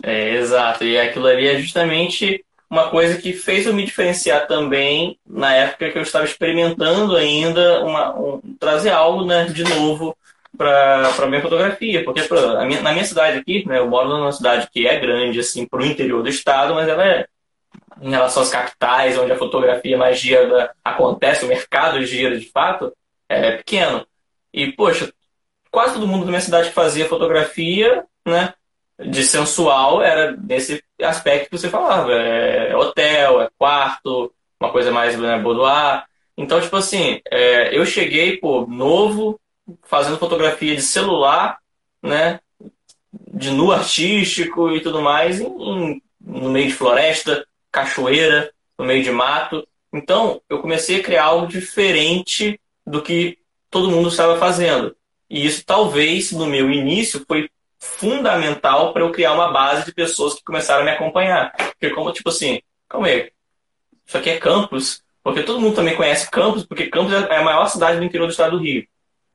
É, 0.02 0.36
exato. 0.36 0.84
E 0.84 0.98
aquilo 0.98 1.26
ali 1.26 1.46
é 1.46 1.60
justamente 1.60 2.44
uma 2.72 2.88
coisa 2.88 3.20
que 3.20 3.34
fez 3.34 3.66
eu 3.66 3.74
me 3.74 3.84
diferenciar 3.84 4.46
também 4.46 5.18
na 5.26 5.54
época 5.54 5.90
que 5.90 5.98
eu 5.98 6.02
estava 6.02 6.24
experimentando 6.24 7.14
ainda 7.14 7.84
uma, 7.84 8.18
um, 8.18 8.40
trazer 8.58 8.88
algo 8.88 9.26
né, 9.26 9.44
de 9.44 9.62
novo 9.62 10.16
para 10.56 11.06
a 11.18 11.26
minha 11.26 11.42
fotografia. 11.42 12.02
Porque 12.02 12.22
pra, 12.22 12.64
minha, 12.64 12.80
na 12.80 12.92
minha 12.92 13.04
cidade 13.04 13.36
aqui, 13.36 13.68
né, 13.68 13.78
eu 13.78 13.90
moro 13.90 14.08
numa 14.08 14.32
cidade 14.32 14.70
que 14.72 14.88
é 14.88 14.98
grande 14.98 15.38
assim, 15.38 15.66
para 15.66 15.82
o 15.82 15.84
interior 15.84 16.22
do 16.22 16.30
estado, 16.30 16.72
mas 16.72 16.88
ela 16.88 17.06
é, 17.06 17.26
em 18.00 18.08
relação 18.08 18.42
às 18.42 18.48
capitais, 18.48 19.18
onde 19.18 19.32
a 19.32 19.38
fotografia 19.38 19.98
mais 19.98 20.18
gira 20.18 20.70
acontece, 20.82 21.44
o 21.44 21.48
mercado 21.48 22.02
gira 22.06 22.38
de 22.38 22.48
fato, 22.48 22.90
é 23.28 23.58
pequeno. 23.58 24.06
E, 24.50 24.72
poxa, 24.72 25.12
quase 25.70 25.92
todo 25.92 26.06
mundo 26.06 26.24
da 26.24 26.30
minha 26.30 26.40
cidade 26.40 26.70
que 26.70 26.74
fazia 26.74 27.04
fotografia, 27.06 28.02
né? 28.26 28.54
De 29.04 29.24
sensual 29.24 30.02
era 30.02 30.36
nesse 30.36 30.82
aspecto 31.00 31.50
que 31.50 31.58
você 31.58 31.68
falava. 31.68 32.12
É 32.12 32.76
hotel, 32.76 33.42
é 33.42 33.48
quarto, 33.58 34.32
uma 34.60 34.70
coisa 34.70 34.90
mais 34.90 35.18
né, 35.18 35.38
boudoir. 35.38 36.04
Então, 36.36 36.60
tipo 36.60 36.76
assim, 36.76 37.20
é, 37.30 37.76
eu 37.76 37.84
cheguei, 37.84 38.36
pô, 38.38 38.66
novo, 38.66 39.40
fazendo 39.82 40.18
fotografia 40.18 40.74
de 40.74 40.82
celular, 40.82 41.58
né? 42.02 42.40
De 43.12 43.50
nu 43.50 43.70
artístico 43.70 44.70
e 44.70 44.80
tudo 44.80 45.02
mais, 45.02 45.40
em, 45.40 45.46
em, 45.46 46.02
no 46.20 46.50
meio 46.50 46.68
de 46.68 46.74
floresta, 46.74 47.46
cachoeira, 47.70 48.52
no 48.78 48.84
meio 48.84 49.02
de 49.02 49.10
mato. 49.10 49.66
Então, 49.92 50.40
eu 50.48 50.60
comecei 50.60 51.00
a 51.00 51.02
criar 51.02 51.24
algo 51.24 51.46
diferente 51.46 52.58
do 52.86 53.02
que 53.02 53.38
todo 53.70 53.90
mundo 53.90 54.08
estava 54.08 54.38
fazendo. 54.38 54.96
E 55.28 55.46
isso 55.46 55.64
talvez 55.64 56.32
no 56.32 56.46
meu 56.46 56.70
início 56.70 57.24
foi 57.26 57.48
fundamental 57.82 58.92
para 58.92 59.02
eu 59.02 59.10
criar 59.10 59.32
uma 59.32 59.50
base 59.52 59.84
de 59.84 59.92
pessoas 59.92 60.34
que 60.34 60.44
começaram 60.44 60.82
a 60.82 60.84
me 60.84 60.92
acompanhar. 60.92 61.52
Porque 61.56 61.90
como, 61.90 62.12
tipo 62.12 62.28
assim, 62.28 62.60
calma 62.88 63.08
aí, 63.08 63.32
isso 64.06 64.16
aqui 64.16 64.30
é 64.30 64.38
campus, 64.38 65.02
porque 65.22 65.42
todo 65.42 65.60
mundo 65.60 65.76
também 65.76 65.94
conhece 65.94 66.30
Campos, 66.30 66.64
porque 66.64 66.88
Campos 66.88 67.12
é 67.12 67.36
a 67.36 67.42
maior 67.42 67.66
cidade 67.66 67.98
do 67.98 68.04
interior 68.04 68.26
do 68.26 68.32
estado 68.32 68.58
do 68.58 68.62
Rio. 68.62 68.86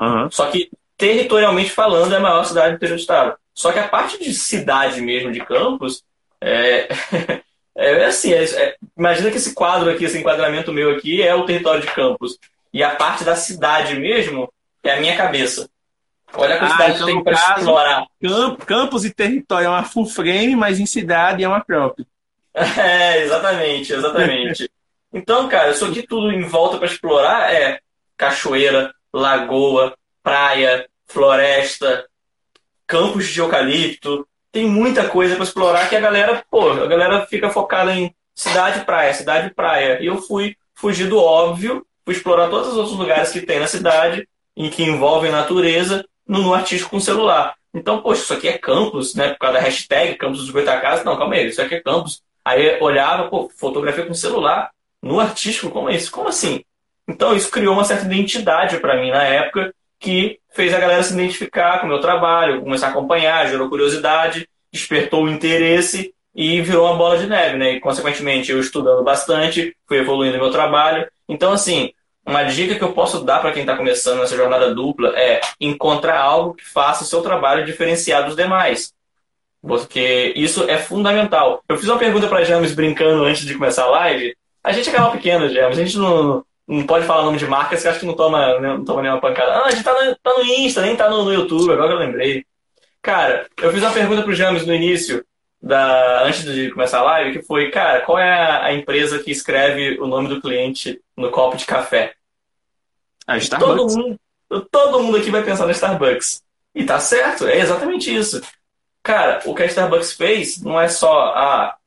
Uhum. 0.01 0.29
Só 0.29 0.47
que, 0.47 0.69
territorialmente 0.97 1.71
falando, 1.71 2.13
é 2.13 2.17
a 2.17 2.21
maior 2.21 2.43
cidade 2.43 2.71
do 2.71 2.75
interior 2.75 2.95
do 2.95 3.01
estado. 3.01 3.37
Só 3.53 3.71
que 3.71 3.79
a 3.79 3.87
parte 3.87 4.21
de 4.21 4.33
cidade 4.33 5.01
mesmo 5.01 5.31
de 5.31 5.39
Campos 5.39 6.03
é, 6.41 6.89
é 7.75 8.05
assim, 8.05 8.33
é, 8.33 8.43
é, 8.43 8.75
imagina 8.97 9.31
que 9.31 9.37
esse 9.37 9.53
quadro 9.53 9.89
aqui, 9.89 10.05
esse 10.05 10.17
enquadramento 10.17 10.73
meu 10.73 10.91
aqui 10.91 11.21
é 11.21 11.33
o 11.33 11.45
território 11.45 11.81
de 11.81 11.87
Campos. 11.87 12.37
E 12.73 12.83
a 12.83 12.95
parte 12.95 13.23
da 13.23 13.35
cidade 13.35 13.97
mesmo 13.97 14.51
é 14.83 14.91
a 14.91 14.99
minha 14.99 15.15
cabeça. 15.15 15.69
Olha 16.33 16.55
a 16.55 16.59
quantidade 16.59 16.91
ah, 16.91 16.95
então, 16.95 17.07
que 17.07 17.13
tem 17.13 17.23
para 17.23 17.57
explorar. 17.57 18.07
campos 18.65 19.05
e 19.05 19.13
território 19.13 19.65
é 19.65 19.69
uma 19.69 19.83
full 19.83 20.05
frame, 20.05 20.55
mas 20.55 20.79
em 20.79 20.85
cidade 20.85 21.43
é 21.43 21.47
uma 21.47 21.63
crop. 21.63 22.05
É, 22.57 23.21
exatamente, 23.21 23.93
exatamente. 23.93 24.71
então, 25.13 25.47
cara, 25.47 25.69
isso 25.69 25.85
aqui 25.85 26.01
tudo 26.01 26.31
em 26.31 26.41
volta 26.41 26.79
para 26.79 26.87
explorar 26.87 27.53
é 27.53 27.79
cachoeira, 28.17 28.91
lagoa, 29.13 29.95
praia, 30.23 30.87
floresta, 31.05 32.05
campos 32.87 33.27
de 33.27 33.39
eucalipto. 33.39 34.27
Tem 34.51 34.65
muita 34.65 35.07
coisa 35.07 35.35
para 35.35 35.43
explorar 35.43 35.87
que 35.87 35.95
a 35.95 35.99
galera, 35.99 36.43
pô, 36.49 36.71
a 36.71 36.87
galera 36.87 37.27
fica 37.27 37.49
focada 37.51 37.93
em 37.93 38.11
cidade, 38.33 38.85
praia, 38.85 39.13
cidade, 39.13 39.53
praia. 39.53 40.01
E 40.01 40.07
eu 40.07 40.21
fui 40.21 40.55
fugir 40.73 41.07
do 41.07 41.19
óbvio, 41.19 41.85
fui 42.03 42.15
explorar 42.15 42.49
todos 42.49 42.69
os 42.69 42.77
outros 42.77 42.97
lugares 42.97 43.31
que 43.31 43.41
tem 43.41 43.59
na 43.59 43.67
cidade, 43.67 44.27
em 44.55 44.69
que 44.69 44.83
envolvem 44.83 45.31
natureza, 45.31 46.03
no, 46.27 46.41
no 46.41 46.53
artístico 46.53 46.91
com 46.91 46.99
celular. 46.99 47.55
Então, 47.73 48.01
poxa, 48.01 48.21
isso 48.21 48.33
aqui 48.33 48.47
é 48.47 48.57
campus, 48.57 49.13
né? 49.15 49.29
Por 49.29 49.39
causa 49.39 49.59
da 49.59 49.63
hashtag 49.63 50.15
campus 50.15 50.39
dos 50.39 50.49
Goitacazes. 50.49 51.05
Não, 51.05 51.17
calma 51.17 51.35
aí, 51.35 51.47
isso 51.47 51.61
aqui 51.61 51.75
é 51.75 51.79
campus. 51.79 52.21
Aí 52.43 52.79
olhava, 52.81 53.29
pô, 53.29 53.49
fotografia 53.55 54.05
com 54.05 54.13
celular 54.13 54.71
no 55.01 55.19
artístico, 55.19 55.69
como 55.69 55.89
é 55.89 55.95
isso? 55.95 56.11
Como 56.11 56.29
assim? 56.29 56.63
Então, 57.07 57.35
isso 57.35 57.51
criou 57.51 57.73
uma 57.73 57.83
certa 57.83 58.05
identidade 58.05 58.79
para 58.79 58.99
mim 58.99 59.11
na 59.11 59.23
época, 59.23 59.73
que 59.99 60.39
fez 60.53 60.73
a 60.73 60.79
galera 60.79 61.03
se 61.03 61.13
identificar 61.13 61.79
com 61.79 61.85
o 61.85 61.89
meu 61.89 61.99
trabalho, 61.99 62.61
começar 62.61 62.87
a 62.87 62.89
acompanhar, 62.89 63.47
gerou 63.47 63.69
curiosidade, 63.69 64.47
despertou 64.71 65.23
o 65.23 65.29
interesse 65.29 66.13
e 66.35 66.61
virou 66.61 66.85
uma 66.85 66.97
bola 66.97 67.17
de 67.17 67.27
neve, 67.27 67.57
né? 67.57 67.71
E, 67.73 67.79
consequentemente, 67.79 68.51
eu 68.51 68.59
estudando 68.59 69.03
bastante, 69.03 69.75
fui 69.87 69.97
evoluindo 69.97 70.37
meu 70.37 70.51
trabalho. 70.51 71.07
Então, 71.27 71.51
assim, 71.51 71.91
uma 72.27 72.43
dica 72.43 72.75
que 72.75 72.83
eu 72.83 72.91
posso 72.91 73.23
dar 73.23 73.39
para 73.39 73.53
quem 73.53 73.61
está 73.61 73.77
começando 73.77 74.19
nessa 74.19 74.35
jornada 74.35 74.75
dupla 74.75 75.17
é 75.17 75.39
encontrar 75.61 76.19
algo 76.19 76.53
que 76.53 76.67
faça 76.67 77.03
o 77.03 77.07
seu 77.07 77.21
trabalho 77.21 77.65
diferenciar 77.65 78.25
dos 78.25 78.35
demais. 78.35 78.93
Porque 79.61 80.33
isso 80.35 80.69
é 80.69 80.77
fundamental. 80.77 81.63
Eu 81.69 81.77
fiz 81.77 81.87
uma 81.87 81.97
pergunta 81.97 82.27
para 82.27 82.43
James 82.43 82.75
brincando 82.75 83.23
antes 83.23 83.45
de 83.45 83.53
começar 83.53 83.83
a 83.83 83.91
live. 83.91 84.35
A 84.61 84.73
gente 84.73 84.89
é 84.89 84.91
canal 84.91 85.11
pequeno, 85.11 85.47
James. 85.47 85.79
A 85.79 85.83
gente 85.83 85.97
não, 85.97 86.43
não 86.67 86.85
pode 86.85 87.05
falar 87.05 87.23
nome 87.23 87.37
de 87.37 87.47
marcas 87.47 87.81
que 87.81 87.87
acho 87.87 88.01
que 88.01 88.05
não 88.05 88.13
toma, 88.13 88.59
não 88.59 88.83
toma 88.83 89.01
nenhuma 89.01 89.21
pancada. 89.21 89.53
Ah, 89.53 89.67
a 89.67 89.71
gente 89.71 89.83
tá 89.83 89.93
no, 89.93 90.15
tá 90.17 90.33
no 90.37 90.43
Insta, 90.43 90.81
nem 90.81 90.97
tá 90.97 91.09
no, 91.09 91.23
no 91.23 91.33
YouTube, 91.33 91.71
agora 91.71 91.93
eu 91.93 91.99
lembrei. 91.99 92.45
Cara, 93.01 93.47
eu 93.61 93.71
fiz 93.71 93.81
uma 93.81 93.93
pergunta 93.93 94.23
pro 94.23 94.35
James 94.35 94.65
no 94.65 94.75
início, 94.75 95.23
da, 95.61 96.25
antes 96.25 96.43
de 96.43 96.71
começar 96.71 96.99
a 96.99 97.03
live, 97.03 97.39
que 97.39 97.45
foi, 97.45 97.71
cara, 97.71 98.01
qual 98.01 98.19
é 98.19 98.61
a 98.61 98.73
empresa 98.73 99.19
que 99.19 99.31
escreve 99.31 99.97
o 100.01 100.07
nome 100.07 100.27
do 100.27 100.41
cliente 100.41 100.99
no 101.17 101.31
copo 101.31 101.57
de 101.57 101.65
café? 101.65 102.13
A 103.25 103.37
Starbucks. 103.37 103.95
Todo 103.95 103.97
mundo, 103.97 104.19
todo 104.71 105.03
mundo 105.03 105.17
aqui 105.17 105.31
vai 105.31 105.43
pensar 105.43 105.65
na 105.65 105.71
Starbucks. 105.71 106.43
E 106.73 106.85
tá 106.85 106.99
certo, 106.99 107.47
é 107.47 107.57
exatamente 107.57 108.15
isso. 108.15 108.41
Cara, 109.01 109.41
o 109.45 109.55
que 109.55 109.63
a 109.63 109.65
Starbucks 109.65 110.13
fez 110.13 110.61
não 110.61 110.79
é 110.79 110.87
só 110.87 111.33
a 111.33 111.77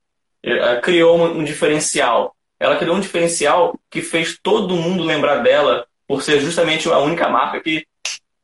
ah, 0.44 0.80
criou 0.82 1.22
um 1.22 1.44
diferencial. 1.44 2.34
Ela 2.58 2.76
criou 2.76 2.96
um 2.96 3.00
diferencial 3.00 3.78
que 3.88 4.02
fez 4.02 4.38
todo 4.42 4.76
mundo 4.76 5.04
lembrar 5.04 5.36
dela 5.36 5.86
por 6.06 6.22
ser 6.22 6.40
justamente 6.40 6.88
a 6.90 6.98
única 6.98 7.28
marca 7.28 7.60
que 7.60 7.86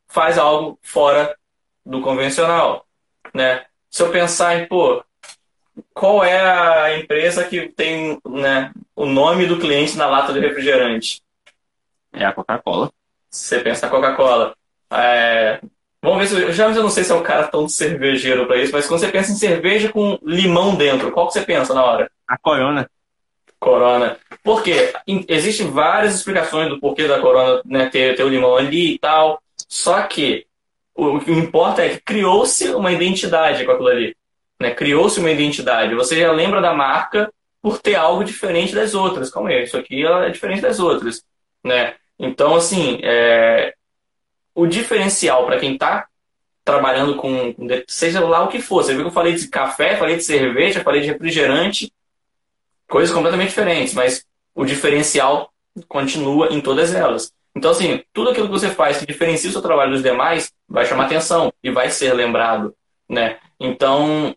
faz 0.07 0.37
algo 0.37 0.79
fora 0.81 1.35
do 1.85 2.01
convencional, 2.01 2.85
né? 3.33 3.65
Se 3.89 4.03
eu 4.03 4.11
pensar 4.11 4.57
em, 4.57 4.67
pô, 4.67 5.03
qual 5.93 6.23
é 6.23 6.39
a 6.39 6.97
empresa 6.97 7.43
que 7.43 7.69
tem 7.69 8.19
né, 8.27 8.71
o 8.95 9.05
nome 9.05 9.45
do 9.45 9.59
cliente 9.59 9.97
na 9.97 10.07
lata 10.07 10.33
de 10.33 10.39
refrigerante? 10.39 11.21
É 12.13 12.25
a 12.25 12.33
Coca-Cola. 12.33 12.91
Você 13.29 13.59
pensa 13.59 13.85
na 13.85 13.91
Coca-Cola. 13.91 14.55
É... 14.91 15.59
Vamos 16.01 16.19
ver 16.19 16.27
se 16.27 16.41
eu, 16.41 16.53
já 16.53 16.67
eu 16.69 16.83
não 16.83 16.89
sei 16.89 17.03
se 17.03 17.11
é 17.11 17.15
um 17.15 17.23
cara 17.23 17.47
tão 17.47 17.67
cervejeiro 17.67 18.45
para 18.45 18.57
isso, 18.57 18.71
mas 18.71 18.87
quando 18.87 18.99
você 18.99 19.07
pensa 19.09 19.31
em 19.31 19.35
cerveja 19.35 19.91
com 19.91 20.17
limão 20.23 20.75
dentro, 20.75 21.11
qual 21.11 21.27
que 21.27 21.33
você 21.33 21.41
pensa 21.41 21.73
na 21.73 21.83
hora? 21.83 22.11
A 22.27 22.37
Corona. 22.37 22.89
Corona. 23.59 24.17
Por 24.43 24.63
quê? 24.63 24.93
Existem 25.27 25.69
várias 25.69 26.15
explicações 26.15 26.69
do 26.69 26.79
porquê 26.79 27.07
da 27.07 27.19
Corona 27.19 27.61
né, 27.65 27.89
ter, 27.89 28.15
ter 28.15 28.23
o 28.23 28.29
limão 28.29 28.55
ali 28.55 28.93
e 28.93 28.99
tal. 28.99 29.41
Só 29.67 30.03
que 30.03 30.45
o, 30.97 31.19
que 31.19 31.31
importa 31.31 31.85
é 31.85 31.89
que 31.89 32.01
criou-se 32.01 32.69
uma 32.69 32.91
identidade 32.91 33.63
com 33.65 33.71
aquilo 33.71 33.89
ali. 33.89 34.15
Né? 34.59 34.73
Criou-se 34.73 35.19
uma 35.19 35.31
identidade. 35.31 35.95
Você 35.95 36.19
já 36.19 36.31
lembra 36.31 36.61
da 36.61 36.73
marca 36.73 37.31
por 37.61 37.79
ter 37.79 37.95
algo 37.95 38.23
diferente 38.23 38.73
das 38.73 38.93
outras. 38.93 39.29
Calma 39.29 39.49
aí, 39.49 39.63
isso 39.63 39.77
aqui 39.77 40.05
é 40.05 40.29
diferente 40.29 40.61
das 40.61 40.79
outras. 40.79 41.23
Né? 41.63 41.95
Então, 42.17 42.55
assim, 42.55 42.99
é... 43.03 43.73
o 44.55 44.65
diferencial 44.65 45.45
para 45.45 45.59
quem 45.59 45.73
está 45.73 46.07
trabalhando 46.63 47.15
com, 47.15 47.55
seja 47.87 48.19
lá 48.19 48.43
o 48.43 48.49
que 48.49 48.61
for. 48.61 48.83
Você 48.83 48.93
viu 48.93 49.03
que 49.03 49.07
eu 49.07 49.13
falei 49.13 49.33
de 49.33 49.47
café, 49.47 49.95
falei 49.95 50.17
de 50.17 50.23
cerveja, 50.23 50.83
falei 50.83 51.01
de 51.01 51.07
refrigerante, 51.07 51.91
coisas 52.89 53.13
completamente 53.13 53.49
diferentes, 53.49 53.93
mas 53.93 54.25
o 54.53 54.65
diferencial 54.65 55.51
continua 55.87 56.49
em 56.51 56.59
todas 56.59 56.93
elas. 56.93 57.31
Então, 57.55 57.71
assim, 57.71 58.03
tudo 58.13 58.29
aquilo 58.29 58.47
que 58.47 58.51
você 58.51 58.69
faz 58.69 58.97
que 58.97 59.05
diferencia 59.05 59.49
o 59.49 59.53
seu 59.53 59.61
trabalho 59.61 59.91
dos 59.91 60.03
demais 60.03 60.51
vai 60.67 60.85
chamar 60.85 61.05
atenção 61.05 61.51
e 61.63 61.71
vai 61.71 61.89
ser 61.89 62.13
lembrado, 62.13 62.75
né? 63.09 63.37
Então, 63.59 64.35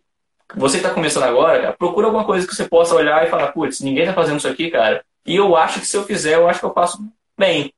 você 0.54 0.78
está 0.78 0.90
começando 0.90 1.24
agora, 1.24 1.60
cara, 1.60 1.72
procura 1.72 2.06
alguma 2.06 2.24
coisa 2.24 2.46
que 2.46 2.54
você 2.54 2.68
possa 2.68 2.94
olhar 2.94 3.26
e 3.26 3.30
falar, 3.30 3.52
putz, 3.52 3.80
ninguém 3.80 4.04
está 4.04 4.14
fazendo 4.14 4.38
isso 4.38 4.48
aqui, 4.48 4.70
cara. 4.70 5.04
E 5.26 5.36
eu 5.36 5.56
acho 5.56 5.80
que 5.80 5.86
se 5.86 5.96
eu 5.96 6.04
fizer, 6.04 6.34
eu 6.34 6.48
acho 6.48 6.60
que 6.60 6.66
eu 6.66 6.72
faço 6.72 6.98
bem. 7.38 7.72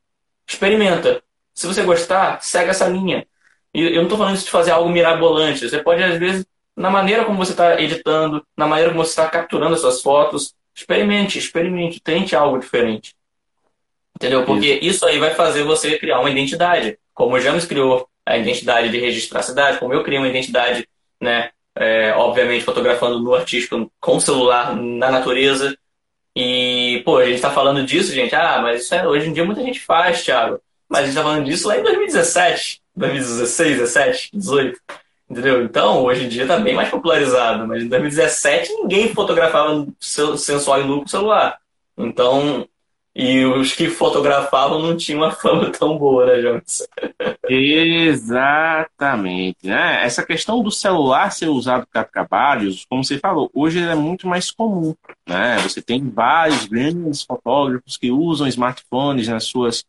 Experimenta. 0.46 1.22
Se 1.54 1.66
você 1.66 1.82
gostar, 1.82 2.42
segue 2.42 2.70
essa 2.70 2.88
linha. 2.88 3.26
E 3.74 3.82
eu 3.82 3.96
não 3.96 4.02
estou 4.04 4.18
falando 4.18 4.36
isso 4.36 4.44
de 4.44 4.50
fazer 4.50 4.70
algo 4.70 4.88
mirabolante. 4.88 5.68
Você 5.68 5.78
pode, 5.82 6.02
às 6.02 6.18
vezes, 6.18 6.46
na 6.76 6.90
maneira 6.90 7.24
como 7.24 7.38
você 7.38 7.52
está 7.52 7.80
editando, 7.80 8.44
na 8.56 8.66
maneira 8.66 8.90
como 8.90 9.04
você 9.04 9.10
está 9.10 9.28
capturando 9.28 9.74
as 9.74 9.80
suas 9.80 10.02
fotos, 10.02 10.54
experimente, 10.74 11.38
experimente, 11.38 12.00
tente 12.00 12.34
algo 12.34 12.58
diferente. 12.58 13.14
Entendeu? 14.16 14.44
Porque 14.44 14.74
isso. 14.74 14.84
isso 14.84 15.06
aí 15.06 15.18
vai 15.18 15.34
fazer 15.34 15.62
você 15.64 15.98
criar 15.98 16.20
uma 16.20 16.30
identidade. 16.30 16.98
Como 17.14 17.34
o 17.34 17.40
James 17.40 17.64
criou 17.64 18.08
a 18.24 18.36
identidade 18.36 18.88
de 18.88 18.98
registrar 18.98 19.40
a 19.40 19.42
cidade, 19.42 19.78
como 19.78 19.92
eu 19.92 20.02
criei 20.02 20.18
uma 20.18 20.28
identidade, 20.28 20.88
né? 21.20 21.50
É, 21.74 22.12
obviamente 22.12 22.64
fotografando 22.64 23.18
no 23.18 23.34
artístico 23.34 23.90
com 24.00 24.20
celular 24.20 24.76
na 24.76 25.10
natureza. 25.10 25.76
E, 26.34 27.02
pô, 27.04 27.18
a 27.18 27.26
gente 27.26 27.40
tá 27.40 27.50
falando 27.50 27.84
disso, 27.84 28.12
gente. 28.12 28.34
Ah, 28.34 28.60
mas 28.62 28.82
isso 28.82 28.94
é, 28.94 29.06
hoje 29.06 29.28
em 29.28 29.32
dia 29.32 29.44
muita 29.44 29.62
gente 29.62 29.80
faz, 29.80 30.22
Thiago. 30.24 30.60
Mas 30.88 31.02
a 31.02 31.06
gente 31.06 31.14
tá 31.14 31.22
falando 31.22 31.44
disso 31.44 31.68
lá 31.68 31.78
em 31.78 31.82
2017, 31.82 32.82
2016, 32.96 33.78
17, 33.78 34.30
18. 34.34 34.80
Entendeu? 35.30 35.62
Então, 35.62 36.02
hoje 36.04 36.24
em 36.24 36.28
dia 36.28 36.46
tá 36.46 36.58
bem 36.58 36.74
mais 36.74 36.90
popularizado. 36.90 37.66
Mas 37.66 37.82
em 37.82 37.88
2017 37.88 38.72
ninguém 38.74 39.14
fotografava 39.14 39.86
sensual 39.98 40.80
e 40.80 40.84
nu 40.84 41.00
com 41.00 41.06
celular. 41.06 41.58
Então, 41.96 42.68
e 43.14 43.44
os 43.44 43.74
que 43.74 43.88
fotografavam 43.88 44.80
não 44.80 44.96
tinham 44.96 45.20
uma 45.20 45.30
fama 45.30 45.70
tão 45.70 45.98
boa, 45.98 46.24
né, 46.24 46.40
Jones? 46.40 46.88
Exatamente. 47.48 49.66
Né? 49.66 50.02
Essa 50.02 50.24
questão 50.24 50.62
do 50.62 50.70
celular 50.70 51.30
ser 51.30 51.48
usado 51.48 51.86
para 51.92 52.04
trabalhos, 52.04 52.86
como 52.88 53.04
você 53.04 53.18
falou, 53.18 53.50
hoje 53.52 53.80
é 53.80 53.94
muito 53.94 54.26
mais 54.26 54.50
comum. 54.50 54.94
Né? 55.26 55.58
Você 55.58 55.82
tem 55.82 56.08
vários 56.08 56.64
grandes 56.66 57.22
fotógrafos 57.22 57.98
que 57.98 58.10
usam 58.10 58.46
smartphones 58.46 59.28
nas 59.28 59.44
suas 59.44 59.84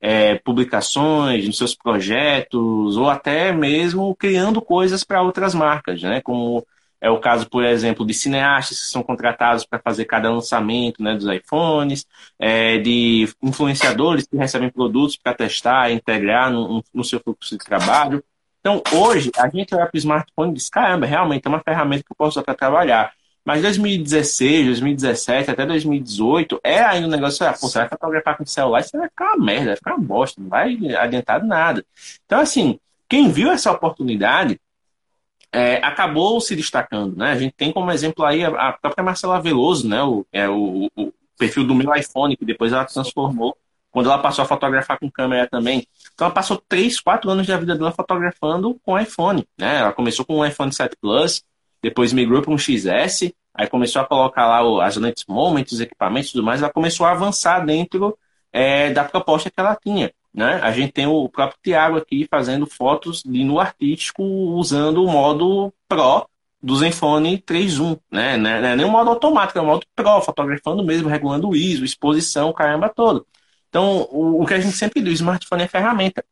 é, 0.00 0.36
publicações, 0.36 1.44
nos 1.46 1.58
seus 1.58 1.74
projetos, 1.74 2.96
ou 2.96 3.10
até 3.10 3.52
mesmo 3.52 4.14
criando 4.14 4.62
coisas 4.62 5.02
para 5.02 5.20
outras 5.20 5.52
marcas, 5.52 6.00
né? 6.02 6.20
como 6.20 6.64
é 7.00 7.10
o 7.10 7.20
caso, 7.20 7.48
por 7.48 7.64
exemplo, 7.64 8.04
de 8.04 8.12
cineastas 8.12 8.78
que 8.78 8.86
são 8.86 9.02
contratados 9.02 9.64
para 9.64 9.78
fazer 9.78 10.04
cada 10.04 10.30
lançamento 10.30 11.02
né, 11.02 11.14
dos 11.14 11.26
iPhones, 11.26 12.06
é, 12.38 12.78
de 12.78 13.28
influenciadores 13.42 14.26
que 14.26 14.36
recebem 14.36 14.70
produtos 14.70 15.16
para 15.16 15.34
testar, 15.34 15.92
integrar 15.92 16.50
no, 16.50 16.82
no, 16.92 17.04
seu 17.04 17.20
fluxo 17.20 17.56
de 17.56 17.64
trabalho. 17.64 18.22
Então, 18.60 18.82
hoje, 18.92 19.30
a 19.36 19.48
gente 19.48 19.74
olha 19.74 19.86
para 19.86 19.96
o 19.96 19.98
smartphone 19.98 20.50
e 20.50 20.54
diz: 20.54 20.68
caramba, 20.68 21.06
realmente 21.06 21.46
é 21.46 21.48
uma 21.48 21.60
ferramenta 21.60 22.02
que 22.02 22.12
eu 22.12 22.16
posso 22.16 22.38
usar 22.38 22.42
para 22.42 22.54
trabalhar. 22.54 23.12
Mas 23.44 23.62
2016, 23.62 24.66
2017, 24.66 25.50
até 25.50 25.64
2018, 25.64 26.60
é 26.62 26.80
ainda 26.80 27.06
um 27.06 27.10
negócio, 27.10 27.46
ah, 27.46 27.52
pô, 27.52 27.66
você 27.66 27.78
vai 27.78 27.88
fotografar 27.88 28.36
com 28.36 28.44
celular, 28.44 28.80
isso 28.80 28.98
vai 28.98 29.08
ficar 29.08 29.36
uma 29.36 29.44
merda, 29.46 29.66
vai 29.66 29.76
ficar 29.76 29.94
uma 29.94 30.04
bosta, 30.04 30.40
não 30.40 30.50
vai 30.50 30.76
adiantar 30.96 31.42
nada. 31.42 31.82
Então, 32.26 32.40
assim, 32.40 32.78
quem 33.08 33.30
viu 33.30 33.50
essa 33.50 33.72
oportunidade 33.72 34.60
é, 35.52 35.76
acabou 35.76 36.40
se 36.40 36.54
destacando. 36.54 37.16
Né? 37.16 37.30
A 37.30 37.38
gente 37.38 37.54
tem 37.56 37.72
como 37.72 37.90
exemplo 37.90 38.24
aí 38.24 38.44
a, 38.44 38.72
própria 38.72 39.04
Marcela 39.04 39.40
Veloso, 39.40 39.88
né? 39.88 40.02
o, 40.02 40.26
é, 40.32 40.48
o, 40.48 40.90
o, 40.96 41.12
perfil 41.38 41.64
do 41.64 41.74
meu 41.74 41.94
iPhone, 41.94 42.36
que 42.36 42.44
depois 42.44 42.72
ela 42.72 42.84
transformou 42.84 43.56
quando 43.90 44.06
ela 44.06 44.18
passou 44.18 44.42
a 44.42 44.46
fotografar 44.46 44.98
com 44.98 45.10
câmera 45.10 45.48
também. 45.48 45.86
Então 46.12 46.26
ela 46.26 46.34
passou 46.34 46.62
3, 46.68 47.00
4 47.00 47.30
anos 47.30 47.46
da 47.46 47.56
vida 47.56 47.76
dela 47.76 47.92
fotografando 47.92 48.78
com 48.84 48.98
iPhone. 48.98 49.46
Né? 49.56 49.78
Ela 49.78 49.92
começou 49.92 50.24
com 50.24 50.38
um 50.38 50.44
iPhone 50.44 50.72
7 50.72 50.96
Plus, 51.00 51.42
depois 51.82 52.12
migrou 52.12 52.42
para 52.42 52.52
um 52.52 52.58
XS, 52.58 53.32
aí 53.54 53.66
começou 53.68 54.02
a 54.02 54.04
colocar 54.04 54.46
lá 54.46 54.84
as 54.84 54.96
lentes 54.96 55.24
moments, 55.26 55.72
os 55.72 55.80
equipamentos 55.80 56.30
e 56.30 56.32
tudo 56.32 56.44
mais, 56.44 56.60
ela 56.60 56.72
começou 56.72 57.06
a 57.06 57.12
avançar 57.12 57.64
dentro 57.64 58.18
é, 58.52 58.90
da 58.90 59.04
proposta 59.04 59.50
que 59.50 59.58
ela 59.58 59.76
tinha. 59.76 60.12
Né? 60.32 60.60
A 60.62 60.70
gente 60.70 60.92
tem 60.92 61.06
o 61.06 61.28
próprio 61.28 61.58
Tiago 61.62 61.96
aqui 61.96 62.26
fazendo 62.30 62.66
fotos 62.66 63.22
de 63.22 63.44
no 63.44 63.58
artístico 63.58 64.22
usando 64.22 65.04
o 65.04 65.08
modo 65.08 65.72
Pro 65.88 66.28
do 66.60 66.76
Zenfone 66.76 67.38
3.1, 67.38 67.98
né? 68.10 68.36
Não 68.36 68.50
é 68.50 68.76
nem 68.76 68.84
o 68.84 68.90
modo 68.90 69.10
automático, 69.10 69.58
é 69.58 69.62
o 69.62 69.66
modo 69.66 69.86
Pro, 69.94 70.20
fotografando 70.20 70.84
mesmo, 70.84 71.08
regulando 71.08 71.48
o 71.48 71.56
ISO, 71.56 71.84
exposição, 71.84 72.52
caramba 72.52 72.88
todo. 72.88 73.26
Então, 73.68 74.08
o, 74.10 74.42
o 74.42 74.46
que 74.46 74.54
a 74.54 74.60
gente 74.60 74.76
sempre 74.76 75.00
diz, 75.00 75.14
smartphone 75.14 75.62
é 75.62 75.68
ferramenta. 75.68 76.24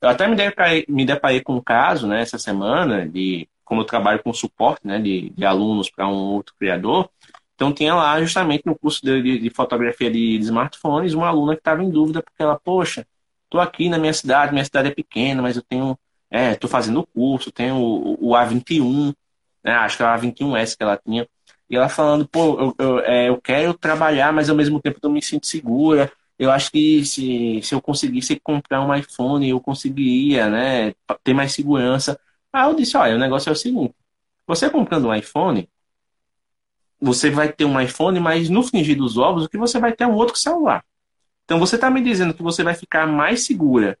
Eu 0.00 0.08
até 0.08 0.26
me 0.26 0.36
deparei, 0.36 0.84
me 0.88 1.04
deparei 1.04 1.40
com 1.40 1.54
um 1.56 1.60
caso, 1.60 2.06
né, 2.06 2.22
essa 2.22 2.38
semana, 2.38 3.06
de 3.08 3.48
como 3.64 3.80
eu 3.80 3.84
trabalho 3.86 4.22
com 4.22 4.32
suporte, 4.32 4.86
né, 4.86 4.98
de, 4.98 5.30
de 5.30 5.44
alunos 5.44 5.90
para 5.90 6.06
um 6.06 6.12
outro 6.12 6.54
criador, 6.58 7.08
então 7.54 7.72
tinha 7.72 7.94
lá 7.94 8.20
justamente 8.20 8.66
no 8.66 8.76
curso 8.76 9.00
de, 9.04 9.38
de 9.38 9.50
fotografia 9.50 10.10
de, 10.10 10.38
de, 10.38 10.44
smartphones 10.44 11.14
uma 11.14 11.28
aluna 11.28 11.54
que 11.54 11.60
estava 11.60 11.82
em 11.82 11.90
dúvida 11.90 12.22
porque 12.22 12.42
ela, 12.42 12.58
poxa, 12.58 13.06
Estou 13.54 13.62
aqui 13.62 13.88
na 13.88 13.98
minha 13.98 14.12
cidade, 14.12 14.52
minha 14.52 14.64
cidade 14.64 14.88
é 14.88 14.90
pequena, 14.90 15.40
mas 15.40 15.54
eu 15.54 15.62
tenho. 15.62 15.96
Estou 16.28 16.66
é, 16.66 16.70
fazendo 16.72 16.98
o 16.98 17.06
curso, 17.06 17.52
tenho 17.52 17.76
o, 17.76 18.30
o 18.30 18.34
A21, 18.34 19.14
né, 19.62 19.72
acho 19.74 19.96
que 19.96 20.02
é 20.02 20.06
o 20.06 20.08
A21S 20.08 20.76
que 20.76 20.82
ela 20.82 20.96
tinha. 20.96 21.28
E 21.70 21.76
ela 21.76 21.88
falando, 21.88 22.26
pô, 22.26 22.58
eu, 22.60 22.74
eu, 22.76 22.98
é, 22.98 23.28
eu 23.28 23.40
quero 23.40 23.72
trabalhar, 23.72 24.32
mas 24.32 24.50
ao 24.50 24.56
mesmo 24.56 24.80
tempo 24.80 24.98
eu 25.00 25.08
me 25.08 25.22
sinto 25.22 25.46
segura. 25.46 26.10
Eu 26.36 26.50
acho 26.50 26.72
que 26.72 27.04
se, 27.04 27.60
se 27.62 27.72
eu 27.72 27.80
conseguisse 27.80 28.40
comprar 28.40 28.80
um 28.80 28.92
iPhone, 28.92 29.48
eu 29.48 29.60
conseguiria, 29.60 30.50
né, 30.50 30.92
ter 31.22 31.32
mais 31.32 31.52
segurança. 31.52 32.18
Aí 32.52 32.68
eu 32.68 32.74
disse, 32.74 32.96
olha, 32.96 33.14
o 33.14 33.20
negócio 33.20 33.50
é 33.50 33.52
o 33.52 33.56
seguinte, 33.56 33.94
você 34.48 34.68
comprando 34.68 35.06
um 35.06 35.14
iPhone, 35.14 35.68
você 37.00 37.30
vai 37.30 37.52
ter 37.52 37.64
um 37.64 37.80
iPhone, 37.80 38.18
mas 38.18 38.48
no 38.50 38.64
fingir 38.64 38.96
dos 38.96 39.16
ovos, 39.16 39.44
o 39.44 39.48
que 39.48 39.56
você 39.56 39.78
vai 39.78 39.92
ter 39.92 40.02
é 40.02 40.06
um 40.08 40.14
outro 40.14 40.36
celular. 40.36 40.84
Então 41.44 41.58
você 41.58 41.76
está 41.76 41.90
me 41.90 42.02
dizendo 42.02 42.34
que 42.34 42.42
você 42.42 42.62
vai 42.62 42.74
ficar 42.74 43.06
mais 43.06 43.44
segura 43.44 43.98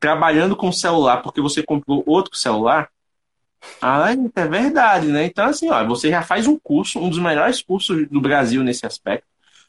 trabalhando 0.00 0.56
com 0.56 0.72
celular 0.72 1.18
porque 1.18 1.40
você 1.40 1.62
comprou 1.62 2.02
outro 2.06 2.36
celular? 2.36 2.88
Ah, 3.80 4.10
é 4.12 4.48
verdade, 4.48 5.06
né? 5.06 5.24
Então, 5.26 5.46
assim, 5.46 5.70
ó, 5.70 5.86
você 5.86 6.10
já 6.10 6.22
faz 6.22 6.48
um 6.48 6.58
curso, 6.58 6.98
um 6.98 7.08
dos 7.08 7.20
melhores 7.20 7.62
cursos 7.62 8.08
do 8.08 8.20
Brasil 8.20 8.64
nesse 8.64 8.84
aspecto. 8.84 9.26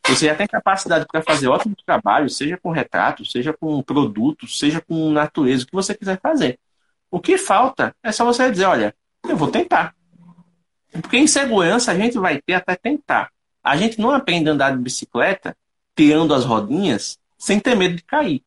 Você 0.08 0.26
já 0.26 0.36
tem 0.36 0.48
capacidade 0.48 1.06
para 1.10 1.22
fazer 1.22 1.48
ótimo 1.48 1.76
trabalho, 1.86 2.30
seja 2.30 2.58
com 2.58 2.72
retrato, 2.72 3.24
seja 3.24 3.54
com 3.54 3.82
produto, 3.82 4.48
seja 4.48 4.82
com 4.82 5.12
natureza, 5.12 5.64
o 5.64 5.68
que 5.68 5.74
você 5.74 5.94
quiser 5.94 6.20
fazer. 6.20 6.60
O 7.10 7.20
que 7.20 7.38
falta 7.38 7.96
é 8.04 8.12
só 8.12 8.26
você 8.26 8.50
dizer, 8.50 8.66
olha, 8.66 8.96
eu 9.30 9.38
vou 9.38 9.50
tentar. 9.50 9.96
Porque 10.92 11.18
insegurança 11.18 11.92
a 11.92 11.96
gente 11.96 12.18
vai 12.18 12.42
ter 12.42 12.56
até 12.56 12.76
tentar. 12.76 13.32
A 13.64 13.78
gente 13.78 14.00
não 14.00 14.12
aprende 14.12 14.50
a 14.50 14.54
andar 14.54 14.72
de 14.72 14.82
bicicleta 14.82 15.56
tirando 15.96 16.34
as 16.34 16.46
rodinhas 16.46 17.18
sem 17.38 17.60
ter 17.60 17.76
medo 17.76 17.96
de 17.96 18.04
cair. 18.04 18.44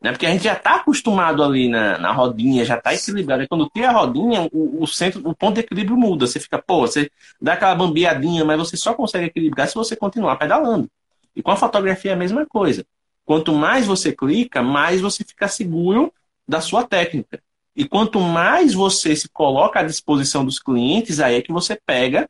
Né? 0.00 0.12
Porque 0.12 0.26
a 0.26 0.30
gente 0.30 0.44
já 0.44 0.54
está 0.54 0.76
acostumado 0.76 1.42
ali 1.42 1.68
na, 1.68 1.98
na 1.98 2.12
rodinha, 2.12 2.64
já 2.64 2.76
está 2.76 2.94
equilibrado. 2.94 3.42
E 3.42 3.48
quando 3.48 3.68
tira 3.68 3.90
a 3.90 3.92
rodinha, 3.92 4.48
o, 4.52 4.82
o, 4.82 4.86
centro, 4.86 5.20
o 5.28 5.34
ponto 5.34 5.54
de 5.54 5.60
equilíbrio 5.60 5.96
muda. 5.96 6.26
Você 6.26 6.40
fica, 6.40 6.60
pô, 6.60 6.80
você 6.80 7.10
dá 7.40 7.52
aquela 7.52 7.74
bambeadinha, 7.74 8.44
mas 8.44 8.58
você 8.58 8.76
só 8.76 8.94
consegue 8.94 9.26
equilibrar 9.26 9.68
se 9.68 9.74
você 9.74 9.94
continuar 9.94 10.36
pedalando. 10.36 10.90
E 11.36 11.42
com 11.42 11.50
a 11.50 11.56
fotografia 11.56 12.12
é 12.12 12.14
a 12.14 12.16
mesma 12.16 12.46
coisa. 12.46 12.84
Quanto 13.24 13.52
mais 13.52 13.86
você 13.86 14.12
clica, 14.12 14.62
mais 14.62 15.00
você 15.00 15.22
fica 15.22 15.46
seguro 15.46 16.12
da 16.48 16.60
sua 16.60 16.82
técnica. 16.82 17.40
E 17.76 17.84
quanto 17.86 18.20
mais 18.20 18.74
você 18.74 19.14
se 19.14 19.28
coloca 19.28 19.80
à 19.80 19.82
disposição 19.82 20.44
dos 20.44 20.58
clientes, 20.58 21.20
aí 21.20 21.36
é 21.36 21.42
que 21.42 21.52
você 21.52 21.78
pega 21.86 22.28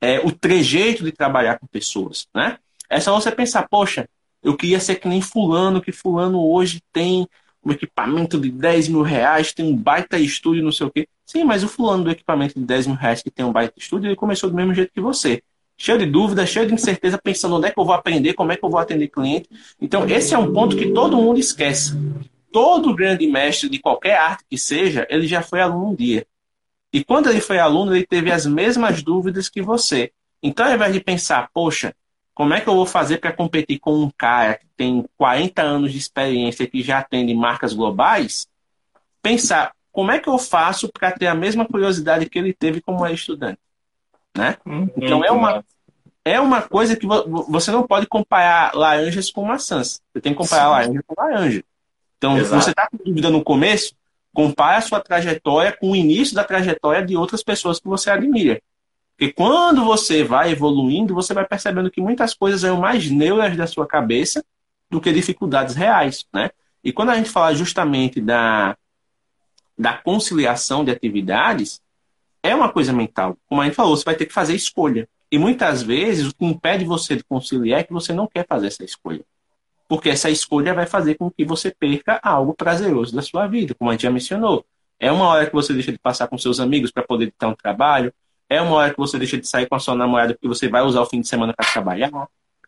é, 0.00 0.20
o 0.20 0.30
trejeito 0.30 1.02
de 1.02 1.10
trabalhar 1.10 1.58
com 1.58 1.66
pessoas, 1.66 2.28
né? 2.34 2.58
É 2.88 3.00
só 3.00 3.14
você 3.18 3.30
pensar, 3.30 3.68
poxa, 3.68 4.08
eu 4.42 4.56
queria 4.56 4.80
ser 4.80 4.96
que 4.96 5.08
nem 5.08 5.20
fulano, 5.20 5.80
que 5.80 5.92
fulano 5.92 6.40
hoje 6.40 6.80
tem 6.92 7.26
um 7.64 7.72
equipamento 7.72 8.38
de 8.38 8.50
10 8.50 8.88
mil 8.88 9.02
reais, 9.02 9.52
tem 9.52 9.66
um 9.66 9.76
baita 9.76 10.18
estúdio, 10.18 10.62
não 10.62 10.70
sei 10.70 10.86
o 10.86 10.90
quê. 10.90 11.08
Sim, 11.24 11.42
mas 11.42 11.64
o 11.64 11.68
fulano 11.68 12.04
do 12.04 12.10
equipamento 12.10 12.58
de 12.58 12.64
10 12.64 12.86
mil 12.86 12.96
reais 12.96 13.22
que 13.22 13.30
tem 13.30 13.44
um 13.44 13.52
baita 13.52 13.74
estúdio, 13.76 14.08
ele 14.08 14.14
começou 14.14 14.48
do 14.48 14.54
mesmo 14.54 14.72
jeito 14.72 14.92
que 14.92 15.00
você. 15.00 15.42
Cheio 15.76 15.98
de 15.98 16.06
dúvidas, 16.06 16.48
cheio 16.48 16.66
de 16.66 16.72
incerteza, 16.72 17.18
pensando 17.18 17.56
onde 17.56 17.66
é 17.66 17.70
que 17.70 17.78
eu 17.78 17.84
vou 17.84 17.94
aprender, 17.94 18.34
como 18.34 18.52
é 18.52 18.56
que 18.56 18.64
eu 18.64 18.70
vou 18.70 18.78
atender 18.78 19.08
cliente. 19.08 19.48
Então, 19.80 20.08
esse 20.08 20.32
é 20.32 20.38
um 20.38 20.52
ponto 20.52 20.76
que 20.76 20.92
todo 20.92 21.16
mundo 21.16 21.40
esquece. 21.40 21.92
Todo 22.52 22.94
grande 22.94 23.26
mestre 23.26 23.68
de 23.68 23.78
qualquer 23.80 24.16
arte 24.16 24.44
que 24.48 24.56
seja, 24.56 25.06
ele 25.10 25.26
já 25.26 25.42
foi 25.42 25.60
aluno 25.60 25.90
um 25.90 25.94
dia. 25.94 26.24
E 26.92 27.04
quando 27.04 27.28
ele 27.28 27.40
foi 27.40 27.58
aluno, 27.58 27.94
ele 27.94 28.06
teve 28.06 28.30
as 28.30 28.46
mesmas 28.46 29.02
dúvidas 29.02 29.48
que 29.48 29.60
você. 29.60 30.12
Então, 30.42 30.66
ao 30.66 30.72
invés 30.72 30.92
de 30.92 31.00
pensar, 31.00 31.50
poxa, 31.52 31.92
como 32.36 32.52
é 32.52 32.60
que 32.60 32.68
eu 32.68 32.74
vou 32.74 32.84
fazer 32.84 33.16
para 33.16 33.32
competir 33.32 33.78
com 33.78 33.94
um 33.94 34.10
cara 34.10 34.56
que 34.56 34.66
tem 34.76 35.06
40 35.16 35.62
anos 35.62 35.90
de 35.90 35.96
experiência 35.96 36.64
e 36.64 36.66
que 36.66 36.82
já 36.82 36.98
atende 36.98 37.34
marcas 37.34 37.72
globais? 37.72 38.46
Pensar 39.22 39.72
como 39.90 40.10
é 40.10 40.18
que 40.18 40.28
eu 40.28 40.38
faço 40.38 40.86
para 40.92 41.10
ter 41.12 41.28
a 41.28 41.34
mesma 41.34 41.64
curiosidade 41.64 42.28
que 42.28 42.38
ele 42.38 42.52
teve 42.52 42.82
como 42.82 43.06
estudante, 43.06 43.58
né? 44.36 44.58
Uhum. 44.66 44.86
Então 44.98 45.24
é 45.24 45.32
uma 45.32 45.64
é 46.26 46.38
uma 46.38 46.60
coisa 46.60 46.94
que 46.94 47.06
você 47.06 47.70
não 47.70 47.86
pode 47.86 48.06
comparar 48.06 48.74
laranjas 48.74 49.30
com 49.30 49.42
maçãs. 49.42 50.02
Você 50.12 50.20
tem 50.20 50.32
que 50.32 50.38
comparar 50.38 50.64
Sim. 50.64 50.70
laranja 50.70 51.04
com 51.06 51.14
laranja. 51.18 51.64
Então, 52.18 52.36
Exato. 52.36 52.48
se 52.48 52.64
você 52.64 52.70
está 52.70 52.86
com 52.86 52.98
dúvida 53.02 53.30
no 53.30 53.42
começo, 53.42 53.94
compare 54.34 54.76
a 54.76 54.82
sua 54.82 55.00
trajetória 55.00 55.72
com 55.72 55.92
o 55.92 55.96
início 55.96 56.34
da 56.34 56.44
trajetória 56.44 57.02
de 57.02 57.16
outras 57.16 57.42
pessoas 57.42 57.80
que 57.80 57.88
você 57.88 58.10
admira. 58.10 58.60
Porque 59.16 59.32
quando 59.32 59.82
você 59.84 60.22
vai 60.22 60.52
evoluindo, 60.52 61.14
você 61.14 61.32
vai 61.32 61.46
percebendo 61.46 61.90
que 61.90 62.02
muitas 62.02 62.34
coisas 62.34 62.60
são 62.60 62.78
mais 62.78 63.10
neuras 63.10 63.56
da 63.56 63.66
sua 63.66 63.86
cabeça 63.86 64.44
do 64.90 65.00
que 65.00 65.10
dificuldades 65.10 65.74
reais, 65.74 66.26
né? 66.32 66.50
E 66.84 66.92
quando 66.92 67.10
a 67.10 67.14
gente 67.16 67.30
fala 67.30 67.54
justamente 67.54 68.20
da, 68.20 68.76
da 69.76 69.94
conciliação 69.94 70.84
de 70.84 70.90
atividades, 70.90 71.80
é 72.42 72.54
uma 72.54 72.70
coisa 72.70 72.92
mental. 72.92 73.36
Como 73.48 73.62
a 73.62 73.64
gente 73.64 73.74
falou, 73.74 73.96
você 73.96 74.04
vai 74.04 74.14
ter 74.14 74.26
que 74.26 74.34
fazer 74.34 74.54
escolha. 74.54 75.08
E 75.32 75.38
muitas 75.38 75.82
vezes 75.82 76.28
o 76.28 76.34
que 76.34 76.44
impede 76.44 76.84
você 76.84 77.16
de 77.16 77.24
conciliar 77.24 77.80
é 77.80 77.84
que 77.84 77.92
você 77.92 78.12
não 78.12 78.26
quer 78.26 78.46
fazer 78.46 78.68
essa 78.68 78.84
escolha. 78.84 79.24
Porque 79.88 80.10
essa 80.10 80.28
escolha 80.28 80.74
vai 80.74 80.86
fazer 80.86 81.14
com 81.14 81.30
que 81.30 81.44
você 81.44 81.70
perca 81.70 82.20
algo 82.22 82.54
prazeroso 82.54 83.14
da 83.16 83.22
sua 83.22 83.46
vida, 83.46 83.74
como 83.74 83.90
a 83.90 83.94
gente 83.94 84.02
já 84.02 84.10
mencionou. 84.10 84.64
É 85.00 85.10
uma 85.10 85.26
hora 85.26 85.46
que 85.46 85.52
você 85.52 85.72
deixa 85.72 85.90
de 85.90 85.98
passar 85.98 86.28
com 86.28 86.36
seus 86.36 86.60
amigos 86.60 86.90
para 86.90 87.02
poder 87.02 87.32
ter 87.36 87.46
um 87.46 87.54
trabalho, 87.54 88.12
é 88.48 88.60
uma 88.60 88.76
hora 88.76 88.92
que 88.92 88.98
você 88.98 89.18
deixa 89.18 89.36
de 89.36 89.46
sair 89.46 89.66
com 89.66 89.74
a 89.74 89.78
sua 89.78 89.94
namorada 89.94 90.34
porque 90.34 90.48
você 90.48 90.68
vai 90.68 90.82
usar 90.82 91.00
o 91.00 91.06
fim 91.06 91.20
de 91.20 91.28
semana 91.28 91.52
para 91.52 91.66
trabalhar. 91.66 92.10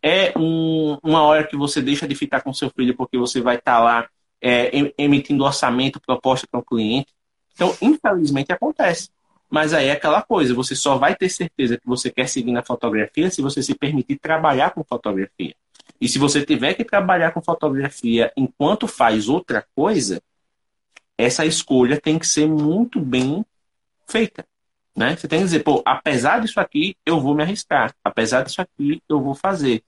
É 0.02 0.32
um, 0.36 0.98
uma 1.02 1.22
hora 1.22 1.44
que 1.44 1.56
você 1.56 1.80
deixa 1.80 2.06
de 2.06 2.14
ficar 2.14 2.40
com 2.40 2.52
seu 2.52 2.70
filho 2.70 2.96
porque 2.96 3.18
você 3.18 3.40
vai 3.40 3.56
estar 3.56 3.76
tá 3.76 3.82
lá 3.82 4.08
é, 4.40 4.70
emitindo 4.96 5.44
orçamento, 5.44 6.00
proposta 6.00 6.46
para 6.50 6.60
um 6.60 6.62
cliente. 6.62 7.08
Então, 7.54 7.76
infelizmente, 7.80 8.52
acontece. 8.52 9.10
Mas 9.50 9.72
aí 9.72 9.86
é 9.86 9.92
aquela 9.92 10.20
coisa, 10.20 10.54
você 10.54 10.76
só 10.76 10.96
vai 10.96 11.14
ter 11.16 11.28
certeza 11.28 11.78
que 11.78 11.86
você 11.86 12.10
quer 12.10 12.28
seguir 12.28 12.52
na 12.52 12.62
fotografia 12.62 13.30
se 13.30 13.40
você 13.40 13.62
se 13.62 13.74
permitir 13.74 14.16
trabalhar 14.16 14.70
com 14.70 14.84
fotografia. 14.84 15.54
E 16.00 16.08
se 16.08 16.18
você 16.18 16.44
tiver 16.44 16.74
que 16.74 16.84
trabalhar 16.84 17.32
com 17.32 17.40
fotografia 17.40 18.30
enquanto 18.36 18.86
faz 18.86 19.28
outra 19.28 19.66
coisa, 19.74 20.22
essa 21.16 21.46
escolha 21.46 22.00
tem 22.00 22.18
que 22.18 22.26
ser 22.26 22.46
muito 22.46 23.00
bem 23.00 23.44
feita. 24.06 24.46
Né? 24.98 25.14
Você 25.14 25.28
tem 25.28 25.38
que 25.38 25.44
dizer, 25.44 25.62
pô, 25.62 25.80
apesar 25.86 26.40
disso 26.40 26.58
aqui, 26.58 26.96
eu 27.06 27.20
vou 27.20 27.32
me 27.32 27.44
arriscar. 27.44 27.94
Apesar 28.02 28.42
disso 28.42 28.60
aqui, 28.60 29.00
eu 29.08 29.22
vou 29.22 29.32
fazer. 29.32 29.80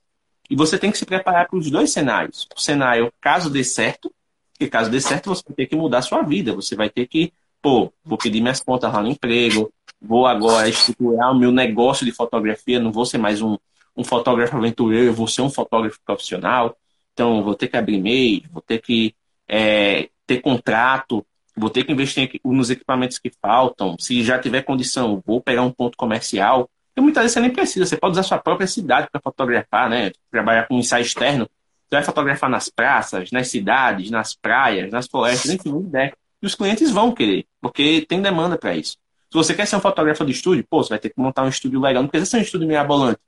E 0.49 0.55
você 0.55 0.79
tem 0.79 0.89
que 0.89 0.97
se 0.97 1.05
preparar 1.05 1.49
para 1.49 1.59
os 1.59 1.69
dois 1.69 1.91
cenários. 1.91 2.47
O 2.55 2.61
cenário, 2.61 3.11
caso 3.19 3.49
dê 3.49 3.61
certo, 3.61 4.09
e 4.57 4.69
caso 4.69 4.89
dê 4.89 5.01
certo, 5.01 5.27
você 5.27 5.43
vai 5.45 5.53
ter 5.53 5.65
que 5.65 5.75
mudar 5.75 5.97
a 5.97 6.01
sua 6.01 6.21
vida. 6.21 6.53
Você 6.53 6.77
vai 6.77 6.89
ter 6.89 7.07
que, 7.07 7.33
pô, 7.61 7.91
vou 8.05 8.17
pedir 8.17 8.39
minhas 8.39 8.61
contas 8.61 8.93
lá 8.93 9.01
no 9.01 9.09
emprego, 9.09 9.69
vou 10.01 10.25
agora 10.25 10.69
estruturar 10.69 11.29
o 11.33 11.37
meu 11.37 11.51
negócio 11.51 12.05
de 12.05 12.13
fotografia, 12.13 12.79
não 12.79 12.93
vou 12.93 13.05
ser 13.05 13.17
mais 13.17 13.41
um, 13.41 13.57
um 13.97 14.05
fotógrafo 14.05 14.55
aventureiro, 14.55 15.07
eu 15.07 15.13
vou 15.13 15.27
ser 15.27 15.41
um 15.41 15.49
fotógrafo 15.49 15.99
profissional. 16.05 16.77
Então, 17.11 17.43
vou 17.43 17.53
ter 17.53 17.67
que 17.67 17.75
abrir 17.75 17.97
e-mail, 17.97 18.43
vou 18.49 18.61
ter 18.61 18.79
que 18.79 19.13
é, 19.45 20.07
ter 20.25 20.39
contrato, 20.39 21.25
vou 21.61 21.69
ter 21.69 21.83
que 21.83 21.91
investir 21.91 22.41
nos 22.43 22.71
equipamentos 22.71 23.19
que 23.19 23.31
faltam. 23.39 23.95
Se 23.99 24.23
já 24.23 24.39
tiver 24.39 24.63
condição, 24.63 25.21
vou 25.25 25.39
pegar 25.39 25.61
um 25.61 25.71
ponto 25.71 25.95
comercial. 25.95 26.67
E 26.97 26.99
muitas 26.99 27.21
vezes 27.21 27.33
você 27.33 27.39
nem 27.39 27.51
precisa, 27.51 27.85
você 27.85 27.95
pode 27.95 28.13
usar 28.13 28.23
sua 28.23 28.39
própria 28.39 28.67
cidade 28.67 29.07
para 29.11 29.21
fotografar, 29.21 29.87
né? 29.87 30.11
Trabalhar 30.31 30.67
com 30.67 30.77
ensaio 30.77 31.03
externo. 31.03 31.47
Você 31.87 31.95
vai 31.95 32.03
fotografar 32.03 32.49
nas 32.49 32.67
praças, 32.67 33.31
nas 33.31 33.47
cidades, 33.47 34.09
nas 34.09 34.33
praias, 34.33 34.91
nas 34.91 35.07
florestas, 35.07 35.51
enfim, 35.51 35.69
uma 35.69 35.87
ideia. 35.87 36.13
E 36.41 36.45
os 36.45 36.55
clientes 36.55 36.89
vão 36.89 37.11
querer, 37.11 37.45
porque 37.61 38.05
tem 38.09 38.21
demanda 38.21 38.57
para 38.57 38.75
isso. 38.75 38.97
Se 39.29 39.37
você 39.37 39.53
quer 39.53 39.67
ser 39.67 39.75
um 39.75 39.79
fotógrafo 39.79 40.25
de 40.25 40.31
estúdio, 40.31 40.65
pô, 40.67 40.83
você 40.83 40.89
vai 40.89 40.99
ter 40.99 41.09
que 41.09 41.19
montar 41.19 41.43
um 41.43 41.47
estúdio 41.47 41.79
legal. 41.79 42.01
Não 42.01 42.09
precisa 42.09 42.31
ser 42.31 42.37
um 42.37 42.41
estúdio 42.41 42.67
meio 42.67 42.79
abolante, 42.79 43.19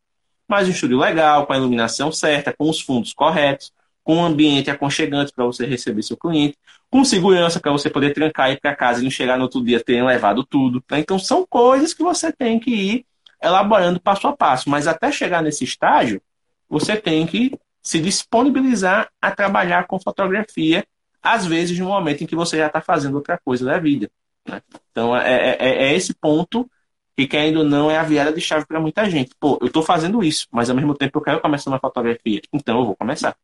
mas 0.47 0.67
um 0.67 0.71
estúdio 0.71 0.97
legal, 0.97 1.45
com 1.45 1.53
a 1.53 1.57
iluminação 1.57 2.11
certa, 2.11 2.51
com 2.51 2.67
os 2.67 2.81
fundos 2.81 3.13
corretos, 3.13 3.71
com 4.04 4.18
um 4.18 4.26
ambiente 4.26 4.70
aconchegante 4.70 5.32
para 5.32 5.45
você 5.45 5.66
receber 5.66 6.04
seu 6.04 6.18
cliente, 6.18 6.58
com 6.89 7.06
segurança 7.06 7.60
para 7.60 7.72
você 7.72 7.89
poder 7.89 8.14
trancar 8.14 8.49
e 8.49 8.54
ir 8.54 8.60
para 8.60 8.76
casa 8.76 8.99
e 8.99 9.04
não 9.04 9.10
chegar 9.10 9.38
no 9.38 9.43
outro 9.43 9.64
dia 9.64 9.84
terem 9.84 10.06
levado 10.06 10.43
tudo. 10.43 10.84
Né? 10.91 10.99
Então 10.99 11.18
são 11.18 11.45
coisas 11.47 11.93
que 11.93 12.04
você 12.04 12.32
tem 12.32 12.60
que 12.60 12.72
ir 12.72 13.06
elaborando 13.41 13.99
passo 13.99 14.28
a 14.28 14.36
passo. 14.36 14.70
Mas 14.70 14.88
até 14.88 15.12
chegar 15.12 15.41
nesse 15.41 15.64
estágio, 15.64 16.22
você 16.70 16.95
tem 16.95 17.26
que 17.26 17.58
se 17.82 17.99
disponibilizar 17.99 19.10
a 19.22 19.32
trabalhar 19.32 19.88
com 19.88 19.99
fotografia, 19.99 20.86
às 21.22 21.45
vezes 21.45 21.78
no 21.80 21.88
momento 21.88 22.24
em 22.24 22.28
que 22.28 22.36
você 22.36 22.58
já 22.58 22.68
está 22.68 22.82
fazendo 22.82 23.16
outra 23.16 23.38
coisa 23.43 23.66
da 23.66 23.78
vida. 23.78 24.10
Né? 24.47 24.62
Então 24.91 25.16
é, 25.16 25.58
é, 25.58 25.58
é, 25.60 25.93
esse 25.93 26.14
ponto 26.14 26.70
que, 27.16 27.28
querendo 27.28 27.58
ou 27.60 27.66
não, 27.66 27.91
é 27.91 27.97
a 27.97 28.04
virada 28.04 28.34
de 28.34 28.41
chave 28.41 28.66
para 28.66 28.80
muita 28.80 29.10
gente. 29.10 29.32
Pô, 29.39 29.58
eu 29.62 29.68
estou 29.68 29.84
fazendo 29.84 30.24
isso, 30.24 30.47
mas 30.51 30.70
ao 30.70 30.76
mesmo 30.76 30.95
tempo 30.95 31.20
eu 31.20 31.24
quero 31.24 31.41
começar 31.41 31.70
uma 31.70 31.80
fotografia. 31.80 32.41
Então 32.51 32.80
eu 32.80 32.86
vou 32.86 32.95
começar. 32.95 33.36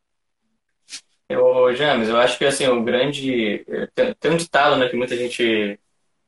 Eu, 1.29 1.73
James, 1.75 2.09
eu 2.09 2.17
acho 2.17 2.37
que 2.39 2.45
assim, 2.45 2.67
o 2.67 2.83
grande. 2.83 3.63
Tem, 3.93 4.13
tem, 4.15 4.31
um 4.31 4.37
ditado 4.37 4.77
né, 4.77 4.89
que 4.89 4.95
muita 4.95 5.15
gente, 5.15 5.79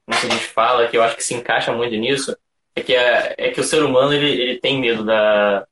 muita 0.08 0.30
gente 0.30 0.46
fala, 0.46 0.88
que 0.88 0.96
eu 0.96 1.02
acho 1.02 1.16
que 1.18 1.24
se 1.24 1.34
encaixa 1.34 1.74
muito 1.74 1.96
nisso, 1.96 2.38
é 2.76 2.82
que, 2.82 2.96
é, 2.96 3.36
é 3.38 3.52
que 3.52 3.60
o 3.60 3.64
ser 3.64 3.84
humano 3.84 4.14
ele, 4.14 4.30
ele 4.30 4.60
tem 4.60 4.80
medo 4.80 5.04
da, 5.04 5.66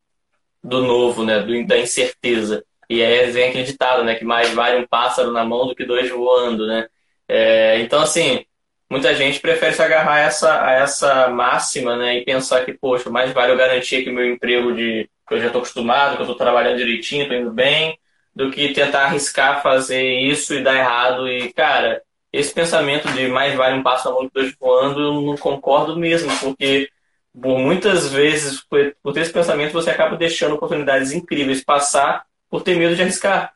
do 0.64 0.84
novo, 0.84 1.24
né, 1.24 1.40
do, 1.42 1.68
da 1.68 1.78
incerteza. 1.78 2.66
E 2.90 3.04
aí 3.04 3.30
vem 3.32 3.50
aquele 3.50 3.64
ditado, 3.66 4.04
né, 4.04 4.16
que 4.16 4.26
mais 4.26 4.52
vale 4.54 4.78
um 4.82 4.88
pássaro 4.88 5.32
na 5.32 5.46
mão 5.46 5.68
do 5.68 5.76
que 5.76 5.86
dois 5.86 6.10
voando, 6.10 6.66
né? 6.68 6.88
É, 7.28 7.80
então, 7.82 8.02
assim, 8.02 8.44
muita 8.90 9.14
gente 9.16 9.40
prefere 9.40 9.74
se 9.76 9.82
agarrar 9.84 10.16
a 10.16 10.20
essa, 10.22 10.66
a 10.66 10.72
essa 10.74 11.30
máxima, 11.30 11.96
né, 11.96 12.18
e 12.18 12.26
pensar 12.26 12.66
que, 12.66 12.74
poxa, 12.74 13.10
mais 13.12 13.32
vale 13.32 13.52
eu 13.54 13.58
garantir 13.58 14.04
que 14.04 14.12
meu 14.12 14.26
emprego 14.26 14.74
de 14.74 15.10
que 15.28 15.36
eu 15.36 15.40
já 15.40 15.48
estou 15.48 15.62
acostumado, 15.62 16.16
que 16.16 16.22
eu 16.22 16.26
estou 16.26 16.36
trabalhando 16.36 16.78
direitinho, 16.78 17.24
estou 17.24 17.38
indo 17.38 17.52
bem, 17.52 18.00
do 18.40 18.50
que 18.50 18.72
tentar 18.72 19.04
arriscar 19.04 19.62
fazer 19.62 20.02
isso 20.02 20.54
e 20.54 20.64
dar 20.64 20.74
errado. 20.74 21.28
E, 21.28 21.52
cara, 21.52 22.02
esse 22.32 22.54
pensamento 22.54 23.12
de 23.12 23.28
mais 23.28 23.54
vale 23.54 23.78
um 23.78 23.84
passo 23.84 24.08
na 24.08 24.16
mão 24.16 24.30
que 24.30 24.34
dois 24.34 24.56
voando, 24.58 25.02
eu 25.02 25.22
não 25.22 25.36
concordo 25.36 25.98
mesmo, 25.98 26.32
porque 26.40 26.90
por 27.34 27.60
muitas 27.60 28.10
vezes, 28.10 28.62
por 29.04 29.14
ter 29.14 29.22
esse 29.22 29.34
pensamento, 29.34 29.74
você 29.74 29.90
acaba 29.90 30.16
deixando 30.16 30.56
oportunidades 30.56 31.12
incríveis 31.12 31.66
passar 31.66 32.26
por 32.50 32.62
ter 32.64 32.78
medo 32.78 32.96
de 32.96 33.02
arriscar. 33.02 33.54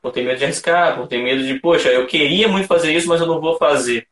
Por 0.00 0.12
ter 0.12 0.22
medo 0.22 0.38
de 0.38 0.44
arriscar, 0.46 0.96
por 0.96 1.06
ter 1.06 1.22
medo 1.22 1.42
de, 1.44 1.60
poxa, 1.60 1.90
eu 1.90 2.06
queria 2.06 2.48
muito 2.48 2.66
fazer 2.66 2.94
isso, 2.94 3.08
mas 3.08 3.20
eu 3.20 3.26
não 3.26 3.38
vou 3.38 3.58
fazer, 3.58 4.08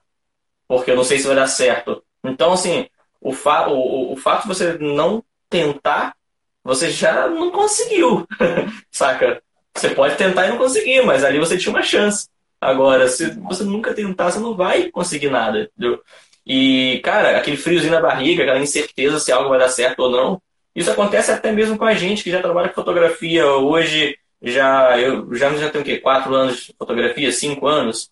porque 0.68 0.90
eu 0.90 0.96
não 0.96 1.04
sei 1.04 1.18
se 1.18 1.26
vai 1.26 1.36
dar 1.36 1.46
certo. 1.46 2.04
Então, 2.22 2.52
assim, 2.52 2.86
o, 3.22 3.32
fa 3.32 3.68
o, 3.68 4.12
o 4.12 4.16
fato 4.16 4.42
de 4.42 4.48
você 4.48 4.74
não 4.74 5.24
tentar, 5.48 6.14
você 6.62 6.90
já 6.90 7.26
não 7.26 7.50
conseguiu, 7.50 8.26
saca? 8.92 9.42
Você 9.76 9.90
pode 9.90 10.16
tentar 10.16 10.46
e 10.46 10.50
não 10.50 10.58
conseguir, 10.58 11.02
mas 11.02 11.24
ali 11.24 11.38
você 11.38 11.58
tinha 11.58 11.74
uma 11.74 11.82
chance. 11.82 12.28
Agora, 12.60 13.08
se 13.08 13.30
você 13.40 13.64
nunca 13.64 13.92
tentar, 13.92 14.30
você 14.30 14.38
não 14.38 14.54
vai 14.54 14.90
conseguir 14.90 15.30
nada. 15.30 15.70
Entendeu? 15.76 16.00
E, 16.46 17.00
cara, 17.02 17.36
aquele 17.36 17.56
friozinho 17.56 17.92
na 17.92 18.00
barriga, 18.00 18.42
aquela 18.42 18.60
incerteza 18.60 19.18
se 19.18 19.32
algo 19.32 19.48
vai 19.48 19.58
dar 19.58 19.68
certo 19.68 20.00
ou 20.00 20.10
não, 20.10 20.42
isso 20.74 20.90
acontece 20.90 21.30
até 21.30 21.52
mesmo 21.52 21.78
com 21.78 21.84
a 21.84 21.94
gente 21.94 22.22
que 22.22 22.30
já 22.30 22.40
trabalha 22.40 22.68
com 22.68 22.74
fotografia. 22.74 23.46
Hoje, 23.46 24.16
já 24.42 24.98
eu 24.98 25.34
já, 25.34 25.50
já 25.54 25.70
tenho 25.70 25.82
o 25.82 25.84
quê? 25.84 25.98
Quatro 25.98 26.34
anos 26.34 26.56
de 26.66 26.74
fotografia? 26.78 27.32
Cinco 27.32 27.66
anos? 27.66 28.10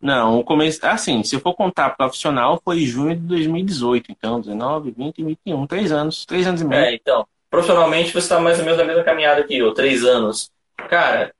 Não, 0.00 0.38
o 0.38 0.44
começo. 0.44 0.84
Assim, 0.86 1.22
se 1.22 1.34
eu 1.34 1.40
for 1.40 1.54
contar 1.54 1.90
profissional, 1.90 2.60
foi 2.64 2.80
junho 2.80 3.16
de 3.16 3.22
2018. 3.22 4.12
Então, 4.12 4.40
19, 4.40 4.90
20, 4.90 5.24
21. 5.24 5.66
Três 5.66 5.90
anos. 5.90 6.24
Três 6.24 6.46
anos 6.46 6.60
e 6.60 6.64
meio. 6.64 6.84
É, 6.84 6.94
então. 6.94 7.26
Profissionalmente, 7.50 8.12
você 8.12 8.18
está 8.18 8.38
mais 8.38 8.58
ou 8.58 8.64
menos 8.64 8.78
na 8.78 8.84
mesma 8.84 9.02
caminhada 9.02 9.42
que 9.42 9.56
eu. 9.56 9.72
Três 9.72 10.04
anos. 10.04 10.50
Cara, 10.76 11.34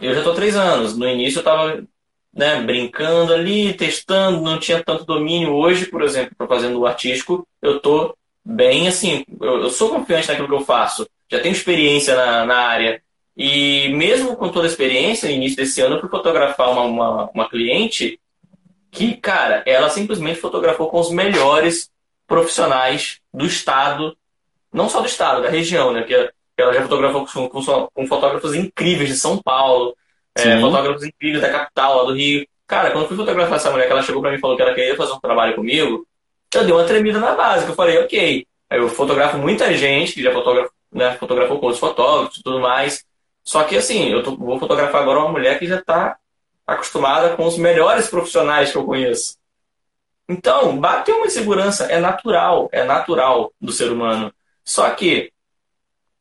eu 0.00 0.14
já 0.14 0.22
tô 0.22 0.34
três 0.34 0.56
anos. 0.56 0.96
No 0.96 1.08
início 1.08 1.40
eu 1.40 1.44
tava 1.44 1.84
né, 2.32 2.60
brincando 2.60 3.32
ali, 3.32 3.72
testando, 3.72 4.42
não 4.42 4.58
tinha 4.58 4.82
tanto 4.82 5.04
domínio. 5.04 5.54
Hoje, 5.54 5.86
por 5.86 6.02
exemplo, 6.02 6.34
para 6.36 6.46
fazendo 6.46 6.78
o 6.78 6.86
artístico, 6.86 7.46
eu 7.62 7.80
tô 7.80 8.16
bem 8.44 8.86
assim, 8.86 9.24
eu, 9.40 9.62
eu, 9.62 9.70
sou 9.70 9.88
confiante 9.88 10.28
naquilo 10.28 10.48
que 10.48 10.54
eu 10.54 10.64
faço. 10.64 11.08
Já 11.30 11.40
tenho 11.40 11.54
experiência 11.54 12.14
na, 12.14 12.44
na 12.44 12.56
área. 12.56 13.02
E 13.36 13.88
mesmo 13.88 14.36
com 14.36 14.50
toda 14.50 14.66
a 14.66 14.70
experiência, 14.70 15.28
no 15.28 15.34
início 15.34 15.56
desse 15.56 15.80
ano, 15.80 15.96
eu 15.96 16.00
fui 16.00 16.08
fotografar 16.08 16.70
uma, 16.70 16.82
uma, 16.82 17.30
uma 17.30 17.48
cliente 17.48 18.20
que, 18.90 19.16
cara, 19.16 19.62
ela 19.66 19.90
simplesmente 19.90 20.40
fotografou 20.40 20.88
com 20.88 21.00
os 21.00 21.10
melhores 21.10 21.90
profissionais 22.26 23.20
do 23.32 23.44
estado, 23.44 24.16
não 24.72 24.88
só 24.88 25.00
do 25.00 25.06
estado, 25.06 25.42
da 25.42 25.50
região, 25.50 25.92
né? 25.92 26.00
Porque 26.00 26.30
ela 26.62 26.72
já 26.72 26.82
fotografou 26.82 27.26
com, 27.26 27.48
com, 27.48 27.88
com 27.92 28.06
fotógrafos 28.06 28.54
incríveis 28.54 29.08
de 29.08 29.16
São 29.16 29.40
Paulo, 29.42 29.96
é, 30.34 30.60
fotógrafos 30.60 31.04
incríveis 31.04 31.42
da 31.42 31.50
capital, 31.50 31.98
lá 31.98 32.04
do 32.04 32.14
Rio. 32.14 32.46
Cara, 32.66 32.90
quando 32.90 33.04
eu 33.04 33.08
fui 33.08 33.16
fotografar 33.16 33.56
essa 33.56 33.70
mulher, 33.70 33.86
que 33.86 33.92
ela 33.92 34.02
chegou 34.02 34.20
pra 34.20 34.30
mim 34.30 34.38
e 34.38 34.40
falou 34.40 34.56
que 34.56 34.62
ela 34.62 34.74
queria 34.74 34.96
fazer 34.96 35.12
um 35.12 35.20
trabalho 35.20 35.54
comigo, 35.54 36.06
eu 36.54 36.64
dei 36.64 36.72
uma 36.72 36.84
tremida 36.84 37.18
na 37.18 37.34
base, 37.34 37.64
que 37.64 37.70
eu 37.70 37.76
falei, 37.76 37.98
ok. 37.98 38.46
Aí 38.68 38.78
eu 38.78 38.88
fotografo 38.88 39.38
muita 39.38 39.72
gente 39.76 40.12
que 40.14 40.22
já 40.22 40.32
fotografou, 40.32 40.72
né, 40.92 41.12
fotografou 41.18 41.58
com 41.58 41.66
outros 41.66 41.80
fotógrafos 41.80 42.38
e 42.38 42.42
tudo 42.42 42.60
mais. 42.60 43.04
Só 43.44 43.62
que 43.64 43.76
assim, 43.76 44.10
eu 44.10 44.22
tô, 44.22 44.36
vou 44.36 44.58
fotografar 44.58 45.02
agora 45.02 45.20
uma 45.20 45.30
mulher 45.30 45.58
que 45.58 45.66
já 45.66 45.76
está 45.76 46.16
acostumada 46.66 47.36
com 47.36 47.44
os 47.44 47.56
melhores 47.56 48.08
profissionais 48.08 48.72
que 48.72 48.78
eu 48.78 48.84
conheço. 48.84 49.36
Então, 50.28 50.76
bater 50.78 51.14
uma 51.14 51.26
insegurança 51.26 51.84
é 51.84 52.00
natural, 52.00 52.68
é 52.72 52.82
natural 52.82 53.52
do 53.60 53.70
ser 53.70 53.92
humano. 53.92 54.32
Só 54.64 54.90
que 54.90 55.32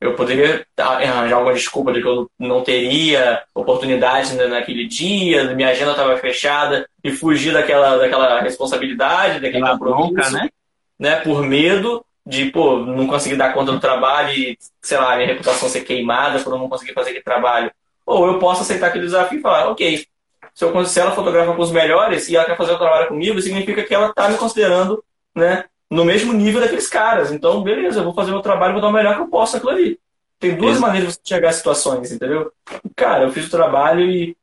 eu 0.06 0.16
poderia 0.16 0.66
arranjar 0.78 1.36
alguma 1.36 1.54
desculpa 1.54 1.92
de 1.94 2.02
que 2.02 2.08
eu 2.08 2.30
não 2.40 2.64
teria 2.64 3.44
oportunidade 3.54 4.36
naquele 4.36 4.88
dia, 4.88 5.54
minha 5.54 5.70
agenda 5.70 5.92
estava 5.92 6.18
fechada 6.18 6.88
e 7.04 7.12
fugir 7.12 7.54
daquela, 7.54 7.98
daquela 7.98 8.42
responsabilidade, 8.42 9.40
daquele 9.40 9.64
Aquela 9.64 9.78
compromisso, 9.78 10.14
bronca, 10.14 10.30
né? 10.32 10.50
né? 11.00 11.16
Por 11.18 11.42
medo 11.44 12.06
de, 12.26 12.46
pô, 12.46 12.78
não 12.78 13.06
conseguir 13.08 13.36
dar 13.36 13.54
conta 13.54 13.72
do 13.72 13.80
trabalho 13.80 14.34
e, 14.34 14.58
sei 14.82 14.98
lá, 14.98 15.16
minha 15.16 15.28
reputação 15.28 15.70
ser 15.70 15.82
queimada 15.82 16.40
por 16.40 16.58
não 16.58 16.68
conseguir 16.68 16.94
fazer 16.94 17.12
aquele 17.12 17.24
trabalho. 17.24 17.72
Ou 18.06 18.28
eu 18.28 18.40
posso 18.40 18.62
aceitar 18.62 18.88
aquele 18.88 19.06
desafio 19.06 19.40
e 19.40 19.42
falar, 19.42 19.70
ok, 19.70 20.06
se, 20.54 20.64
eu, 20.64 20.86
se 20.86 21.00
ela 21.00 21.12
fotografa 21.12 21.54
com 21.54 21.62
os 21.62 21.72
melhores 21.72 22.28
e 22.30 22.36
ela 22.36 22.46
quer 22.46 22.58
fazer 22.58 22.74
o 22.74 22.78
trabalho 22.78 23.08
comigo, 23.10 23.42
significa 23.42 23.84
que 23.84 23.94
ela 23.94 24.10
está 24.10 24.30
me 24.30 24.38
considerando, 24.38 25.04
né, 25.36 25.66
no 25.90 26.06
mesmo 26.06 26.34
nível 26.34 26.62
daqueles 26.62 26.88
caras. 26.88 27.32
Então, 27.32 27.64
beleza, 27.64 28.00
eu 28.00 28.04
vou 28.04 28.14
fazer 28.14 28.32
o 28.32 28.34
meu 28.34 28.42
trabalho, 28.42 28.74
vou 28.74 28.82
dar 28.82 28.90
o 28.90 28.94
melhor 28.94 29.16
que 29.16 29.22
eu 29.22 29.28
posso 29.28 29.58
aquilo 29.58 29.72
ali. 29.72 30.00
Tem 30.40 30.56
duas 30.56 30.80
maneiras 30.80 31.14
de 31.14 31.16
você 31.16 31.22
chegar 31.24 31.50
a 31.50 31.54
situações, 31.54 32.12
entendeu? 32.12 32.52
Cara, 32.96 33.24
eu 33.24 33.32
fiz 33.32 33.48
o 33.48 33.52
trabalho 33.52 34.02
e 34.02 34.36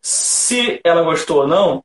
se 0.00 0.80
ela 0.84 1.02
gostou 1.02 1.42
ou 1.42 1.48
não, 1.48 1.82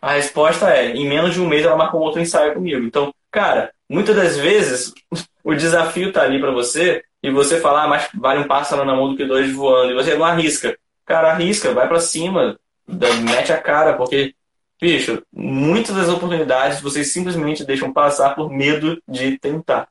a 0.00 0.12
resposta 0.12 0.70
é, 0.70 0.92
em 0.92 1.08
menos 1.08 1.34
de 1.34 1.40
um 1.40 1.48
mês 1.48 1.64
ela 1.64 1.76
marcou 1.76 2.00
outro 2.00 2.20
ensaio 2.20 2.54
comigo. 2.54 2.84
Então, 2.84 3.12
cara, 3.30 3.72
muitas 3.88 4.14
das 4.14 4.36
vezes 4.36 4.94
o 5.42 5.54
desafio 5.54 6.12
tá 6.12 6.22
ali 6.22 6.40
para 6.40 6.52
você 6.52 7.02
e 7.22 7.30
você 7.30 7.60
falar, 7.60 7.84
ah, 7.84 7.88
mais 7.88 8.08
vale 8.14 8.40
um 8.40 8.46
pássaro 8.46 8.84
na 8.84 8.94
mão 8.94 9.10
do 9.10 9.16
que 9.16 9.26
dois 9.26 9.52
voando, 9.52 9.92
e 9.92 9.94
você 9.94 10.14
não 10.14 10.24
arrisca. 10.24 10.78
Cara, 11.04 11.32
arrisca, 11.32 11.74
vai 11.74 11.88
para 11.88 12.00
cima, 12.00 12.58
mete 12.86 13.52
a 13.52 13.58
cara, 13.58 13.94
porque 13.94 14.34
bicho, 14.80 15.22
muitas 15.32 15.94
das 15.94 16.08
oportunidades 16.08 16.80
vocês 16.80 17.12
simplesmente 17.12 17.64
deixam 17.64 17.92
passar 17.92 18.34
por 18.34 18.50
medo 18.50 19.00
de 19.06 19.38
tentar. 19.38 19.88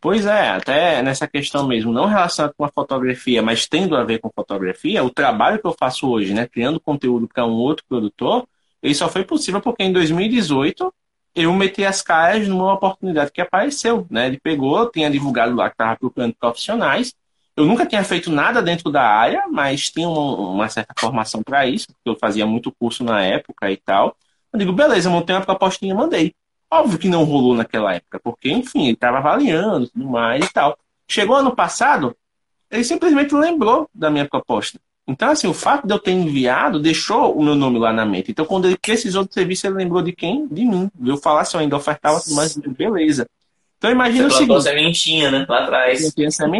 Pois 0.00 0.26
é, 0.26 0.50
até 0.50 1.02
nessa 1.02 1.26
questão 1.26 1.66
mesmo, 1.66 1.92
não 1.92 2.06
relacionado 2.06 2.54
com 2.56 2.64
a 2.64 2.70
fotografia, 2.70 3.42
mas 3.42 3.66
tendo 3.66 3.96
a 3.96 4.04
ver 4.04 4.20
com 4.20 4.30
fotografia, 4.30 5.02
o 5.02 5.10
trabalho 5.10 5.58
que 5.58 5.66
eu 5.66 5.74
faço 5.76 6.08
hoje, 6.08 6.34
né, 6.34 6.46
criando 6.46 6.78
conteúdo 6.78 7.26
para 7.26 7.46
um 7.46 7.54
outro 7.54 7.84
produtor, 7.88 8.46
ele 8.82 8.94
só 8.94 9.08
foi 9.08 9.24
possível 9.24 9.60
porque 9.60 9.82
em 9.82 9.92
2018 9.92 10.92
eu 11.34 11.52
meti 11.52 11.84
as 11.84 12.00
caras 12.02 12.48
numa 12.48 12.72
oportunidade 12.72 13.30
que 13.30 13.40
apareceu, 13.40 14.06
né? 14.10 14.26
Ele 14.26 14.40
pegou, 14.40 14.88
tinha 14.90 15.10
divulgado 15.10 15.54
lá 15.54 15.68
que 15.68 15.74
estava 15.74 15.96
procurando 15.96 16.34
profissionais. 16.34 17.14
Eu 17.56 17.64
nunca 17.64 17.86
tinha 17.86 18.04
feito 18.04 18.30
nada 18.30 18.60
dentro 18.60 18.90
da 18.90 19.02
área, 19.02 19.44
mas 19.50 19.90
tinha 19.90 20.08
uma, 20.08 20.50
uma 20.50 20.68
certa 20.68 20.92
formação 20.98 21.42
para 21.42 21.66
isso, 21.66 21.86
porque 21.88 22.10
eu 22.10 22.16
fazia 22.16 22.46
muito 22.46 22.70
curso 22.70 23.02
na 23.02 23.22
época 23.22 23.70
e 23.70 23.76
tal. 23.78 24.16
Eu 24.52 24.58
digo, 24.58 24.72
beleza, 24.72 25.08
montei 25.08 25.34
uma 25.34 25.44
propostinha 25.44 25.92
e 25.92 25.96
mandei. 25.96 26.34
Óbvio 26.70 26.98
que 26.98 27.08
não 27.08 27.24
rolou 27.24 27.54
naquela 27.54 27.94
época, 27.94 28.20
porque, 28.22 28.50
enfim, 28.50 28.84
ele 28.84 28.92
estava 28.92 29.18
avaliando 29.18 29.88
tudo 29.88 30.06
mais 30.06 30.44
e 30.44 30.52
tal. 30.52 30.78
Chegou 31.08 31.36
ano 31.36 31.54
passado, 31.54 32.14
ele 32.70 32.84
simplesmente 32.84 33.34
lembrou 33.34 33.88
da 33.94 34.10
minha 34.10 34.28
proposta. 34.28 34.78
Então, 35.08 35.30
assim, 35.30 35.46
o 35.46 35.54
fato 35.54 35.86
de 35.86 35.94
eu 35.94 36.00
ter 36.00 36.10
enviado 36.10 36.80
deixou 36.80 37.32
o 37.38 37.42
meu 37.42 37.54
nome 37.54 37.78
lá 37.78 37.92
na 37.92 38.04
mente. 38.04 38.32
Então, 38.32 38.44
quando 38.44 38.66
ele 38.66 38.76
precisou 38.76 39.24
do 39.24 39.32
serviço, 39.32 39.66
ele 39.66 39.76
lembrou 39.76 40.02
de 40.02 40.12
quem? 40.12 40.48
De 40.48 40.64
mim. 40.64 40.90
Viu 40.98 41.16
falar 41.16 41.44
se 41.44 41.54
eu 41.54 41.60
ainda 41.60 41.76
ofertava 41.76 42.20
tudo 42.20 42.34
mais, 42.34 42.56
beleza. 42.56 43.26
Então 43.78 43.90
imagina 43.90 44.28
Você 44.30 44.36
o 44.36 44.38
seguinte. 44.38 44.62
sementinha, 44.62 45.30
né? 45.30 45.46
Lá 45.48 45.64
atrás. 45.64 46.14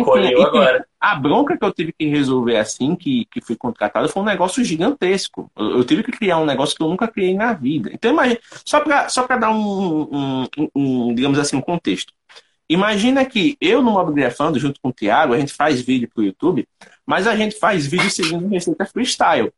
Colheu 0.04 0.42
agora. 0.42 0.86
A 1.00 1.14
bronca 1.14 1.56
que 1.56 1.64
eu 1.64 1.72
tive 1.72 1.92
que 1.92 2.06
resolver 2.06 2.56
assim, 2.56 2.94
que, 2.94 3.26
que 3.26 3.40
fui 3.40 3.56
contratado, 3.56 4.08
foi 4.08 4.22
um 4.22 4.26
negócio 4.26 4.62
gigantesco. 4.62 5.50
Eu, 5.56 5.78
eu, 5.78 5.84
tive 5.84 6.02
que 6.02 6.12
criar 6.12 6.38
um 6.38 6.44
negócio 6.44 6.76
que 6.76 6.82
eu 6.82 6.88
nunca 6.88 7.08
criei 7.08 7.34
na 7.34 7.52
vida. 7.54 7.90
Então 7.92 8.10
imagina, 8.10 8.38
só 8.64 8.80
para 8.80 9.08
só 9.08 9.26
dar 9.26 9.50
um, 9.50 10.46
um, 10.56 10.68
um, 10.74 11.14
digamos 11.14 11.38
assim, 11.38 11.56
um 11.56 11.60
contexto. 11.62 12.12
Imagina 12.68 13.24
que 13.24 13.56
eu 13.60 13.80
no 13.80 13.92
Mobigrafando, 13.92 14.58
junto 14.58 14.80
com 14.80 14.88
o 14.88 14.92
Thiago, 14.92 15.32
a 15.32 15.38
gente 15.38 15.52
faz 15.52 15.80
vídeo 15.80 16.10
pro 16.12 16.24
YouTube, 16.24 16.66
mas 17.06 17.26
a 17.26 17.36
gente 17.36 17.58
faz 17.58 17.86
vídeo 17.86 18.10
seguindo 18.10 18.46
receita 18.48 18.84
freestyle. 18.84 19.52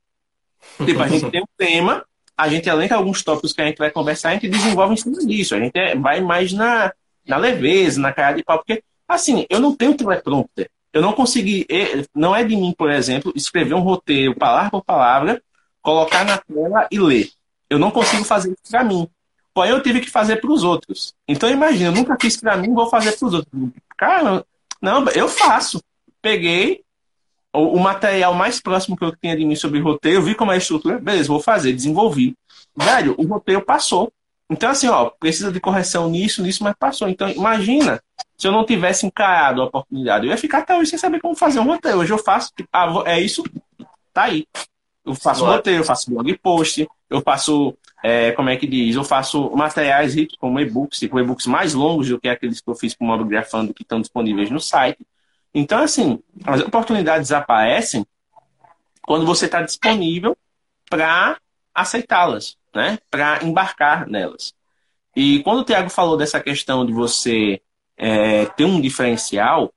Tipo, 0.84 1.02
a 1.02 1.08
gente 1.08 1.30
tem 1.30 1.40
um 1.40 1.46
tema, 1.56 2.04
a 2.36 2.48
gente 2.48 2.68
elenca 2.68 2.94
alguns 2.94 3.22
tópicos 3.22 3.52
que 3.52 3.62
a 3.62 3.66
gente 3.66 3.78
vai 3.78 3.90
conversar, 3.90 4.30
a 4.30 4.32
gente 4.34 4.48
desenvolve 4.48 4.94
em 4.94 4.96
cima 4.96 5.18
disso. 5.24 5.54
A 5.54 5.58
gente 5.58 5.76
é, 5.76 5.96
vai 5.96 6.20
mais 6.20 6.52
na, 6.52 6.92
na 7.28 7.36
leveza, 7.36 8.00
na 8.00 8.12
cara 8.12 8.36
de 8.36 8.42
pau, 8.42 8.58
porque, 8.58 8.82
assim, 9.06 9.46
eu 9.50 9.60
não 9.60 9.76
tenho 9.76 9.94
teleprompter. 9.94 10.70
Eu 10.92 11.02
não 11.02 11.12
consegui, 11.12 11.66
não 12.14 12.34
é 12.34 12.42
de 12.42 12.56
mim, 12.56 12.74
por 12.76 12.90
exemplo, 12.90 13.32
escrever 13.36 13.74
um 13.74 13.80
roteiro, 13.80 14.34
palavra 14.34 14.70
por 14.70 14.82
palavra, 14.82 15.42
colocar 15.82 16.24
na 16.24 16.38
tela 16.38 16.88
e 16.90 16.98
ler. 16.98 17.30
Eu 17.68 17.78
não 17.78 17.90
consigo 17.90 18.24
fazer 18.24 18.50
isso 18.50 18.70
para 18.70 18.82
mim. 18.82 19.06
Porém, 19.52 19.70
eu 19.70 19.82
tive 19.82 20.00
que 20.00 20.10
fazer 20.10 20.36
para 20.36 20.50
os 20.50 20.64
outros. 20.64 21.14
Então, 21.26 21.50
imagina, 21.50 21.90
eu 21.90 21.92
nunca 21.92 22.16
fiz 22.18 22.38
para 22.38 22.56
mim, 22.56 22.72
vou 22.72 22.88
fazer 22.88 23.12
para 23.12 23.26
os 23.26 23.34
outros. 23.34 23.70
Cara, 23.96 24.44
não, 24.80 25.06
eu 25.10 25.28
faço. 25.28 25.82
Peguei 26.22 26.82
o, 27.52 27.76
o, 27.76 27.80
material 27.80 28.34
mais 28.34 28.60
próximo 28.60 28.96
que 28.96 29.04
eu 29.04 29.14
tinha 29.14 29.36
de 29.36 29.44
mim 29.44 29.56
sobre 29.56 29.80
roteiro, 29.80 30.22
vi 30.22 30.34
como 30.34 30.52
é 30.52 30.54
a 30.54 30.58
estrutura, 30.58 30.98
beleza, 30.98 31.28
vou 31.28 31.40
fazer, 31.40 31.72
desenvolvi. 31.72 32.34
Velho, 32.76 33.14
o 33.18 33.26
roteiro 33.26 33.64
passou. 33.64 34.12
Então, 34.50 34.70
assim, 34.70 34.88
ó, 34.88 35.10
precisa 35.10 35.52
de 35.52 35.60
correção 35.60 36.08
nisso, 36.08 36.42
nisso, 36.42 36.64
mas 36.64 36.74
passou. 36.78 37.08
Então, 37.08 37.28
imagina 37.28 38.02
se 38.36 38.46
eu 38.46 38.52
não 38.52 38.64
tivesse 38.64 39.04
encarado 39.04 39.60
a 39.60 39.66
oportunidade. 39.66 40.26
Eu 40.26 40.30
ia 40.30 40.38
ficar 40.38 40.58
até 40.58 40.76
hoje 40.76 40.90
sem 40.90 40.98
saber 40.98 41.20
como 41.20 41.34
fazer 41.34 41.60
um 41.60 41.64
roteiro. 41.64 41.98
Hoje 41.98 42.12
eu 42.12 42.18
faço, 42.18 42.52
tipo, 42.56 42.68
ah, 42.72 43.02
é 43.04 43.20
isso, 43.20 43.42
tá 44.12 44.24
aí. 44.24 44.46
Eu 45.04 45.14
faço 45.14 45.40
Boa. 45.40 45.56
roteiro, 45.56 45.80
eu 45.80 45.84
faço 45.84 46.10
blog 46.10 46.38
post, 46.38 46.88
eu 47.10 47.20
faço, 47.20 47.76
é, 48.02 48.32
como 48.32 48.48
é 48.48 48.56
que 48.56 48.66
diz? 48.66 48.94
Eu 48.94 49.04
faço 49.04 49.50
materiais 49.50 50.14
ricos 50.14 50.36
como 50.38 50.60
e-books, 50.60 50.98
tipo 50.98 51.18
e-books 51.18 51.46
mais 51.46 51.74
longos 51.74 52.08
do 52.08 52.20
que 52.20 52.28
aqueles 52.28 52.60
que 52.60 52.68
eu 52.68 52.74
fiz 52.74 52.94
com 52.94 53.04
o 53.04 53.08
Mobigrafando 53.08 53.74
que 53.74 53.82
estão 53.82 54.00
disponíveis 54.00 54.50
no 54.50 54.60
site. 54.60 55.06
Então, 55.54 55.82
assim, 55.82 56.20
as 56.44 56.60
oportunidades 56.60 57.32
aparecem 57.32 58.06
quando 59.02 59.24
você 59.24 59.46
está 59.46 59.62
disponível 59.62 60.36
para 60.90 61.38
aceitá-las 61.74 62.57
né, 62.74 62.98
para 63.10 63.44
embarcar 63.44 64.06
nelas. 64.06 64.54
E 65.16 65.42
quando 65.42 65.60
o 65.60 65.64
Tiago 65.64 65.90
falou 65.90 66.16
dessa 66.16 66.40
questão 66.40 66.86
de 66.86 66.92
você 66.92 67.60
é, 67.96 68.46
ter 68.46 68.64
um 68.64 68.80
diferencial, 68.80 69.72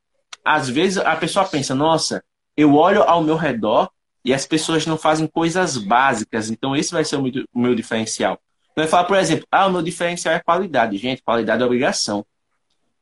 às 0.45 0.69
vezes 0.69 0.97
a 0.97 1.15
pessoa 1.15 1.45
pensa, 1.45 1.73
nossa, 1.73 2.23
eu 2.55 2.75
olho 2.75 3.03
ao 3.03 3.23
meu 3.23 3.35
redor 3.35 3.89
e 4.23 4.33
as 4.33 4.45
pessoas 4.45 4.85
não 4.85 4.97
fazem 4.97 5.27
coisas 5.27 5.77
básicas, 5.77 6.49
então 6.49 6.75
esse 6.75 6.91
vai 6.91 7.03
ser 7.03 7.15
o 7.15 7.23
meu, 7.23 7.45
o 7.53 7.59
meu 7.59 7.75
diferencial. 7.75 8.39
Vai 8.75 8.87
falar, 8.87 9.05
por 9.05 9.17
exemplo, 9.17 9.45
ah, 9.51 9.67
o 9.67 9.71
meu 9.71 9.81
diferencial 9.81 10.33
é 10.33 10.39
qualidade. 10.39 10.97
Gente, 10.97 11.21
qualidade 11.21 11.61
é 11.61 11.65
obrigação. 11.65 12.25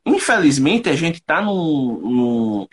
Infelizmente, 0.06 0.90
a 0.90 0.96
gente 0.96 1.20
está 1.20 1.42
num, 1.42 2.68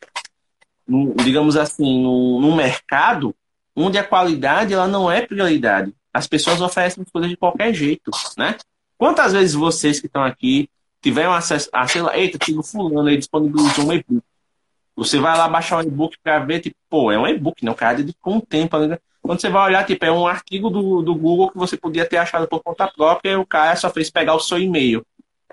num, 0.89 1.15
digamos 1.23 1.57
assim, 1.57 2.03
num, 2.03 2.41
num 2.41 2.55
mercado 2.55 3.35
onde 3.75 3.99
a 3.99 4.05
qualidade 4.05 4.73
ela 4.73 4.89
não 4.89 5.11
é 5.11 5.21
prioridade. 5.21 5.93
As 6.17 6.27
pessoas 6.27 6.61
oferecem 6.61 7.03
as 7.03 7.11
coisas 7.11 7.31
de 7.31 7.37
qualquer 7.37 7.75
jeito, 7.75 8.11
né? 8.37 8.57
Quantas 8.97 9.33
vezes 9.33 9.55
vocês 9.55 10.01
que 10.01 10.07
estão 10.07 10.25
aqui 10.25 10.69
tiveram 11.03 11.33
acesso 11.33 11.69
a, 11.73 11.87
sei 11.87 12.03
lá, 12.03 12.17
eita, 12.17 12.39
o 12.53 12.63
fulano 12.63 13.09
aí 13.09 13.17
disponibilizou 13.17 13.87
um 13.87 13.93
e-book. 13.93 14.25
Você 14.97 15.19
vai 15.19 15.37
lá 15.37 15.47
baixar 15.47 15.79
um 15.79 15.83
e-book 15.83 16.17
para 16.23 16.39
ver, 16.39 16.61
tipo, 16.61 16.77
pô, 16.89 17.13
é 17.13 17.19
um 17.19 17.27
e-book, 17.27 17.63
né? 17.65 17.71
O 17.71 17.75
cara 17.75 17.99
dedicou 17.99 18.35
um 18.35 18.41
tempo. 18.41 18.79
Né? 18.79 18.99
Quando 19.21 19.41
você 19.41 19.51
vai 19.51 19.67
olhar, 19.67 19.85
tipo, 19.85 20.05
é 20.05 20.11
um 20.11 20.27
artigo 20.27 20.71
do, 20.71 21.03
do 21.03 21.15
Google 21.15 21.51
que 21.51 21.59
você 21.59 21.77
podia 21.77 22.07
ter 22.07 22.17
achado 22.17 22.49
por 22.49 22.63
conta 22.63 22.89
própria 22.89 23.33
e 23.33 23.37
o 23.37 23.45
cara 23.45 23.77
só 23.77 23.91
fez 23.91 24.11
pegar 24.11 24.35
o 24.35 24.41
seu 24.41 24.59
e-mail. 24.59 25.05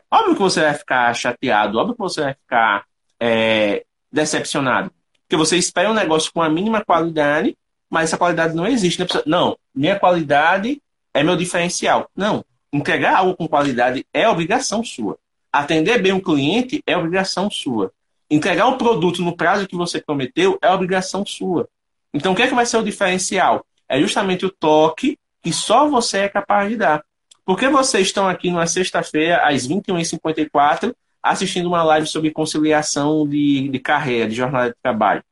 Óbvio 0.09 0.35
que 0.35 0.41
você 0.41 0.61
vai 0.61 0.73
ficar 0.73 1.13
chateado, 1.13 1.77
óbvio 1.77 1.95
que 1.95 2.01
você 2.01 2.21
vai 2.21 2.33
ficar 2.35 2.85
é, 3.19 3.83
decepcionado. 4.11 4.91
Porque 5.23 5.35
você 5.35 5.57
espera 5.57 5.91
um 5.91 5.93
negócio 5.93 6.31
com 6.31 6.41
a 6.41 6.49
mínima 6.49 6.83
qualidade 6.85 7.57
mas 7.93 8.09
essa 8.09 8.17
qualidade 8.17 8.55
não 8.55 8.65
existe. 8.65 8.99
Né? 8.99 9.05
Não, 9.27 9.55
minha 9.75 9.99
qualidade 9.99 10.81
é 11.13 11.23
meu 11.23 11.35
diferencial. 11.35 12.09
Não, 12.15 12.43
entregar 12.71 13.17
algo 13.17 13.35
com 13.35 13.47
qualidade 13.47 14.05
é 14.13 14.27
obrigação 14.27 14.83
sua. 14.83 15.17
Atender 15.51 16.01
bem 16.01 16.11
um 16.11 16.19
cliente 16.19 16.81
é 16.85 16.97
obrigação 16.97 17.49
sua. 17.49 17.91
Entregar 18.29 18.67
o 18.67 18.77
produto 18.77 19.21
no 19.21 19.35
prazo 19.35 19.67
que 19.67 19.75
você 19.75 20.01
prometeu 20.01 20.57
é 20.61 20.71
obrigação 20.71 21.25
sua. 21.25 21.67
Então, 22.13 22.33
o 22.33 22.35
que 22.35 22.41
é 22.41 22.47
que 22.47 22.55
vai 22.55 22.65
ser 22.65 22.77
o 22.77 22.83
diferencial? 22.83 23.65
É 23.87 23.99
justamente 23.99 24.45
o 24.45 24.49
toque 24.49 25.17
que 25.41 25.53
só 25.53 25.87
você 25.87 26.19
é 26.19 26.29
capaz 26.29 26.69
de 26.69 26.77
dar. 26.77 27.03
Porque 27.45 27.67
vocês 27.67 28.07
estão 28.07 28.27
aqui 28.27 28.49
numa 28.49 28.65
sexta-feira, 28.65 29.45
às 29.45 29.67
21h54, 29.67 30.95
assistindo 31.21 31.67
uma 31.67 31.83
live 31.83 32.07
sobre 32.07 32.31
conciliação 32.31 33.27
de, 33.27 33.67
de 33.69 33.79
carreira, 33.79 34.29
de 34.29 34.35
jornada 34.35 34.69
de 34.69 34.75
trabalho. 34.81 35.23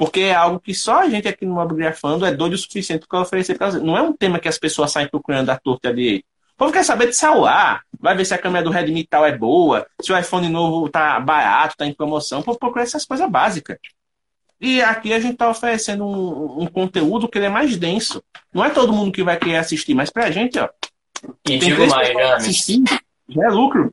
Porque 0.00 0.20
é 0.20 0.34
algo 0.34 0.58
que 0.58 0.74
só 0.74 1.00
a 1.00 1.10
gente 1.10 1.28
aqui 1.28 1.44
no 1.44 1.56
Mobigrafando 1.56 2.24
é 2.24 2.32
doido 2.32 2.54
o 2.54 2.58
suficiente 2.58 3.06
para 3.06 3.20
oferecer 3.20 3.58
Não 3.82 3.98
é 3.98 4.00
um 4.00 4.14
tema 4.14 4.38
que 4.38 4.48
as 4.48 4.56
pessoas 4.56 4.90
saem 4.90 5.06
procurando 5.06 5.50
a 5.50 5.58
torta 5.58 5.90
a 5.90 5.92
direita. 5.92 6.24
O 6.54 6.56
povo 6.56 6.72
quer 6.72 6.86
saber 6.86 7.08
de 7.08 7.16
celular, 7.16 7.82
vai 8.00 8.16
ver 8.16 8.24
se 8.24 8.32
a 8.32 8.38
câmera 8.38 8.64
do 8.64 8.70
Redmi 8.70 9.06
tal 9.06 9.26
é 9.26 9.36
boa, 9.36 9.86
se 10.00 10.10
o 10.10 10.18
iPhone 10.18 10.48
novo 10.48 10.88
tá 10.88 11.20
barato, 11.20 11.76
tá 11.76 11.84
em 11.84 11.92
promoção. 11.92 12.40
O 12.40 12.42
povo 12.42 12.58
procura 12.58 12.82
essas 12.82 13.04
coisas 13.04 13.30
básicas. 13.30 13.76
E 14.58 14.80
aqui 14.80 15.12
a 15.12 15.20
gente 15.20 15.34
está 15.34 15.50
oferecendo 15.50 16.06
um, 16.06 16.62
um, 16.62 16.66
conteúdo 16.66 17.28
que 17.28 17.36
ele 17.36 17.46
é 17.46 17.50
mais 17.50 17.76
denso. 17.76 18.24
Não 18.54 18.64
é 18.64 18.70
todo 18.70 18.94
mundo 18.94 19.12
que 19.12 19.22
vai 19.22 19.36
querer 19.38 19.56
assistir, 19.56 19.92
mas 19.92 20.08
para 20.08 20.24
a 20.24 20.30
gente, 20.30 20.58
ó. 20.58 20.66
E 21.46 21.58
digo 21.58 21.86
mais, 21.88 22.08
James. 22.08 22.88
Já 23.28 23.44
é 23.44 23.50
lucro. 23.50 23.92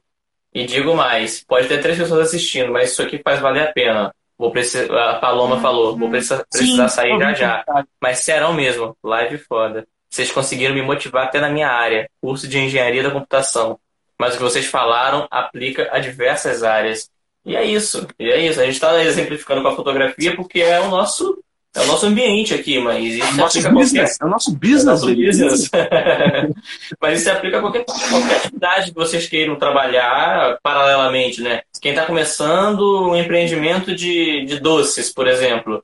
E 0.54 0.66
digo 0.66 0.96
mais, 0.96 1.44
pode 1.44 1.68
ter 1.68 1.82
três 1.82 1.98
pessoas 1.98 2.30
assistindo, 2.30 2.72
mas 2.72 2.94
isso 2.94 3.02
aqui 3.02 3.20
faz 3.22 3.42
valer 3.42 3.68
a 3.68 3.74
pena. 3.74 4.14
Vou 4.38 4.52
precisar, 4.52 5.12
a 5.12 5.16
Paloma 5.16 5.56
uhum. 5.56 5.62
falou, 5.62 5.98
vou 5.98 6.10
precisar, 6.10 6.46
precisar 6.50 6.90
Sim, 6.90 6.96
sair 6.96 7.20
já 7.20 7.34
já. 7.34 7.66
Mas 8.00 8.20
serão 8.20 8.54
mesmo, 8.54 8.96
live 9.04 9.38
foda. 9.40 9.88
Vocês 10.10 10.32
conseguiram 10.32 10.76
me 10.76 10.82
motivar 10.82 11.26
até 11.26 11.40
na 11.40 11.50
minha 11.50 11.68
área, 11.68 12.10
curso 12.22 12.48
de 12.48 12.60
engenharia 12.60 13.04
da 13.04 13.12
computação. 13.12 13.80
Mas 14.20 14.34
o 14.34 14.38
que 14.38 14.44
vocês 14.44 14.66
falaram 14.66 15.28
aplica 15.30 15.90
a 15.92 16.00
diversas 16.00 16.64
áreas. 16.64 17.10
E 17.46 17.56
é 17.56 17.64
isso, 17.64 18.08
e 18.20 18.30
é 18.30 18.46
isso. 18.46 18.60
A 18.60 18.66
gente 18.66 18.76
está 18.76 19.04
exemplificando 19.04 19.62
com 19.62 19.70
a 19.70 19.76
fotografia 19.76 20.36
porque 20.36 20.60
é 20.60 20.80
o 20.80 20.90
nosso 20.90 21.44
é 21.78 21.82
o 21.82 21.86
nosso 21.86 22.08
ambiente 22.08 22.56
aqui, 22.56 22.80
mas 22.80 23.04
isso 23.04 23.24
é 23.24 23.32
nosso 23.34 23.70
business. 23.70 24.18
Qualquer... 24.18 24.24
É 24.24 24.26
o 24.26 24.30
nosso 24.30 24.52
business. 24.52 24.86
É 24.86 24.90
o 24.90 25.10
nosso 25.10 25.16
business. 25.16 25.70
mas 27.00 27.14
isso 27.14 27.24
se 27.24 27.30
aplica 27.30 27.58
a 27.58 27.62
qualquer, 27.62 27.86
qualquer 27.86 28.36
atividade 28.38 28.92
que 28.92 28.96
vocês 28.96 29.28
queiram 29.28 29.56
trabalhar 29.56 30.58
paralelamente, 30.64 31.42
né? 31.42 31.62
Quem 31.80 31.92
está 31.92 32.06
começando 32.06 33.10
um 33.10 33.16
empreendimento 33.16 33.96
de, 33.96 34.44
de 34.46 34.60
doces, 34.60 35.14
por 35.14 35.28
exemplo, 35.28 35.84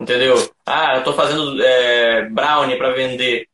entendeu? 0.00 0.36
Ah, 0.64 0.92
eu 0.94 0.98
estou 0.98 1.12
fazendo 1.12 1.60
é, 1.60 2.28
brownie 2.30 2.78
para 2.78 2.92
vender, 2.92 3.48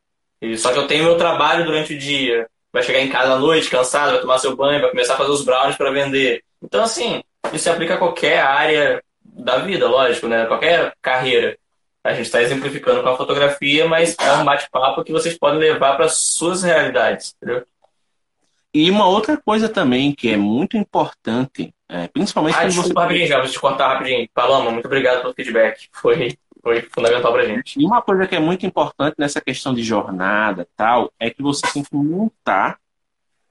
só 0.59 0.73
que 0.73 0.79
eu 0.79 0.87
tenho 0.87 1.05
meu 1.05 1.17
trabalho 1.17 1.65
durante 1.65 1.95
o 1.95 1.99
dia. 1.99 2.47
Vai 2.71 2.83
chegar 2.83 3.01
em 3.01 3.09
casa 3.09 3.33
à 3.33 3.39
noite, 3.39 3.71
cansado, 3.71 4.13
vai 4.13 4.21
tomar 4.21 4.39
seu 4.39 4.55
banho, 4.55 4.81
vai 4.81 4.91
começar 4.91 5.15
a 5.15 5.17
fazer 5.17 5.31
os 5.31 5.43
brownies 5.43 5.77
para 5.77 5.91
vender. 5.91 6.43
Então, 6.63 6.83
assim, 6.83 7.23
isso 7.47 7.65
se 7.65 7.71
aplica 7.71 7.95
a 7.95 7.99
qualquer 7.99 8.41
área 8.41 9.03
da 9.25 9.57
vida, 9.57 9.89
lógico, 9.89 10.29
né? 10.29 10.45
Qualquer 10.45 10.93
carreira. 11.01 11.57
A 12.09 12.15
gente 12.15 12.27
está 12.27 12.41
exemplificando 12.41 13.03
com 13.03 13.09
a 13.11 13.17
fotografia, 13.17 13.87
mas 13.87 14.17
é 14.19 14.33
um 14.33 14.45
bate-papo 14.45 15.05
que 15.05 15.13
vocês 15.13 15.39
podem 15.39 15.59
levar 15.59 15.97
para 15.97 16.09
suas 16.09 16.63
realidades, 16.63 17.35
entendeu? 17.37 17.67
E 18.73 18.91
uma 18.91 19.07
outra 19.07 19.37
coisa 19.37 19.69
também 19.69 20.13
que 20.13 20.31
é 20.31 20.37
muito 20.37 20.77
importante, 20.77 21.75
é, 21.89 22.09
principalmente 22.09 22.57
ah, 22.57 22.65
desculpa, 22.65 22.89
você... 22.89 23.01
rapidinho, 23.01 23.27
já 23.27 23.39
vou 23.39 23.49
te 23.49 23.61
cortar 23.61 23.95
rapidinho. 23.95 24.29
Paloma, 24.33 24.71
muito 24.71 24.87
obrigado 24.87 25.21
pelo 25.21 25.35
feedback. 25.35 25.89
Foi, 25.93 26.37
foi 26.63 26.83
fundamental 26.83 27.33
para 27.33 27.47
gente. 27.47 27.79
E 27.79 27.85
uma 27.85 28.01
coisa 28.01 28.27
que 28.27 28.37
é 28.37 28.41
muito 28.41 28.65
importante 28.65 29.17
nessa 29.19 29.41
questão 29.41 29.75
de 29.75 29.83
jornada 29.83 30.67
tal, 30.77 31.13
é 31.19 31.29
que 31.29 31.43
você 31.43 31.67
tem 31.73 31.83
que 31.83 31.95
montar 31.95 32.79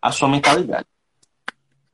a 0.01 0.11
sua 0.11 0.27
mentalidade. 0.27 0.87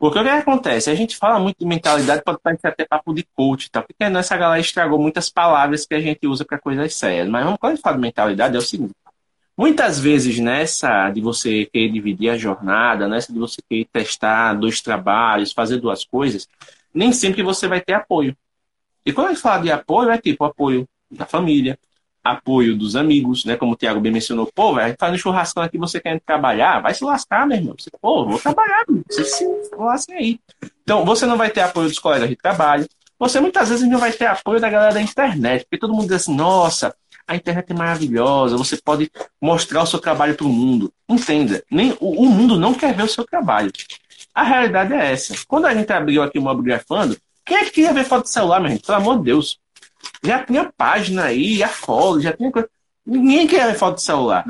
Porque 0.04 0.20
o 0.20 0.22
que 0.22 0.30
acontece? 0.30 0.90
A 0.90 0.96
gente 0.96 1.16
fala 1.16 1.40
muito 1.40 1.60
de 1.60 1.66
mentalidade, 1.66 2.22
pode 2.26 2.38
parecer 2.44 2.68
até 2.68 2.84
papo 2.84 3.14
de 3.14 3.24
coach, 3.34 3.72
tá? 3.72 3.82
porque 3.82 4.04
essa 4.04 4.36
galera 4.36 4.60
estragou 4.60 5.00
muitas 5.00 5.30
palavras 5.30 5.86
que 5.86 5.96
a 5.96 6.00
gente 6.02 6.28
usa 6.28 6.44
para 6.44 6.60
coisas 6.60 6.94
sérias. 6.94 7.30
Mas 7.30 7.46
quando 7.58 7.72
a 7.72 7.76
gente 7.76 7.82
fala 7.82 7.96
de 7.96 8.02
mentalidade, 8.02 8.54
é 8.54 8.60
o 8.60 8.62
seguinte: 8.62 8.94
muitas 9.58 10.02
vezes 10.02 10.40
nessa 10.40 11.10
de 11.10 11.22
você 11.22 11.70
querer 11.72 11.90
dividir 11.90 12.32
a 12.32 12.38
jornada, 12.38 13.08
nessa 13.08 13.32
de 13.32 13.40
você 13.40 13.62
querer 13.62 13.88
testar 13.94 14.56
dois 14.56 14.82
trabalhos, 14.82 15.54
fazer 15.54 15.78
duas 15.78 16.04
coisas, 16.04 16.50
nem 16.94 17.14
sempre 17.14 17.42
você 17.42 17.70
vai 17.70 17.80
ter 17.80 17.94
apoio. 17.94 18.36
E 19.06 19.14
quando 19.14 19.28
a 19.28 19.30
gente 19.30 19.42
fala 19.42 19.62
de 19.62 19.72
apoio, 19.72 20.10
é 20.10 20.18
tipo 20.18 20.44
apoio 20.44 20.86
da 21.10 21.26
família, 21.26 21.80
apoio 22.24 22.78
dos 22.78 22.96
amigos, 22.96 23.44
né? 23.44 23.58
Como 23.58 23.74
o 23.74 23.76
Thiago 23.76 24.00
bem 24.00 24.12
mencionou, 24.12 24.50
pô, 24.54 24.74
velho, 24.76 24.96
fazendo 24.98 25.18
churrascão 25.18 25.62
aqui, 25.62 25.78
você 25.78 26.00
quer 26.00 26.20
trabalhar, 26.22 26.80
vai 26.80 26.94
se 26.94 27.04
lascar, 27.04 27.46
meu 27.46 27.58
irmão. 27.58 27.76
Você, 27.78 27.90
pô, 28.02 28.26
vou 28.26 28.40
trabalhar, 28.40 28.86
você 29.10 29.26
se 29.26 29.46
lasca 29.78 30.14
aí. 30.14 30.40
Então, 30.84 31.04
você 31.04 31.26
não 31.26 31.38
vai 31.38 31.50
ter 31.50 31.62
apoio 31.62 31.90
dos 31.90 32.00
colegas 32.00 32.30
de 32.30 32.36
trabalho, 32.36 32.88
você 33.20 33.40
muitas 33.40 33.70
vezes 33.70 33.88
não 33.88 34.00
vai 34.00 34.12
ter 34.12 34.26
apoio 34.26 34.60
da 34.60 34.70
galera 34.70 34.94
da 34.94 35.02
internet, 35.02 35.64
porque 35.64 35.78
todo 35.78 35.94
mundo 35.94 36.08
diz 36.08 36.24
assim, 36.24 36.36
nossa, 36.36 36.96
a 37.28 37.36
internet 37.36 37.72
é 37.72 37.74
maravilhosa, 37.74 38.58
você 38.58 38.78
pode 38.78 39.10
mostrar 39.42 39.84
o 39.84 39.86
seu 39.86 40.00
trabalho 40.00 40.36
para 40.36 40.46
o 40.46 40.50
mundo. 40.50 40.92
Entenda, 41.08 41.64
nem, 41.70 41.96
o, 42.00 42.24
o, 42.24 42.26
mundo 42.26 42.58
não 42.58 42.74
quer 42.74 42.94
ver 42.94 43.04
o 43.04 43.08
seu 43.08 43.24
trabalho. 43.24 43.72
A 44.34 44.44
realidade 44.44 44.94
é 44.94 45.12
essa. 45.12 45.36
Quando 45.48 45.66
a 45.66 45.74
gente 45.74 45.92
abriu 45.92 46.22
aqui 46.22 46.40
o 46.40 46.42
Mobigrafando, 46.42 47.18
quem 47.46 47.58
é 47.58 47.66
que 47.66 47.72
queria 47.72 47.94
ver 47.94 48.06
foto 48.06 48.24
de 48.24 48.30
celular, 48.30 48.60
meu 48.60 48.72
gente? 48.72 48.86
Pelo 48.86 48.98
amor 48.98 49.18
de 49.20 49.26
Deus. 49.26 49.60
Já 50.24 50.44
tinha 50.44 50.72
página 50.76 51.26
aí, 51.26 51.58
já 51.58 51.68
follow, 51.68 52.22
já 52.22 52.34
tinha 52.34 52.52
coisa. 52.52 52.70
Ninguém 53.06 53.48
quer 53.48 53.68
ver 53.68 53.78
foto 53.78 53.96
de 53.96 54.04
celular. 54.04 54.46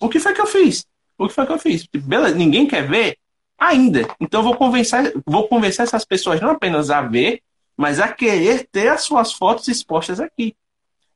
O 0.00 0.08
que 0.08 0.18
foi 0.18 0.32
que 0.32 0.40
eu 0.40 0.46
fiz? 0.46 0.86
O 1.18 1.28
que 1.28 1.34
foi 1.34 1.46
que 1.46 1.52
eu 1.52 1.58
fiz? 1.58 1.86
Beleza, 1.86 2.34
ninguém 2.34 2.66
quer 2.66 2.88
ver 2.88 3.18
ainda. 3.58 4.08
Então 4.20 4.40
eu 4.40 4.44
vou 4.44 4.56
convencer, 4.56 5.12
vou 5.26 5.46
convencer 5.46 5.84
essas 5.84 6.04
pessoas 6.04 6.40
não 6.40 6.50
apenas 6.50 6.90
a 6.90 7.02
ver, 7.02 7.42
mas 7.76 8.00
a 8.00 8.08
querer 8.08 8.68
ter 8.70 8.88
as 8.88 9.02
suas 9.02 9.32
fotos 9.32 9.68
expostas 9.68 10.20
aqui. 10.20 10.56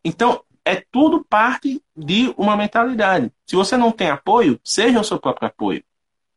Então, 0.04 0.40
é 0.64 0.82
tudo 0.90 1.24
parte 1.24 1.80
de 1.96 2.34
uma 2.36 2.56
mentalidade. 2.56 3.30
Se 3.46 3.54
você 3.54 3.76
não 3.76 3.92
tem 3.92 4.10
apoio, 4.10 4.60
seja 4.64 5.00
o 5.00 5.04
seu 5.04 5.18
próprio 5.18 5.48
apoio. 5.48 5.82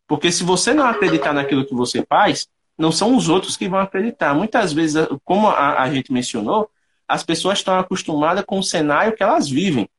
Porque 0.07 0.31
se 0.31 0.43
você 0.43 0.73
não 0.73 0.85
acreditar 0.85 1.33
naquilo 1.33 1.65
que 1.65 1.73
você 1.73 2.05
faz, 2.07 2.47
não 2.77 2.91
são 2.91 3.15
os 3.15 3.27
outros 3.27 3.57
que 3.57 3.67
vão 3.67 3.79
acreditar. 3.79 4.33
Muitas 4.33 4.71
vezes, 4.71 5.07
como 5.25 5.47
a, 5.47 5.81
a 5.81 5.91
gente 5.91 6.13
mencionou, 6.13 6.69
as 7.10 7.24
pessoas 7.24 7.57
estão 7.57 7.78
acostumadas 7.80 8.45
com 8.45 8.60
o 8.60 8.64
cenário 8.64 9.16
que 9.16 9.24
elas 9.24 9.49
vivem. 9.49 9.89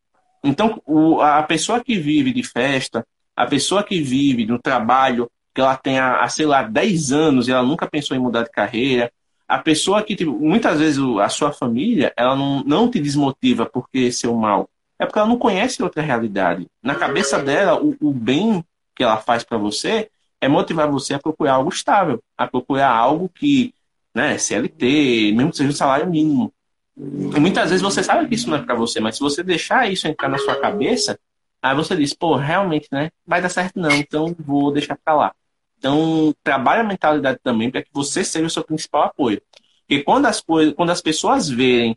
Então, 0.45 0.81
o, 0.87 1.21
a 1.21 1.43
pessoa 1.43 1.83
que 1.83 1.99
vive 1.99 2.33
de 2.33 2.45
festa, 2.45 3.05
a 3.37 3.45
pessoa 3.45 3.83
que 3.83 4.01
vive 4.01 4.47
no 4.47 4.61
trabalho, 4.61 5.29
que 5.53 5.61
ela 5.61 5.77
tem, 5.77 5.99
há, 5.99 6.27
sei 6.29 6.47
lá, 6.47 6.63
10 6.63 7.11
anos 7.11 7.49
e 7.49 7.53
ela 7.53 7.65
nunca 7.65 7.89
pensou 7.89 8.17
em 8.17 8.21
mudar 8.21 8.45
de 8.45 8.51
carreira, 8.51 9.13
a 9.49 9.59
pessoa 9.59 10.03
que, 10.05 10.15
tipo, 10.15 10.31
muitas 10.31 10.79
vezes, 10.79 11.01
a 11.21 11.29
sua 11.29 11.53
família, 11.53 12.13
ela 12.17 12.37
não, 12.37 12.63
não 12.63 12.89
te 12.89 13.01
desmotiva 13.01 13.67
porque 13.67 14.13
seu 14.13 14.33
mal. 14.37 14.71
É 14.97 15.05
porque 15.05 15.19
ela 15.19 15.29
não 15.29 15.39
conhece 15.39 15.83
outra 15.83 16.03
realidade. 16.03 16.69
Na 16.81 16.95
cabeça 16.95 17.43
dela, 17.43 17.83
o, 17.83 17.97
o 18.01 18.13
bem 18.13 18.65
que 18.95 19.03
ela 19.03 19.17
faz 19.17 19.43
para 19.43 19.59
você 19.59 20.09
é 20.41 20.47
motivar 20.47 20.89
você 20.89 21.15
a 21.15 21.19
procurar 21.19 21.55
algo 21.55 21.71
estável, 21.71 22.23
a 22.39 22.47
procurar 22.47 22.91
algo 22.91 23.29
que, 23.29 23.75
né, 24.15 24.39
CLT, 24.39 25.33
mesmo 25.35 25.51
que 25.51 25.57
seja 25.57 25.71
um 25.71 25.75
salário 25.75 26.09
mínimo. 26.09 26.53
E 27.01 27.41
muitas 27.41 27.71
vezes 27.71 27.83
você 27.83 28.03
sabe 28.03 28.29
que 28.29 28.35
isso 28.35 28.51
não 28.51 28.59
é 28.59 28.63
para 28.63 28.75
você, 28.75 29.01
mas 29.01 29.17
se 29.17 29.21
você 29.21 29.43
deixar 29.43 29.91
isso 29.91 30.07
entrar 30.07 30.29
na 30.29 30.37
sua 30.37 30.57
cabeça, 30.57 31.19
aí 31.63 31.75
você 31.75 31.97
diz, 31.97 32.13
pô, 32.13 32.37
realmente, 32.37 32.89
né? 32.93 33.11
Vai 33.27 33.41
dar 33.41 33.49
certo 33.49 33.79
não, 33.79 33.91
então 33.91 34.35
vou 34.39 34.71
deixar 34.71 34.99
para 35.03 35.15
lá. 35.15 35.35
Então, 35.79 36.35
trabalhe 36.43 36.83
a 36.83 36.85
mentalidade 36.85 37.39
também 37.43 37.71
para 37.71 37.83
que 37.83 37.89
você 37.91 38.23
seja 38.23 38.47
o 38.47 38.51
seu 38.51 38.63
principal 38.63 39.05
apoio. 39.05 39.41
Porque 39.89 40.03
quando 40.03 40.27
as 40.27 40.41
coisas, 40.41 40.75
quando 40.75 40.91
as 40.91 41.01
pessoas 41.01 41.49
verem 41.49 41.97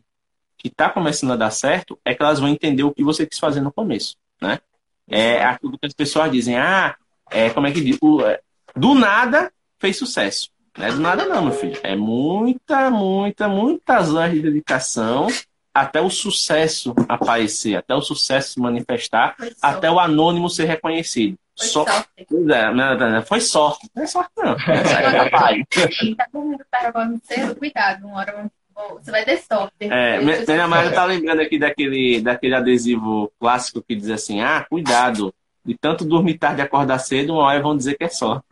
que 0.56 0.68
está 0.68 0.88
começando 0.88 1.32
a 1.32 1.36
dar 1.36 1.50
certo, 1.50 1.98
é 2.02 2.14
que 2.14 2.22
elas 2.22 2.40
vão 2.40 2.48
entender 2.48 2.82
o 2.82 2.92
que 2.92 3.04
você 3.04 3.26
quis 3.26 3.38
fazer 3.38 3.60
no 3.60 3.70
começo, 3.70 4.16
né? 4.40 4.58
É 5.06 5.44
aquilo 5.44 5.78
que 5.78 5.86
as 5.86 5.92
pessoas 5.92 6.32
dizem, 6.32 6.56
ah, 6.56 6.96
é, 7.30 7.50
como 7.50 7.66
é 7.66 7.72
que 7.72 7.82
diz? 7.82 7.98
É, 8.26 8.40
do 8.74 8.94
nada 8.94 9.52
fez 9.78 9.98
sucesso. 9.98 10.50
Não 10.76 10.86
é 10.86 10.90
do 10.90 11.00
nada 11.00 11.26
não, 11.26 11.44
meu 11.44 11.52
filho. 11.52 11.78
É 11.82 11.94
muita, 11.94 12.90
muita, 12.90 13.48
muitas 13.48 14.12
horas 14.12 14.32
de 14.32 14.42
dedicação 14.42 15.28
até 15.72 16.00
o 16.00 16.08
sucesso 16.08 16.94
aparecer, 17.08 17.76
até 17.76 17.94
o 17.94 18.00
sucesso 18.00 18.52
se 18.52 18.60
manifestar, 18.60 19.34
foi 19.36 19.52
até 19.60 19.90
o 19.90 19.98
anônimo 19.98 20.48
ser 20.48 20.66
reconhecido. 20.66 21.36
Foi 21.56 21.66
so... 21.66 21.84
sorte. 21.84 22.08
É, 22.52 23.22
foi 23.22 23.40
sorte. 23.40 23.88
Não 23.94 24.02
é 24.02 24.06
sorte, 24.06 24.30
não. 24.36 24.56
É 24.66 25.10
trabalho. 25.10 25.66
Quem 25.70 26.14
tá 26.14 26.26
dormindo 26.32 26.64
carnaval 26.70 27.08
cedo, 27.24 27.56
cuidado, 27.56 28.06
uma 28.06 28.18
hora 28.18 28.50
você 28.94 29.10
vai 29.10 29.24
ter 29.24 29.38
sorte. 29.38 29.72
É, 29.80 30.20
minha 30.20 30.68
mãe 30.68 30.90
tá 30.92 31.04
lembrando 31.04 31.40
aqui 31.40 31.58
daquele, 31.58 32.20
daquele 32.20 32.54
adesivo 32.54 33.32
clássico 33.38 33.82
que 33.82 33.94
diz 33.94 34.10
assim: 34.10 34.40
ah, 34.40 34.66
cuidado, 34.68 35.32
de 35.64 35.76
tanto 35.76 36.04
dormir 36.04 36.38
tarde 36.38 36.60
e 36.60 36.62
acordar 36.62 36.98
cedo, 36.98 37.34
uma 37.34 37.44
hora 37.44 37.62
vão 37.62 37.76
dizer 37.76 37.96
que 37.96 38.04
é 38.04 38.08
sorte. 38.08 38.44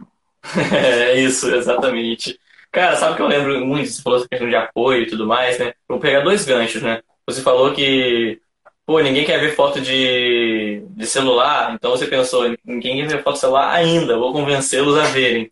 é 0.74 1.20
isso, 1.20 1.54
exatamente. 1.54 2.38
Cara, 2.70 2.96
sabe 2.96 3.16
que 3.16 3.22
eu 3.22 3.26
lembro 3.26 3.64
muito, 3.66 3.90
você 3.90 4.02
falou 4.02 4.18
essa 4.18 4.28
questão 4.28 4.48
de 4.48 4.56
apoio 4.56 5.02
e 5.02 5.06
tudo 5.06 5.26
mais, 5.26 5.58
né? 5.58 5.74
Vou 5.86 5.98
pegar 5.98 6.20
dois 6.20 6.44
ganchos, 6.44 6.82
né? 6.82 7.02
Você 7.26 7.42
falou 7.42 7.72
que, 7.74 8.40
pô, 8.86 8.98
ninguém 9.00 9.24
quer 9.24 9.38
ver 9.38 9.54
foto 9.54 9.80
de, 9.80 10.82
de 10.90 11.06
celular, 11.06 11.74
então 11.74 11.90
você 11.90 12.06
pensou, 12.06 12.44
ninguém 12.64 12.96
quer 12.96 13.08
ver 13.08 13.22
foto 13.22 13.34
de 13.34 13.40
celular 13.40 13.72
ainda, 13.74 14.18
vou 14.18 14.32
convencê-los 14.32 14.98
a 14.98 15.04
verem. 15.04 15.48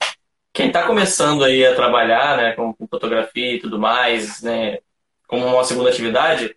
quem 0.53 0.69
está 0.69 0.85
começando 0.87 1.45
aí 1.45 1.65
a 1.65 1.75
trabalhar 1.75 2.37
né, 2.37 2.53
com, 2.53 2.73
com, 2.73 2.87
fotografia 2.89 3.55
e 3.55 3.61
tudo 3.61 3.79
mais, 3.79 4.43
né, 4.43 4.79
como 5.29 5.47
uma 5.47 5.65
segunda 5.65 5.91
atividade, 5.91 6.57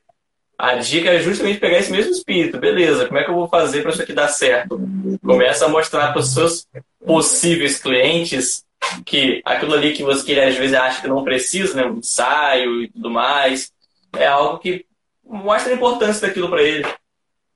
a 0.57 0.75
dica 0.75 1.09
é 1.09 1.19
justamente 1.19 1.59
pegar 1.59 1.79
esse 1.79 1.91
mesmo 1.91 2.11
espírito. 2.11 2.57
Beleza, 2.57 3.05
como 3.05 3.19
é 3.19 3.23
que 3.23 3.29
eu 3.29 3.35
vou 3.35 3.49
fazer 3.49 3.81
para 3.81 3.91
isso 3.91 4.01
aqui 4.01 4.13
dar 4.13 4.29
certo? 4.29 4.79
Começa 5.21 5.65
a 5.65 5.69
mostrar 5.69 6.11
para 6.11 6.19
os 6.19 6.33
seus 6.33 6.65
possíveis 7.05 7.79
clientes 7.79 8.65
que 9.05 9.41
aquilo 9.45 9.73
ali 9.73 9.93
que 9.93 10.03
você 10.03 10.39
às 10.39 10.55
vezes 10.55 10.75
acha 10.75 11.01
que 11.01 11.07
não 11.07 11.23
precisa, 11.23 11.73
né, 11.75 11.85
um 11.85 11.97
ensaio 11.97 12.83
e 12.83 12.89
tudo 12.89 13.09
mais, 13.09 13.71
é 14.17 14.27
algo 14.27 14.59
que 14.59 14.85
mostra 15.23 15.71
a 15.71 15.75
importância 15.75 16.27
daquilo 16.27 16.49
para 16.49 16.61
ele. 16.61 16.85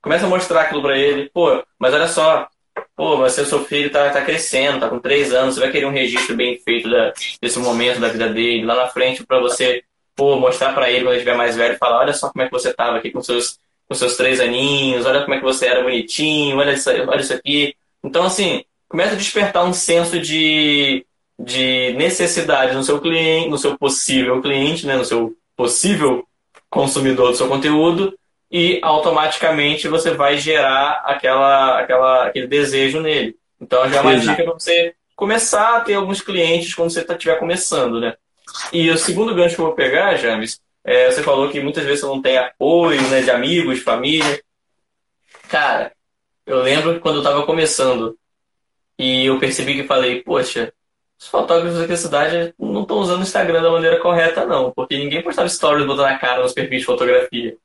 Começa 0.00 0.26
a 0.26 0.28
mostrar 0.28 0.62
aquilo 0.62 0.82
para 0.82 0.96
ele. 0.96 1.28
Pô, 1.30 1.62
mas 1.78 1.92
olha 1.92 2.08
só, 2.08 2.48
pô, 2.96 3.16
mas 3.18 3.32
seu 3.32 3.64
filho 3.64 3.90
tá, 3.90 4.10
tá 4.10 4.22
crescendo, 4.22 4.80
tá 4.80 4.88
com 4.88 4.98
três 4.98 5.32
anos, 5.32 5.54
você 5.54 5.60
vai 5.60 5.70
querer 5.70 5.86
um 5.86 5.92
registro 5.92 6.34
bem 6.34 6.58
feito 6.58 6.88
da, 6.88 7.12
desse 7.40 7.58
momento 7.58 8.00
da 8.00 8.08
vida 8.08 8.28
dele, 8.28 8.64
lá 8.64 8.74
na 8.74 8.88
frente 8.88 9.24
para 9.24 9.38
você, 9.38 9.82
pô, 10.16 10.36
mostrar 10.36 10.72
para 10.72 10.90
ele 10.90 11.00
quando 11.00 11.10
ele 11.10 11.16
estiver 11.18 11.36
mais 11.36 11.56
velho, 11.56 11.78
falar, 11.78 12.00
olha 12.00 12.12
só 12.12 12.30
como 12.30 12.42
é 12.42 12.46
que 12.46 12.52
você 12.52 12.72
tava 12.72 12.96
aqui 12.96 13.10
com 13.10 13.22
seus 13.22 13.58
com 13.88 13.94
seus 13.94 14.16
três 14.18 14.38
aninhos, 14.38 15.06
olha 15.06 15.22
como 15.22 15.34
é 15.34 15.38
que 15.38 15.44
você 15.44 15.66
era 15.66 15.82
bonitinho, 15.82 16.58
olha 16.58 16.72
isso, 16.72 16.90
olha 16.90 17.20
isso 17.20 17.32
aqui. 17.32 17.74
Então, 18.04 18.24
assim, 18.24 18.62
começa 18.88 19.12
a 19.12 19.16
despertar 19.16 19.64
um 19.64 19.72
senso 19.72 20.18
de, 20.18 21.04
de 21.38 21.92
necessidade 21.92 22.74
no 22.74 22.82
seu 22.82 23.00
cliente, 23.00 23.48
no 23.48 23.58
seu 23.58 23.76
possível 23.76 24.40
cliente, 24.40 24.86
né, 24.86 24.96
no 24.96 25.04
seu 25.04 25.36
possível 25.56 26.26
consumidor 26.70 27.30
do 27.30 27.36
seu 27.36 27.48
conteúdo, 27.48 28.18
e 28.50 28.80
automaticamente 28.82 29.88
você 29.88 30.12
vai 30.12 30.38
gerar 30.38 31.02
aquela, 31.04 31.80
aquela, 31.80 32.26
aquele 32.26 32.46
desejo 32.46 33.00
nele. 33.00 33.36
Então 33.60 33.88
já 33.88 33.98
é 33.98 34.00
uma 34.00 34.14
Exato. 34.14 34.30
dica 34.30 34.44
para 34.44 34.52
você 34.54 34.94
começar 35.14 35.76
a 35.76 35.80
ter 35.80 35.94
alguns 35.94 36.20
clientes 36.20 36.74
quando 36.74 36.90
você 36.90 37.00
estiver 37.00 37.34
tá, 37.34 37.40
começando, 37.40 38.00
né? 38.00 38.14
E 38.72 38.88
o 38.90 38.96
segundo 38.96 39.34
gancho 39.34 39.56
que 39.56 39.60
eu 39.60 39.66
vou 39.66 39.74
pegar, 39.74 40.16
James, 40.16 40.60
é, 40.84 41.10
você 41.10 41.22
falou 41.22 41.50
que 41.50 41.60
muitas 41.60 41.84
vezes 41.84 42.00
você 42.00 42.06
não 42.06 42.22
tem 42.22 42.38
apoio 42.38 43.02
né, 43.08 43.20
de 43.20 43.30
amigos, 43.30 43.80
família. 43.80 44.42
Cara, 45.48 45.92
eu 46.46 46.62
lembro 46.62 46.94
que 46.94 47.00
quando 47.00 47.16
eu 47.16 47.22
estava 47.22 47.44
começando 47.44 48.16
e 48.98 49.26
eu 49.26 49.38
percebi 49.38 49.74
que 49.74 49.84
falei, 49.84 50.22
poxa, 50.22 50.72
os 51.18 51.26
fotógrafos 51.26 51.78
aqui 51.78 51.88
da 51.88 51.96
cidade 51.96 52.54
não 52.58 52.82
estão 52.82 52.98
usando 52.98 53.20
o 53.20 53.22
Instagram 53.22 53.62
da 53.62 53.70
maneira 53.70 54.00
correta, 54.00 54.44
não, 54.46 54.70
porque 54.70 54.98
ninguém 54.98 55.22
postava 55.22 55.48
stories 55.48 55.86
botando 55.86 56.06
a 56.06 56.18
cara 56.18 56.42
nos 56.42 56.52
perfis 56.52 56.80
de 56.80 56.86
fotografia 56.86 57.56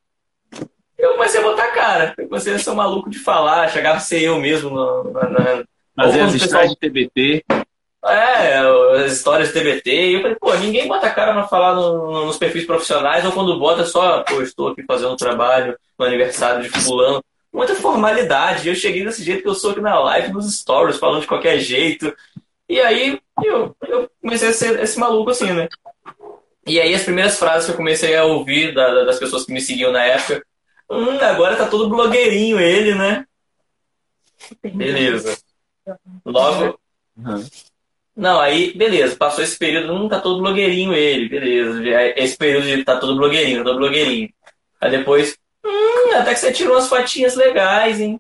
eu 1.04 1.14
comecei 1.14 1.40
a 1.40 1.44
botar 1.44 1.68
cara. 1.72 2.14
Eu 2.18 2.28
comecei 2.28 2.54
a 2.54 2.60
ser 2.60 2.70
um 2.70 2.76
maluco 2.76 3.10
de 3.10 3.20
falar, 3.20 3.70
chegava 3.70 3.98
a 3.98 4.02
ser 4.02 4.22
eu 4.22 4.40
mesmo. 4.40 4.72
Na, 5.12 5.30
na... 5.30 5.64
Fazer 5.96 6.22
as 6.22 6.34
histórias 6.34 6.72
de 6.72 6.78
TBT. 6.78 7.46
É, 8.06 8.58
as 9.06 9.12
histórias 9.12 9.50
de 9.50 9.54
TBT. 9.54 9.92
E 9.92 10.14
eu 10.14 10.22
falei, 10.22 10.36
pô, 10.36 10.54
ninguém 10.56 10.88
bota 10.88 11.10
cara 11.10 11.34
pra 11.34 11.48
falar 11.48 11.76
no, 11.76 12.26
nos 12.26 12.38
perfis 12.38 12.66
profissionais, 12.66 13.26
ou 13.26 13.32
quando 13.32 13.60
bota 13.60 13.86
só, 13.86 14.24
pô, 14.24 14.42
estou 14.42 14.70
aqui 14.70 14.84
fazendo 14.84 15.14
um 15.14 15.18
trabalho 15.18 15.78
no 16.00 16.06
aniversário 16.06 16.64
de 16.64 16.70
fulano. 16.70 17.24
Muita 17.54 17.76
formalidade. 17.76 18.68
Eu 18.68 18.76
cheguei 18.76 19.06
desse 19.06 19.24
jeito 19.24 19.43
que 19.43 19.47
eu 19.47 19.56
sou 19.56 19.72
aqui 19.72 19.82
na 19.82 19.99
live, 19.99 20.34
nos 20.34 20.60
stories, 20.60 20.97
falando 20.97 21.22
de 21.22 21.28
qualquer 21.28 21.60
jeito. 21.60 22.14
E 22.68 22.80
aí 22.80 23.20
eu, 23.43 23.76
eu 23.88 24.10
comecei 24.22 24.49
a 24.49 24.54
ser 24.54 24.80
esse 24.80 24.99
maluco 24.99 25.30
assim, 25.30 25.51
né? 25.54 25.70
E 26.66 26.80
aí 26.80 26.93
as 26.93 27.04
primeiras 27.04 27.38
frases 27.38 27.66
que 27.66 27.72
eu 27.74 27.78
comecei 27.78 28.16
a 28.16 28.24
ouvir 28.24 28.74
da, 28.74 29.04
das 29.04 29.20
pessoas 29.20 29.45
que 29.45 29.54
me 29.54 29.62
seguiam 29.62 29.91
na 29.91 30.04
época 30.04 30.43
Hum, 30.89 31.18
agora 31.20 31.56
tá 31.56 31.68
todo 31.68 31.89
blogueirinho 31.89 32.60
ele, 32.60 32.93
né? 32.93 33.26
Beleza. 34.64 35.38
Logo. 36.26 36.80
Uhum. 37.18 37.45
Não, 38.16 38.39
aí, 38.39 38.74
beleza, 38.78 39.16
passou 39.16 39.43
esse 39.43 39.58
período, 39.58 39.91
hum, 39.91 40.08
tá 40.08 40.20
todo 40.20 40.41
blogueirinho 40.41 40.93
ele, 40.93 41.28
beleza. 41.28 41.82
Esse 42.16 42.38
período 42.38 42.68
de 42.68 42.84
tá 42.84 42.99
todo 42.99 43.16
blogueirinho, 43.16 43.60
tá 43.60 43.64
todo 43.64 43.80
blogueirinho. 43.80 44.30
Aí 44.80 44.91
depois, 44.91 45.36
hum, 45.64 46.16
até 46.16 46.34
que 46.34 46.39
você 46.39 46.51
tirou 46.51 46.76
umas 46.76 46.88
fotinhas 46.88 47.36
legais, 47.36 47.99
hein? 47.99 48.20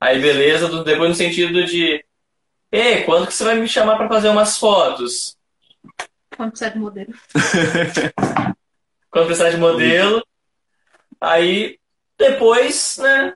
Aí 0.00 0.20
beleza, 0.20 0.82
depois 0.82 1.08
no 1.08 1.14
sentido 1.14 1.64
de, 1.64 2.04
ei, 2.70 3.04
quando 3.04 3.26
que 3.26 3.34
você 3.34 3.44
vai 3.44 3.56
me 3.56 3.68
chamar 3.68 3.96
para 3.96 4.08
fazer 4.08 4.28
umas 4.28 4.58
fotos? 4.58 5.36
Quando 6.36 6.50
precisar 6.50 6.70
de 6.70 6.78
modelo. 6.78 7.12
quando 9.10 9.26
precisar 9.26 9.50
de 9.50 9.58
modelo. 9.58 10.26
Aí, 11.20 11.78
depois, 12.18 12.98
né? 12.98 13.34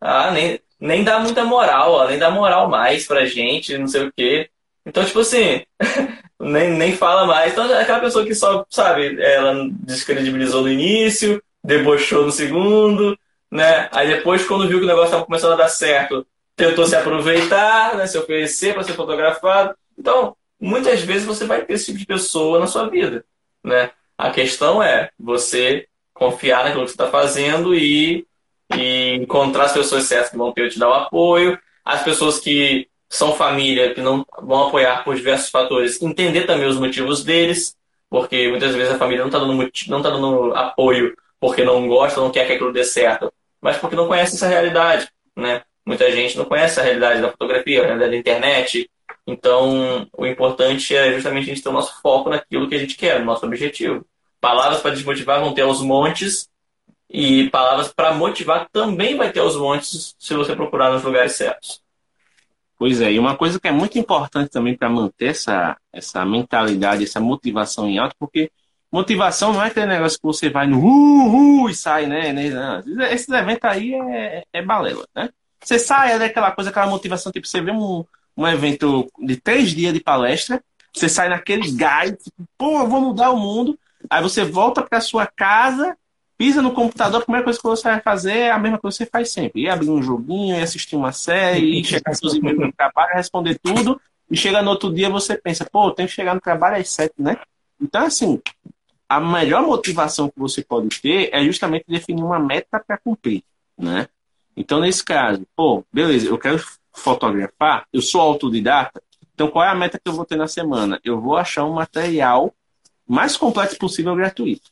Ah, 0.00 0.30
nem, 0.30 0.60
nem 0.78 1.02
dá 1.02 1.18
muita 1.18 1.44
moral, 1.44 1.92
ó, 1.92 2.06
nem 2.06 2.18
dá 2.18 2.30
moral 2.30 2.68
mais 2.68 3.06
pra 3.06 3.26
gente, 3.26 3.76
não 3.76 3.88
sei 3.88 4.06
o 4.06 4.12
quê. 4.12 4.48
Então, 4.84 5.04
tipo 5.04 5.18
assim, 5.18 5.64
nem, 6.38 6.70
nem 6.70 6.96
fala 6.96 7.26
mais. 7.26 7.52
Então, 7.52 7.68
é 7.72 7.82
aquela 7.82 7.98
pessoa 8.00 8.24
que 8.24 8.34
só, 8.34 8.64
sabe, 8.70 9.20
ela 9.20 9.68
descredibilizou 9.70 10.62
no 10.62 10.68
início, 10.70 11.42
debochou 11.66 12.24
no 12.24 12.30
segundo, 12.30 13.18
né? 13.50 13.88
Aí 13.92 14.08
depois, 14.08 14.46
quando 14.46 14.68
viu 14.68 14.78
que 14.78 14.84
o 14.84 14.88
negócio 14.88 15.06
estava 15.06 15.24
começando 15.24 15.52
a 15.52 15.56
dar 15.56 15.68
certo, 15.68 16.26
tentou 16.54 16.86
se 16.86 16.96
aproveitar, 16.96 17.96
né? 17.96 18.06
Se 18.06 18.16
oferecer 18.16 18.72
para 18.72 18.84
ser 18.84 18.92
fotografado. 18.92 19.74
Então, 19.98 20.36
muitas 20.60 21.02
vezes 21.02 21.26
você 21.26 21.44
vai 21.44 21.64
ter 21.64 21.74
esse 21.74 21.86
tipo 21.86 21.98
de 21.98 22.06
pessoa 22.06 22.60
na 22.60 22.66
sua 22.66 22.88
vida, 22.88 23.24
né? 23.64 23.90
A 24.16 24.30
questão 24.30 24.82
é 24.82 25.10
você 25.18 25.86
confiar 26.14 26.64
naquilo 26.64 26.84
que 26.84 26.90
você 26.90 26.94
está 26.94 27.08
fazendo 27.08 27.74
e, 27.74 28.26
e 28.74 29.14
encontrar 29.14 29.64
as 29.64 29.72
pessoas 29.72 30.04
certas 30.04 30.30
que 30.30 30.38
vão 30.38 30.52
ter 30.52 30.70
te 30.70 30.78
dar 30.78 30.88
o 30.88 30.94
apoio, 30.94 31.58
as 31.84 32.02
pessoas 32.02 32.38
que 32.38 32.88
são 33.08 33.34
família, 33.34 33.92
que 33.92 34.00
não 34.00 34.24
vão 34.40 34.68
apoiar 34.68 35.04
por 35.04 35.14
diversos 35.14 35.50
fatores, 35.50 36.00
entender 36.00 36.46
também 36.46 36.66
os 36.66 36.78
motivos 36.78 37.22
deles, 37.22 37.76
porque 38.08 38.48
muitas 38.48 38.74
vezes 38.74 38.94
a 38.94 38.98
família 38.98 39.20
não 39.20 39.28
está 39.28 39.38
dando, 39.38 40.02
tá 40.02 40.10
dando 40.10 40.54
apoio 40.54 41.14
porque 41.40 41.64
não 41.64 41.86
gosta, 41.86 42.20
não 42.20 42.30
quer 42.30 42.46
que 42.46 42.52
aquilo 42.52 42.72
dê 42.72 42.84
certo, 42.84 43.32
mas 43.60 43.76
porque 43.76 43.96
não 43.96 44.06
conhece 44.06 44.36
essa 44.36 44.48
realidade, 44.48 45.08
né? 45.36 45.62
Muita 45.84 46.10
gente 46.10 46.36
não 46.36 46.44
conhece 46.44 46.80
a 46.80 46.82
realidade 46.82 47.20
da 47.20 47.30
fotografia, 47.30 47.82
a 47.82 47.86
realidade 47.86 48.10
da 48.10 48.16
internet. 48.16 48.90
Então, 49.26 50.08
o 50.16 50.26
importante 50.26 50.94
é 50.94 51.12
justamente 51.12 51.44
a 51.44 51.54
gente 51.54 51.62
ter 51.62 51.68
o 51.68 51.72
nosso 51.72 52.00
foco 52.00 52.28
naquilo 52.30 52.68
que 52.68 52.74
a 52.74 52.78
gente 52.78 52.96
quer, 52.96 53.20
no 53.20 53.26
nosso 53.26 53.46
objetivo. 53.46 54.04
Palavras 54.40 54.80
para 54.80 54.90
desmotivar 54.92 55.40
vão 55.40 55.54
ter 55.54 55.62
aos 55.62 55.80
montes 55.80 56.48
e 57.08 57.48
palavras 57.50 57.92
para 57.92 58.12
motivar 58.12 58.68
também 58.70 59.16
vai 59.16 59.30
ter 59.30 59.40
aos 59.40 59.56
montes 59.56 60.14
se 60.18 60.34
você 60.34 60.56
procurar 60.56 60.92
nos 60.92 61.04
lugares 61.04 61.32
certos. 61.36 61.80
Pois 62.78 63.00
é, 63.00 63.12
e 63.12 63.18
uma 63.18 63.36
coisa 63.36 63.58
que 63.58 63.68
é 63.68 63.72
muito 63.72 63.98
importante 63.98 64.50
também 64.50 64.76
para 64.76 64.88
manter 64.88 65.28
essa, 65.28 65.76
essa 65.92 66.24
mentalidade, 66.26 67.04
essa 67.04 67.20
motivação 67.20 67.88
em 67.88 67.98
alto, 67.98 68.14
porque 68.18 68.50
motivação 68.96 69.52
não 69.52 69.62
é 69.62 69.68
aquele 69.68 69.86
negócio 69.86 70.18
que 70.18 70.26
você 70.26 70.50
vai 70.50 70.66
no 70.66 70.80
uh, 70.80 71.64
uh, 71.64 71.70
e 71.70 71.74
sai, 71.74 72.06
né? 72.06 72.32
Não. 72.32 73.04
Esses 73.06 73.28
eventos 73.28 73.64
aí 73.64 73.94
é, 73.94 74.44
é 74.52 74.62
balela, 74.62 75.06
né? 75.14 75.30
Você 75.62 75.78
sai, 75.78 76.12
é 76.12 76.24
aquela 76.24 76.50
coisa, 76.52 76.70
aquela 76.70 76.86
motivação, 76.86 77.32
tipo, 77.32 77.46
você 77.46 77.60
vê 77.60 77.72
um, 77.72 78.04
um 78.36 78.46
evento 78.46 79.10
de 79.18 79.36
três 79.36 79.70
dias 79.70 79.92
de 79.92 80.00
palestra, 80.00 80.62
você 80.94 81.08
sai 81.08 81.28
naquele 81.28 81.70
gás, 81.72 82.12
tipo, 82.12 82.48
pô, 82.56 82.78
eu 82.80 82.86
vou 82.86 83.00
mudar 83.00 83.30
o 83.30 83.36
mundo, 83.36 83.78
Aí 84.08 84.22
você 84.22 84.44
volta 84.44 84.82
para 84.82 85.00
sua 85.00 85.26
casa, 85.26 85.96
pisa 86.36 86.62
no 86.62 86.72
computador, 86.72 87.20
a 87.20 87.24
primeira 87.24 87.44
coisa 87.44 87.58
que 87.58 87.64
você 87.64 87.88
vai 87.88 88.00
fazer 88.00 88.36
é 88.36 88.50
a 88.50 88.58
mesma 88.58 88.78
coisa 88.78 88.96
que 88.96 89.04
você 89.04 89.10
faz 89.10 89.30
sempre. 89.30 89.62
Ir 89.62 89.68
abrir 89.68 89.90
um 89.90 90.02
joguinho, 90.02 90.56
ir 90.56 90.62
assistir 90.62 90.96
uma 90.96 91.12
série, 91.12 91.80
ir 91.80 91.84
chegar 91.84 92.14
seus 92.14 92.34
e-mails 92.34 92.58
no 92.58 92.72
trabalho, 92.72 93.14
responder 93.14 93.58
tudo, 93.58 94.00
e 94.30 94.36
chega 94.36 94.62
no 94.62 94.70
outro 94.70 94.92
dia 94.92 95.08
você 95.10 95.36
pensa, 95.36 95.64
pô, 95.64 95.88
eu 95.88 95.92
tenho 95.92 96.08
que 96.08 96.14
chegar 96.14 96.34
no 96.34 96.40
trabalho 96.40 96.76
às 96.76 96.88
sete, 96.88 97.14
né? 97.18 97.36
Então, 97.80 98.04
assim, 98.04 98.40
a 99.08 99.20
melhor 99.20 99.62
motivação 99.62 100.28
que 100.28 100.38
você 100.38 100.62
pode 100.62 101.00
ter 101.00 101.30
é 101.32 101.44
justamente 101.44 101.84
definir 101.88 102.22
uma 102.22 102.38
meta 102.38 102.80
para 102.80 102.98
cumprir, 102.98 103.42
né? 103.78 104.08
Então, 104.56 104.80
nesse 104.80 105.04
caso, 105.04 105.46
pô, 105.54 105.84
beleza, 105.92 106.28
eu 106.28 106.38
quero 106.38 106.62
fotografar, 106.92 107.86
eu 107.92 108.00
sou 108.00 108.20
autodidata, 108.20 109.02
então 109.34 109.48
qual 109.48 109.64
é 109.64 109.68
a 109.68 109.74
meta 109.74 109.98
que 110.02 110.08
eu 110.08 110.14
vou 110.14 110.24
ter 110.24 110.36
na 110.36 110.48
semana? 110.48 110.98
Eu 111.04 111.20
vou 111.20 111.36
achar 111.36 111.64
um 111.64 111.74
material 111.74 112.54
mais 113.06 113.36
completo 113.36 113.76
possível 113.76 114.16
gratuito. 114.16 114.70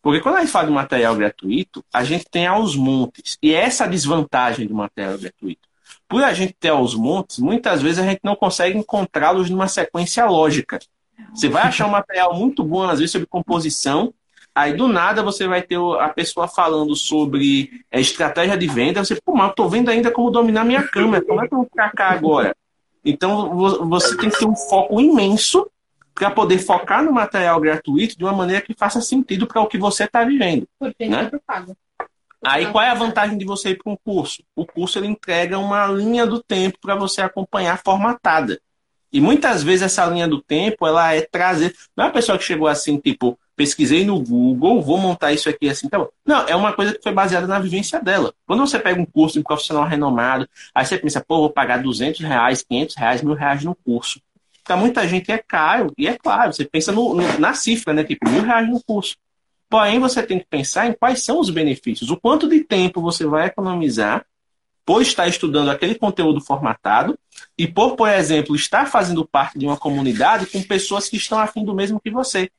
Porque 0.00 0.20
quando 0.20 0.36
a 0.36 0.40
gente 0.40 0.50
fala 0.50 0.66
de 0.66 0.72
material 0.72 1.14
gratuito, 1.14 1.84
a 1.92 2.02
gente 2.04 2.24
tem 2.30 2.46
aos 2.46 2.74
montes. 2.74 3.36
E 3.42 3.52
é 3.52 3.60
essa 3.60 3.86
desvantagem 3.86 4.66
do 4.66 4.74
material 4.74 5.18
gratuito. 5.18 5.68
Por 6.08 6.24
a 6.24 6.32
gente 6.32 6.54
ter 6.54 6.68
aos 6.68 6.94
montes, 6.94 7.38
muitas 7.38 7.82
vezes 7.82 7.98
a 7.98 8.06
gente 8.06 8.20
não 8.24 8.34
consegue 8.34 8.78
encontrá-los 8.78 9.50
numa 9.50 9.68
sequência 9.68 10.24
lógica. 10.24 10.78
Você 11.34 11.48
vai 11.48 11.62
achar 11.62 11.86
um 11.86 11.90
material 11.90 12.34
muito 12.34 12.62
bom, 12.64 12.82
às 12.82 12.98
vezes, 12.98 13.12
sobre 13.12 13.26
composição, 13.26 14.12
aí 14.54 14.72
do 14.72 14.88
nada 14.88 15.22
você 15.22 15.46
vai 15.46 15.62
ter 15.62 15.78
a 16.00 16.08
pessoa 16.08 16.48
falando 16.48 16.94
sobre 16.96 17.84
é, 17.90 18.00
estratégia 18.00 18.56
de 18.56 18.66
venda, 18.66 19.04
você, 19.04 19.20
pô, 19.20 19.34
mas 19.34 19.48
eu 19.48 19.54
tô 19.54 19.68
vendo 19.68 19.88
ainda 19.88 20.10
como 20.10 20.30
dominar 20.30 20.64
minha 20.64 20.82
câmera, 20.82 21.24
como 21.24 21.42
é 21.42 21.48
que 21.48 21.54
eu 21.54 21.58
vou 21.58 21.66
ficar 21.66 21.92
cá 21.92 22.10
agora? 22.10 22.56
Então 23.04 23.54
você 23.88 24.16
tem 24.16 24.30
que 24.30 24.38
ter 24.38 24.46
um 24.46 24.56
foco 24.56 25.00
imenso 25.00 25.70
para 26.14 26.30
poder 26.30 26.58
focar 26.58 27.02
no 27.02 27.12
material 27.12 27.60
gratuito 27.60 28.18
de 28.18 28.24
uma 28.24 28.32
maneira 28.32 28.60
que 28.60 28.74
faça 28.74 29.00
sentido 29.00 29.46
para 29.46 29.60
o 29.60 29.68
que 29.68 29.78
você 29.78 30.04
está 30.04 30.24
vivendo. 30.24 30.66
né? 31.08 31.30
Aí 32.44 32.66
qual 32.70 32.84
é 32.84 32.90
a 32.90 32.94
vantagem 32.94 33.38
de 33.38 33.44
você 33.44 33.70
ir 33.70 33.78
para 33.82 33.92
um 33.92 33.96
curso? 33.96 34.42
O 34.54 34.66
curso 34.66 34.98
ele 34.98 35.06
entrega 35.06 35.58
uma 35.58 35.86
linha 35.86 36.26
do 36.26 36.42
tempo 36.42 36.78
para 36.80 36.94
você 36.94 37.20
acompanhar 37.20 37.78
formatada. 37.78 38.60
E 39.12 39.20
muitas 39.20 39.62
vezes 39.62 39.82
essa 39.82 40.04
linha 40.06 40.28
do 40.28 40.42
tempo, 40.42 40.86
ela 40.86 41.14
é 41.14 41.22
trazer. 41.22 41.74
Não 41.96 42.04
é 42.04 42.06
uma 42.08 42.12
pessoa 42.12 42.36
que 42.36 42.44
chegou 42.44 42.68
assim, 42.68 42.98
tipo, 42.98 43.38
pesquisei 43.56 44.04
no 44.04 44.20
Google, 44.20 44.80
vou 44.80 44.98
montar 44.98 45.32
isso 45.32 45.48
aqui 45.48 45.68
assim, 45.68 45.88
tá 45.88 45.98
bom. 45.98 46.08
Não, 46.24 46.46
é 46.46 46.54
uma 46.54 46.72
coisa 46.72 46.94
que 46.94 47.02
foi 47.02 47.12
baseada 47.12 47.46
na 47.46 47.58
vivência 47.58 48.00
dela. 48.00 48.32
Quando 48.46 48.60
você 48.60 48.78
pega 48.78 49.00
um 49.00 49.04
curso 49.04 49.34
de 49.34 49.40
um 49.40 49.42
profissional 49.42 49.84
renomado, 49.84 50.48
aí 50.74 50.86
você 50.86 50.96
pensa, 50.96 51.24
pô, 51.26 51.38
vou 51.38 51.50
pagar 51.50 51.82
200 51.82 52.20
reais, 52.20 52.62
500 52.62 52.96
reais, 52.96 53.22
mil 53.22 53.34
reais 53.34 53.64
no 53.64 53.74
curso. 53.74 54.20
Para 54.62 54.76
muita 54.76 55.08
gente 55.08 55.32
é 55.32 55.38
caro, 55.38 55.92
e 55.98 56.06
é 56.06 56.16
claro, 56.16 56.52
você 56.52 56.64
pensa 56.64 56.92
no, 56.92 57.14
no, 57.14 57.38
na 57.38 57.54
cifra, 57.54 57.92
né? 57.92 58.04
Tipo, 58.04 58.28
mil 58.28 58.42
reais 58.42 58.68
no 58.68 58.82
curso. 58.82 59.16
Porém, 59.68 59.98
você 59.98 60.22
tem 60.22 60.38
que 60.38 60.46
pensar 60.46 60.86
em 60.86 60.92
quais 60.92 61.22
são 61.22 61.40
os 61.40 61.50
benefícios, 61.50 62.10
o 62.10 62.16
quanto 62.16 62.48
de 62.48 62.62
tempo 62.62 63.02
você 63.02 63.26
vai 63.26 63.46
economizar 63.46 64.24
por 64.88 65.02
estar 65.02 65.28
estudando 65.28 65.70
aquele 65.70 65.94
conteúdo 65.94 66.40
formatado 66.40 67.18
e 67.58 67.68
por, 67.68 67.94
por 67.94 68.08
exemplo, 68.08 68.56
estar 68.56 68.86
fazendo 68.86 69.22
parte 69.22 69.58
de 69.58 69.66
uma 69.66 69.76
comunidade 69.76 70.46
com 70.46 70.62
pessoas 70.62 71.10
que 71.10 71.18
estão 71.18 71.38
afim 71.38 71.62
do 71.62 71.74
mesmo 71.74 72.00
que 72.00 72.10
você. 72.10 72.50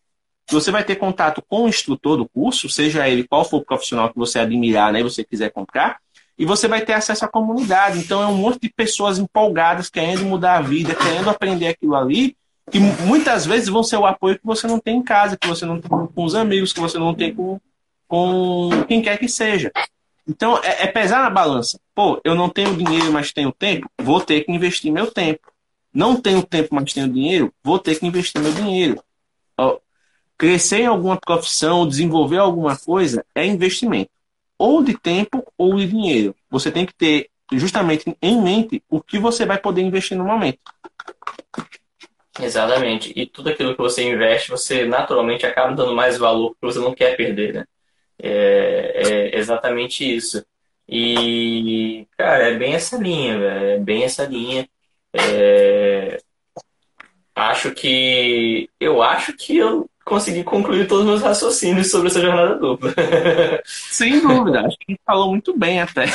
Você 0.51 0.69
vai 0.69 0.83
ter 0.83 0.97
contato 0.97 1.41
com 1.41 1.63
o 1.63 1.67
instrutor 1.67 2.17
do 2.17 2.29
curso, 2.29 2.69
seja 2.69 3.09
ele 3.09 3.23
qual 3.23 3.43
for 3.43 3.57
o 3.57 3.65
profissional 3.65 4.11
que 4.11 4.15
você 4.15 4.37
admirar, 4.37 4.93
né, 4.93 4.99
e 4.99 5.03
você 5.03 5.23
quiser 5.23 5.49
comprar, 5.49 5.97
e 6.37 6.45
você 6.45 6.67
vai 6.67 6.81
ter 6.81 6.93
acesso 6.93 7.25
à 7.25 7.27
comunidade. 7.27 7.97
Então 7.97 8.21
é 8.21 8.27
um 8.27 8.35
monte 8.35 8.61
de 8.61 8.69
pessoas 8.69 9.17
empolgadas, 9.17 9.89
querendo 9.89 10.23
mudar 10.23 10.57
a 10.57 10.61
vida, 10.61 10.93
querendo 10.93 11.31
aprender 11.31 11.69
aquilo 11.69 11.95
ali, 11.95 12.37
que 12.69 12.79
muitas 12.79 13.47
vezes 13.47 13.69
vão 13.69 13.81
ser 13.81 13.97
o 13.97 14.05
apoio 14.05 14.37
que 14.37 14.45
você 14.45 14.67
não 14.67 14.77
tem 14.77 14.97
em 14.97 15.03
casa, 15.03 15.35
que 15.35 15.47
você 15.47 15.65
não 15.65 15.81
tem 15.81 15.89
com 15.89 16.23
os 16.23 16.35
amigos, 16.35 16.73
que 16.73 16.79
você 16.79 16.99
não 16.99 17.15
tem 17.15 17.33
com, 17.33 17.59
com 18.07 18.69
quem 18.87 19.01
quer 19.01 19.17
que 19.17 19.27
seja. 19.27 19.71
Então 20.29 20.57
é, 20.63 20.83
é 20.83 20.87
pesar 20.87 21.23
na 21.23 21.29
balança. 21.29 21.79
Pô, 21.95 22.21
eu 22.23 22.35
não 22.35 22.47
tenho 22.47 22.75
dinheiro, 22.75 23.11
mas 23.11 23.33
tenho 23.33 23.51
tempo, 23.51 23.89
vou 23.99 24.21
ter 24.21 24.41
que 24.41 24.51
investir 24.51 24.91
meu 24.91 25.11
tempo. 25.11 25.51
Não 25.91 26.15
tenho 26.15 26.43
tempo, 26.43 26.75
mas 26.75 26.93
tenho 26.93 27.11
dinheiro, 27.11 27.51
vou 27.63 27.79
ter 27.79 27.99
que 27.99 28.05
investir 28.05 28.39
meu 28.39 28.53
dinheiro 28.53 29.03
crescer 30.39 30.79
em 30.79 30.85
alguma 30.85 31.17
profissão, 31.17 31.85
desenvolver 31.85 32.37
alguma 32.37 32.77
coisa, 32.77 33.25
é 33.35 33.45
investimento. 33.45 34.09
Ou 34.57 34.81
de 34.81 34.97
tempo 34.97 35.45
ou 35.57 35.75
de 35.75 35.85
dinheiro. 35.85 36.33
Você 36.49 36.71
tem 36.71 36.85
que 36.85 36.93
ter 36.95 37.29
justamente 37.51 38.15
em 38.21 38.41
mente 38.41 38.81
o 38.89 39.01
que 39.01 39.19
você 39.19 39.45
vai 39.45 39.57
poder 39.57 39.81
investir 39.81 40.17
no 40.17 40.23
momento. 40.23 40.59
Exatamente. 42.39 43.11
E 43.13 43.25
tudo 43.25 43.49
aquilo 43.49 43.75
que 43.75 43.81
você 43.81 44.09
investe, 44.09 44.49
você 44.49 44.85
naturalmente 44.85 45.45
acaba 45.45 45.75
dando 45.75 45.93
mais 45.93 46.17
valor 46.17 46.51
porque 46.51 46.73
você 46.73 46.79
não 46.79 46.95
quer 46.95 47.17
perder, 47.17 47.53
né? 47.53 47.65
É, 48.21 49.01
é 49.33 49.37
exatamente 49.37 50.03
isso. 50.03 50.43
E, 50.87 52.07
cara, 52.17 52.49
é 52.49 52.57
bem 52.57 52.73
essa 52.73 52.97
linha, 52.97 53.37
velho. 53.37 53.65
É 53.65 53.77
bem 53.77 54.03
essa 54.03 54.25
linha. 54.25 54.67
É... 55.13 56.19
Acho 57.35 57.71
que. 57.71 58.69
Eu 58.79 59.01
acho 59.01 59.33
que 59.33 59.55
eu 59.57 59.89
consegui 60.03 60.43
concluir 60.43 60.87
todos 60.87 61.03
os 61.03 61.09
meus 61.09 61.21
raciocínios 61.21 61.91
sobre 61.91 62.07
essa 62.07 62.19
jornada 62.19 62.55
dupla. 62.55 62.91
Sem 63.63 64.19
dúvida, 64.19 64.61
acho 64.61 64.75
que 64.79 64.85
a 64.87 64.91
gente 64.91 65.01
falou 65.05 65.29
muito 65.29 65.55
bem 65.55 65.79
até. 65.79 66.05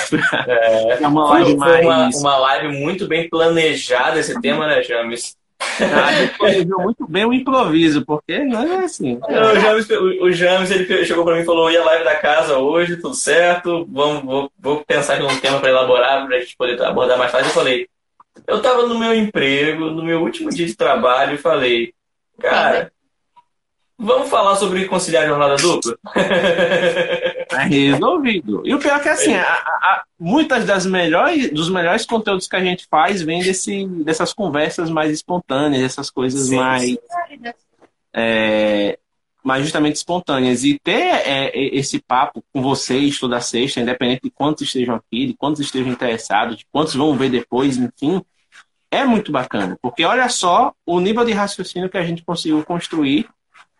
É, 0.49 1.03
é 1.03 1.09
uma 1.09 1.31
live 1.31 1.57
foi, 1.57 1.83
mais... 1.83 2.17
uma, 2.17 2.31
uma 2.31 2.39
live 2.39 2.77
muito 2.77 3.07
bem 3.07 3.29
planejada 3.29 4.19
esse 4.19 4.39
tema, 4.41 4.67
né, 4.67 4.83
James? 4.83 5.37
Ah, 5.81 6.47
a 6.47 6.83
muito 6.83 7.07
bem 7.09 7.25
o 7.25 7.33
improviso, 7.33 8.05
porque 8.05 8.39
não 8.45 8.63
é 8.63 8.85
assim. 8.85 9.19
Não, 9.29 9.53
o, 9.53 9.61
James, 9.61 9.91
o, 9.91 10.33
James 10.33 10.71
ele 10.71 11.05
chegou 11.05 11.25
para 11.25 11.35
mim 11.35 11.43
e 11.43 11.45
falou: 11.45 11.71
ia 11.71 11.85
live 11.85 12.05
da 12.05 12.17
casa 12.17 12.59
hoje, 12.59 12.97
tudo 12.97 13.15
certo, 13.15 13.87
vamos, 13.91 14.25
vou, 14.25 14.53
vou 14.59 14.85
pensar 14.85 15.21
em 15.21 15.25
um 15.25 15.41
tema 15.41 15.59
para 15.59 15.71
elaborar, 15.71 16.27
para 16.27 16.37
a 16.37 16.41
gente 16.41 16.57
poder 16.57 16.81
abordar 16.83 17.19
mais 17.19 17.33
tarde. 17.33 17.49
Eu 17.49 17.55
falei: 17.55 17.89
eu 18.47 18.59
estava 18.59 18.87
no 18.87 18.99
meu 18.99 19.15
emprego, 19.15 19.87
no 19.91 20.05
meu 20.05 20.23
último 20.23 20.51
dia 20.51 20.67
de 20.67 20.77
trabalho, 20.77 21.35
e 21.35 21.39
falei: 21.39 21.93
cara, 22.41 22.93
Vamos 23.97 24.29
falar 24.29 24.57
sobre 24.57 24.87
conciliar 24.87 25.23
a 25.25 25.29
jornada 25.29 25.57
dupla? 25.57 25.97
É 27.65 27.65
resolvido. 27.65 28.63
E 28.65 28.75
o 28.75 28.79
pior 28.79 28.97
é 28.97 29.01
que 29.01 29.09
assim, 29.09 29.35
a, 29.35 29.45
a, 29.45 30.05
muitas 30.19 30.65
das 30.65 30.87
melhores, 30.87 31.51
dos 31.51 31.71
melhores 31.71 32.05
conteúdos 32.05 32.47
que 32.47 32.57
a 32.57 32.65
gente 32.65 32.87
faz 32.91 33.23
vem 33.23 33.43
desse, 33.43 33.87
dessas 34.05 34.33
conversas 34.33 34.91
mais 34.91 35.11
espontâneas, 35.11 35.83
essas 35.83 36.11
coisas 36.11 36.49
Sim. 36.49 36.57
mais. 36.57 36.97
É, 38.13 38.99
mais 39.45 39.63
justamente 39.63 39.97
espontâneas. 39.97 40.65
E 40.65 40.79
ter 40.79 41.23
é, 41.27 41.53
esse 41.55 42.01
papo 42.01 42.43
com 42.53 42.63
vocês 42.63 43.19
toda 43.19 43.41
sexta, 43.41 43.81
independente 43.81 44.23
de 44.25 44.31
quantos 44.31 44.63
estejam 44.63 44.95
aqui, 44.95 45.27
de 45.27 45.35
quantos 45.35 45.61
estejam 45.61 45.93
interessados, 45.93 46.57
de 46.57 46.67
quantos 46.73 46.95
vão 46.95 47.15
ver 47.15 47.31
depois, 47.31 47.77
enfim, 47.77 48.23
é 48.91 49.05
muito 49.05 49.31
bacana. 49.31 49.79
Porque 49.83 50.05
olha 50.05 50.29
só 50.29 50.73
o 50.87 50.99
nível 50.99 51.25
de 51.25 51.33
raciocínio 51.33 51.91
que 51.91 51.99
a 51.99 52.05
gente 52.05 52.25
conseguiu 52.25 52.65
construir 52.65 53.29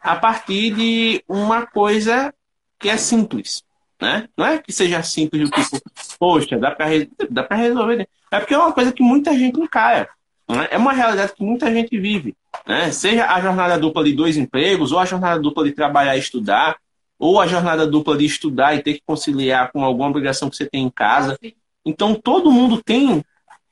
a 0.03 0.15
partir 0.15 0.75
de 0.75 1.25
uma 1.27 1.67
coisa 1.67 2.33
que 2.79 2.91
é 2.91 2.99
simples. 2.99 3.64
Né? 4.01 4.29
Não 4.37 4.47
é 4.47 4.59
que 4.59 4.73
seja 4.73 5.03
simples 5.03 5.49
do 5.49 5.55
tipo, 5.55 5.81
poxa, 6.19 6.59
dá 6.59 6.71
para 6.71 6.87
dá 7.31 7.43
pra 7.43 7.57
resolver. 7.57 7.97
Né? 7.97 8.07
É 8.31 8.41
porque 8.41 8.55
é 8.55 8.59
uma 8.59 8.73
coisa 8.73 8.93
que 8.93 9.03
muita 9.03 9.37
gente 9.37 9.59
encara. 9.61 10.09
Né? 10.49 10.69
É 10.71 10.79
uma 10.79 10.93
realidade 10.93 11.33
que 11.35 11.43
muita 11.43 11.73
gente 11.73 11.99
vive. 11.99 12.37
Né? 12.67 12.91
Seja 12.91 13.27
a 13.27 13.41
jornada 13.41 13.79
dupla 13.79 14.05
de 14.05 14.13
dois 14.13 14.37
empregos, 14.37 14.93
ou 14.93 14.99
a 14.99 15.05
jornada 15.05 15.41
dupla 15.41 15.65
de 15.65 15.73
trabalhar 15.73 16.17
e 16.17 16.21
estudar, 16.21 16.77
ou 17.19 17.41
a 17.41 17.47
jornada 17.47 17.87
dupla 17.87 18.17
de 18.17 18.25
estudar 18.25 18.75
e 18.75 18.83
ter 18.83 18.95
que 18.95 19.03
conciliar 19.07 19.71
com 19.73 19.85
alguma 19.85 20.09
obrigação 20.09 20.51
que 20.51 20.57
você 20.57 20.67
tem 20.67 20.85
em 20.85 20.91
casa. 20.91 21.39
Então 21.85 22.15
todo 22.15 22.51
mundo 22.51 22.83
tem 22.83 23.25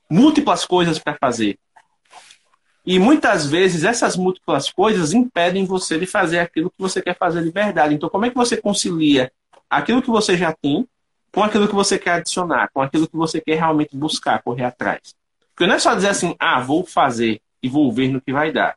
múltiplas 0.09 0.65
coisas 0.65 0.99
para 0.99 1.17
fazer. 1.21 1.59
E 2.85 2.99
muitas 2.99 3.47
vezes 3.47 3.85
essas 3.85 4.17
múltiplas 4.17 4.71
coisas 4.71 5.13
impedem 5.13 5.65
você 5.65 5.99
de 5.99 6.07
fazer 6.07 6.41
aquilo 6.41 6.71
que 6.71 6.81
você 6.81 7.01
quer 7.01 7.17
fazer 7.17 7.43
de 7.45 7.51
verdade. 7.51 7.95
Então, 7.95 8.09
como 8.09 8.27
é 8.27 8.31
que 8.31 8.37
você 8.37 8.57
concilia 8.57 9.31
aquilo 9.73 10.03
que 10.03 10.11
você 10.11 10.37
já 10.37 10.53
tem 10.53 10.87
com 11.33 11.43
aquilo 11.43 11.67
que 11.67 11.75
você 11.75 11.99
quer 11.99 12.13
adicionar, 12.13 12.69
com 12.75 12.83
aquilo 12.83 13.09
que 13.09 13.17
você 13.17 13.41
quer 13.41 13.57
realmente 13.57 13.97
buscar, 13.97 14.43
correr 14.43 14.65
atrás? 14.65 15.15
Porque 15.55 15.67
não 15.67 15.75
é 15.75 15.79
só 15.79 15.95
dizer 15.95 16.09
assim, 16.09 16.37
ah, 16.39 16.61
vou 16.61 16.85
fazer 16.85 17.41
e 17.63 17.69
vou 17.69 17.91
ver 17.91 18.09
no 18.09 18.21
que 18.21 18.33
vai 18.33 18.53
dar. 18.53 18.77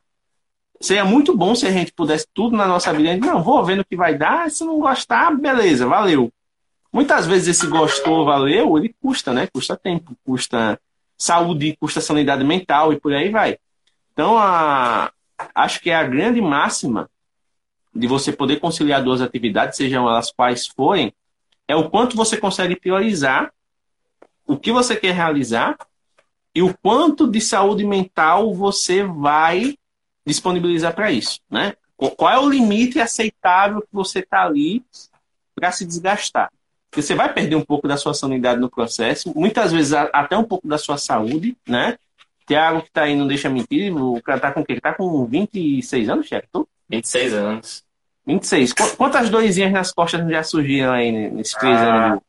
Seria 0.80 1.04
muito 1.04 1.36
bom 1.36 1.54
se 1.54 1.66
a 1.68 1.72
gente 1.72 1.92
pudesse 1.92 2.26
tudo 2.34 2.56
na 2.56 2.66
nossa 2.66 2.94
vida. 2.94 3.16
Não, 3.18 3.44
vou 3.44 3.64
ver 3.64 3.76
no 3.76 3.84
que 3.84 3.96
vai 3.96 4.18
dar. 4.18 4.50
Se 4.50 4.64
não 4.64 4.80
gostar, 4.80 5.36
beleza, 5.36 5.86
valeu. 5.86 6.32
Muitas 6.92 7.26
vezes 7.26 7.50
esse 7.50 7.68
gostou, 7.68 8.26
valeu, 8.26 8.78
ele 8.78 8.96
custa, 9.02 9.34
né? 9.34 9.48
Custa 9.48 9.76
tempo, 9.76 10.16
custa 10.26 10.80
saúde, 11.18 11.76
custa 11.80 12.00
sanidade 12.00 12.44
mental 12.44 12.94
e 12.94 13.00
por 13.00 13.14
aí 13.14 13.30
vai. 13.30 13.58
Então, 14.14 14.38
a, 14.38 15.12
acho 15.54 15.82
que 15.82 15.90
é 15.90 15.96
a 15.96 16.04
grande 16.04 16.42
máxima 16.42 17.10
de 17.96 18.08
você 18.08 18.32
poder 18.32 18.60
conciliar 18.60 19.02
duas 19.02 19.22
atividades, 19.22 19.78
sejam 19.78 20.08
elas 20.08 20.32
quais 20.32 20.68
forem, 20.68 21.14
é 21.68 21.76
o 21.76 21.90
quanto 21.90 22.16
você 22.16 22.38
consegue 22.38 22.76
priorizar 22.76 23.54
o 24.46 24.58
que 24.58 24.72
você 24.72 24.96
quer 24.96 25.14
realizar 25.14 25.78
e 26.54 26.62
o 26.62 26.76
quanto 26.78 27.30
de 27.30 27.42
saúde 27.42 27.86
mental 27.86 28.54
você 28.54 29.04
vai 29.04 29.78
disponibilizar 30.26 30.94
para 30.94 31.12
isso, 31.12 31.40
né? 31.50 31.74
Qual 31.96 32.32
é 32.32 32.38
o 32.38 32.50
limite 32.50 33.00
aceitável 33.00 33.82
que 33.82 33.94
você 33.94 34.20
está 34.20 34.44
ali 34.44 34.84
para 35.56 35.72
se 35.72 35.86
desgastar? 35.86 36.52
Porque 36.90 37.02
você 37.02 37.16
vai 37.16 37.34
perder 37.34 37.56
um 37.56 37.64
pouco 37.64 37.88
da 37.88 37.98
sua 37.98 38.14
sanidade 38.14 38.60
no 38.60 38.70
processo, 38.70 39.34
muitas 39.36 39.72
vezes 39.72 39.94
até 39.94 40.38
um 40.38 40.44
pouco 40.44 40.68
da 40.68 40.78
sua 40.78 40.98
saúde, 40.98 41.58
né? 41.68 41.98
Tiago, 42.46 42.84
que 42.84 42.92
tá 42.92 43.04
aí, 43.04 43.16
não 43.16 43.28
deixa 43.28 43.50
mentir, 43.50 43.96
o 43.96 44.22
cara 44.22 44.40
tá 44.40 44.52
com 44.52 44.62
o 44.62 44.66
quê? 44.66 44.80
Tá 44.80 44.94
com 44.94 45.26
26 45.26 46.10
anos? 46.10 46.30
Tu? 46.52 46.68
26 46.90 47.34
anos. 47.34 47.85
26. 48.26 48.74
Quantas 48.98 49.30
doisinhas 49.30 49.72
nas 49.72 49.92
costas 49.92 50.28
já 50.30 50.44
surgiram 50.44 50.92
aí 50.94 51.12
nesses 51.12 51.54
três 51.54 51.78
ah. 51.78 52.06
anos? 52.06 52.22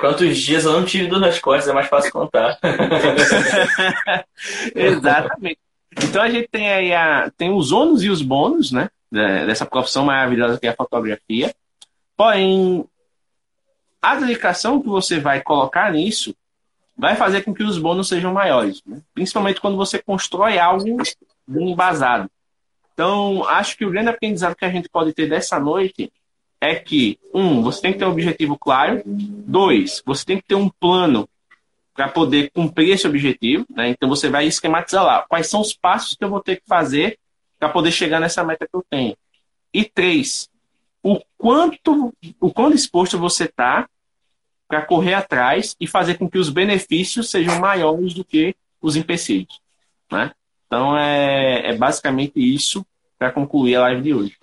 Quantos 0.00 0.38
dias 0.38 0.64
eu 0.64 0.72
não 0.72 0.84
tive 0.84 1.06
dor 1.06 1.20
nas 1.20 1.38
costas, 1.38 1.68
é 1.68 1.72
mais 1.72 1.88
fácil 1.88 2.12
contar. 2.12 2.58
Exatamente. 4.74 5.58
Então 6.02 6.22
a 6.22 6.28
gente 6.28 6.48
tem 6.48 6.70
aí 6.70 6.92
a, 6.92 7.30
tem 7.36 7.50
os 7.50 7.70
ônus 7.70 8.02
e 8.02 8.10
os 8.10 8.22
bônus, 8.22 8.72
né? 8.72 8.90
Dessa 9.10 9.64
profissão 9.64 10.04
maravilhosa 10.04 10.58
que 10.58 10.66
é 10.66 10.70
a 10.70 10.76
fotografia. 10.76 11.54
Porém, 12.16 12.84
a 14.02 14.16
dedicação 14.16 14.80
que 14.80 14.88
você 14.88 15.20
vai 15.20 15.40
colocar 15.40 15.92
nisso 15.92 16.34
vai 16.96 17.16
fazer 17.16 17.42
com 17.42 17.54
que 17.54 17.62
os 17.62 17.78
bônus 17.78 18.08
sejam 18.08 18.32
maiores, 18.32 18.82
né? 18.86 19.00
principalmente 19.14 19.60
quando 19.60 19.76
você 19.76 20.00
constrói 20.00 20.58
algo 20.58 21.02
embasado. 21.48 22.30
Então, 22.94 23.44
acho 23.48 23.76
que 23.76 23.84
o 23.84 23.90
grande 23.90 24.08
aprendizado 24.08 24.54
que 24.54 24.64
a 24.64 24.70
gente 24.70 24.88
pode 24.88 25.12
ter 25.12 25.28
dessa 25.28 25.58
noite 25.58 26.12
é 26.60 26.76
que, 26.76 27.18
um, 27.34 27.60
você 27.60 27.82
tem 27.82 27.92
que 27.92 27.98
ter 27.98 28.04
um 28.06 28.12
objetivo 28.12 28.56
claro, 28.56 29.02
dois, 29.04 30.00
você 30.06 30.24
tem 30.24 30.38
que 30.38 30.44
ter 30.46 30.54
um 30.54 30.68
plano 30.68 31.28
para 31.92 32.08
poder 32.08 32.50
cumprir 32.52 32.90
esse 32.90 33.06
objetivo, 33.06 33.66
né? 33.68 33.88
então 33.88 34.08
você 34.08 34.28
vai 34.28 34.46
esquematizar 34.46 35.04
lá 35.04 35.24
quais 35.28 35.48
são 35.48 35.60
os 35.60 35.74
passos 35.74 36.14
que 36.14 36.24
eu 36.24 36.30
vou 36.30 36.40
ter 36.40 36.56
que 36.56 36.66
fazer 36.66 37.18
para 37.58 37.68
poder 37.68 37.92
chegar 37.92 38.18
nessa 38.18 38.42
meta 38.42 38.66
que 38.66 38.74
eu 38.74 38.84
tenho. 38.88 39.16
E 39.72 39.84
três, 39.84 40.48
o 41.02 41.20
quanto, 41.36 42.14
o 42.40 42.52
quão 42.52 42.70
disposto 42.70 43.18
você 43.18 43.44
está 43.44 43.88
para 44.66 44.82
correr 44.82 45.14
atrás 45.14 45.76
e 45.78 45.86
fazer 45.86 46.16
com 46.16 46.28
que 46.28 46.38
os 46.38 46.48
benefícios 46.48 47.30
sejam 47.30 47.60
maiores 47.60 48.14
do 48.14 48.24
que 48.24 48.56
os 48.80 48.96
empecilhos. 48.96 49.60
né? 50.10 50.32
Então 50.74 50.98
é, 50.98 51.68
é 51.68 51.76
basicamente 51.76 52.32
isso 52.34 52.84
para 53.16 53.30
concluir 53.30 53.76
a 53.76 53.82
live 53.82 54.02
de 54.02 54.12
hoje. 54.12 54.36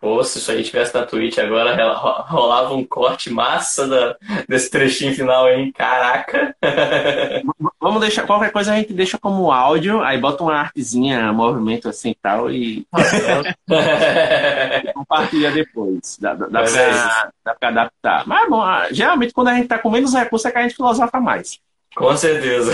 Pô, 0.00 0.22
se 0.24 0.38
isso 0.38 0.50
aí 0.50 0.64
tivesse 0.64 0.92
na 0.92 1.06
Twitch 1.06 1.38
agora, 1.38 1.94
rolava 2.26 2.74
um 2.74 2.84
corte 2.84 3.30
massa 3.30 3.86
da, 3.86 4.16
desse 4.48 4.68
trechinho 4.68 5.14
final 5.14 5.44
aí. 5.46 5.72
Caraca! 5.72 6.52
Vamos 7.80 8.00
deixar, 8.00 8.26
qualquer 8.26 8.50
coisa 8.50 8.72
a 8.72 8.76
gente 8.76 8.92
deixa 8.92 9.18
como 9.18 9.52
áudio, 9.52 10.02
aí 10.02 10.18
bota 10.18 10.42
uma 10.42 10.56
artezinha, 10.56 11.32
movimento 11.32 11.88
assim 11.88 12.10
e 12.10 12.16
tal, 12.16 12.50
e 12.50 12.84
compartilha 14.94 15.52
depois. 15.52 16.18
Dá, 16.20 16.34
dá, 16.34 16.48
dá, 16.48 16.62
pra, 16.64 17.32
dá 17.44 17.54
pra 17.54 17.68
adaptar. 17.68 18.26
Mas 18.26 18.50
bom, 18.50 18.64
geralmente 18.90 19.32
quando 19.32 19.48
a 19.48 19.54
gente 19.54 19.68
tá 19.68 19.78
com 19.78 19.90
menos 19.90 20.12
recursos 20.12 20.44
é 20.44 20.50
que 20.50 20.58
a 20.58 20.62
gente 20.62 20.74
filosofa 20.74 21.20
mais. 21.20 21.60
Com 21.96 22.14
certeza. 22.14 22.72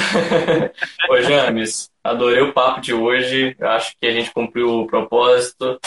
Ô, 1.09 1.23
James, 1.23 1.89
adorei 2.03 2.43
o 2.43 2.53
papo 2.53 2.81
de 2.81 2.93
hoje. 2.93 3.57
Acho 3.61 3.95
que 4.01 4.07
a 4.09 4.11
gente 4.11 4.33
cumpriu 4.33 4.81
o 4.81 4.87
propósito. 4.89 5.79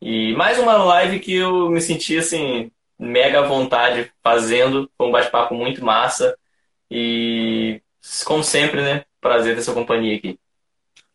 E 0.00 0.34
mais 0.34 0.58
uma 0.58 0.78
live 0.78 1.20
que 1.20 1.34
eu 1.34 1.68
me 1.68 1.82
senti 1.82 2.16
assim, 2.16 2.70
mega 2.98 3.40
à 3.40 3.46
vontade 3.46 4.10
fazendo. 4.24 4.90
Foi 4.96 5.06
um 5.06 5.12
bate-papo 5.12 5.54
muito 5.54 5.84
massa. 5.84 6.34
E, 6.90 7.82
como 8.24 8.42
sempre, 8.42 8.80
né? 8.80 9.04
Prazer 9.20 9.54
ter 9.54 9.60
sua 9.60 9.74
companhia 9.74 10.16
aqui. 10.16 10.38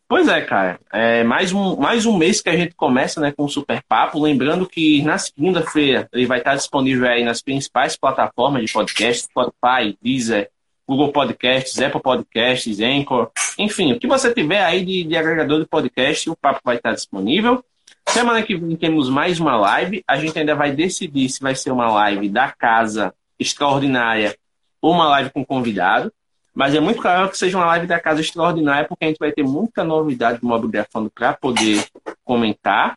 Pois 0.07 0.27
é, 0.27 0.41
cara. 0.41 0.79
É 0.91 1.23
mais 1.23 1.51
um, 1.51 1.75
mais 1.77 2.05
um 2.05 2.15
mês 2.15 2.39
que 2.39 2.49
a 2.49 2.55
gente 2.55 2.75
começa 2.75 3.19
né, 3.19 3.31
com 3.31 3.45
o 3.45 3.49
Super 3.49 3.81
Papo. 3.89 4.21
Lembrando 4.21 4.69
que 4.69 5.01
na 5.01 5.17
segunda-feira 5.17 6.07
ele 6.13 6.27
vai 6.27 6.37
estar 6.37 6.53
disponível 6.53 7.09
aí 7.09 7.23
nas 7.23 7.41
principais 7.41 7.97
plataformas 7.97 8.63
de 8.63 8.71
podcast, 8.71 9.23
Spotify, 9.23 9.97
Deezer, 9.99 10.51
Google 10.87 11.11
Podcasts, 11.11 11.79
Apple 11.81 12.01
Podcasts, 12.01 12.79
Anchor, 12.79 13.31
enfim, 13.57 13.93
o 13.93 13.99
que 13.99 14.07
você 14.07 14.33
tiver 14.33 14.63
aí 14.63 14.83
de, 14.83 15.03
de 15.03 15.15
agregador 15.15 15.59
de 15.59 15.67
podcast, 15.67 16.29
o 16.29 16.35
papo 16.35 16.61
vai 16.63 16.75
estar 16.75 16.93
disponível. 16.93 17.63
Semana 18.07 18.43
que 18.43 18.55
vem 18.55 18.75
temos 18.75 19.09
mais 19.09 19.39
uma 19.39 19.55
live. 19.55 20.03
A 20.07 20.17
gente 20.17 20.37
ainda 20.37 20.53
vai 20.53 20.71
decidir 20.71 21.29
se 21.29 21.41
vai 21.41 21.55
ser 21.55 21.71
uma 21.71 21.91
live 21.91 22.29
da 22.29 22.51
casa 22.51 23.13
extraordinária 23.39 24.35
ou 24.81 24.91
uma 24.91 25.07
live 25.07 25.29
com 25.31 25.45
convidado. 25.45 26.11
Mas 26.53 26.75
é 26.75 26.79
muito 26.79 27.01
claro 27.01 27.29
que 27.29 27.37
seja 27.37 27.57
uma 27.57 27.65
live 27.65 27.87
da 27.87 27.99
casa 27.99 28.21
extraordinária, 28.21 28.87
porque 28.87 29.05
a 29.05 29.07
gente 29.07 29.17
vai 29.17 29.31
ter 29.31 29.43
muita 29.43 29.83
novidade 29.83 30.39
do 30.39 30.47
Mobigrafando 30.47 31.09
para 31.09 31.33
poder 31.33 31.83
comentar. 32.23 32.95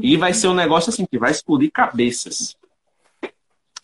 E 0.00 0.16
vai 0.16 0.32
ser 0.32 0.48
um 0.48 0.54
negócio 0.54 0.90
assim 0.90 1.04
que 1.04 1.18
vai 1.18 1.32
explodir 1.32 1.72
cabeças. 1.72 2.56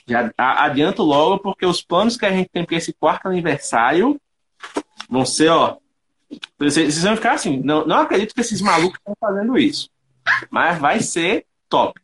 Já 0.08 0.32
adianto 0.36 1.02
logo, 1.02 1.38
porque 1.38 1.66
os 1.66 1.82
planos 1.82 2.16
que 2.16 2.24
a 2.24 2.30
gente 2.30 2.48
tem 2.48 2.64
para 2.64 2.76
esse 2.76 2.92
quarto 2.92 3.28
aniversário 3.28 4.18
vão 5.08 5.24
ser, 5.24 5.50
ó. 5.50 5.76
Vocês 6.58 7.02
vão 7.02 7.16
ficar 7.16 7.32
assim, 7.32 7.60
não, 7.62 7.86
não 7.86 8.00
acredito 8.00 8.34
que 8.34 8.40
esses 8.40 8.60
malucos 8.60 8.98
estão 8.98 9.14
fazendo 9.20 9.58
isso. 9.58 9.88
Mas 10.50 10.78
vai 10.78 11.00
ser 11.00 11.46
top. 11.68 12.00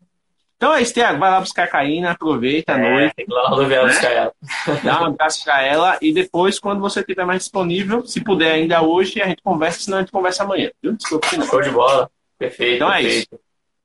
Então 0.57 0.73
é 0.73 0.81
isso, 0.81 0.95
Thiago. 0.95 1.19
Vai 1.19 1.31
lá 1.31 1.41
buscar 1.41 1.65
a 1.65 1.67
Caína, 1.67 2.13
aproveita 2.13 2.75
a 2.75 2.79
é, 2.79 2.91
noite. 2.91 3.15
Tem 3.17 3.27
que 3.27 3.33
lá 3.33 3.51
né? 3.51 3.83
buscar 3.83 4.11
ela. 4.11 4.33
Dá 4.83 5.03
um 5.03 5.07
abraço 5.07 5.45
pra 5.45 5.63
ela 5.63 5.99
e 6.01 6.13
depois, 6.13 6.59
quando 6.59 6.81
você 6.81 7.01
estiver 7.01 7.27
mais 7.27 7.41
disponível, 7.41 8.07
se 8.07 8.23
puder 8.23 8.53
ainda 8.53 8.83
hoje, 8.83 9.21
a 9.21 9.27
gente 9.27 9.43
conversa, 9.43 9.81
senão 9.81 9.99
a 9.99 10.01
gente 10.01 10.13
conversa 10.13 10.43
amanhã. 10.43 10.71
Viu? 10.83 10.95
Desculpa, 10.95 11.27
Show 11.29 11.61
de 11.61 11.71
bola. 11.71 12.11
Perfeito. 12.39 12.77
Então 12.77 12.89
perfeito. 12.89 13.15
é 13.15 13.19
isso. 13.19 13.41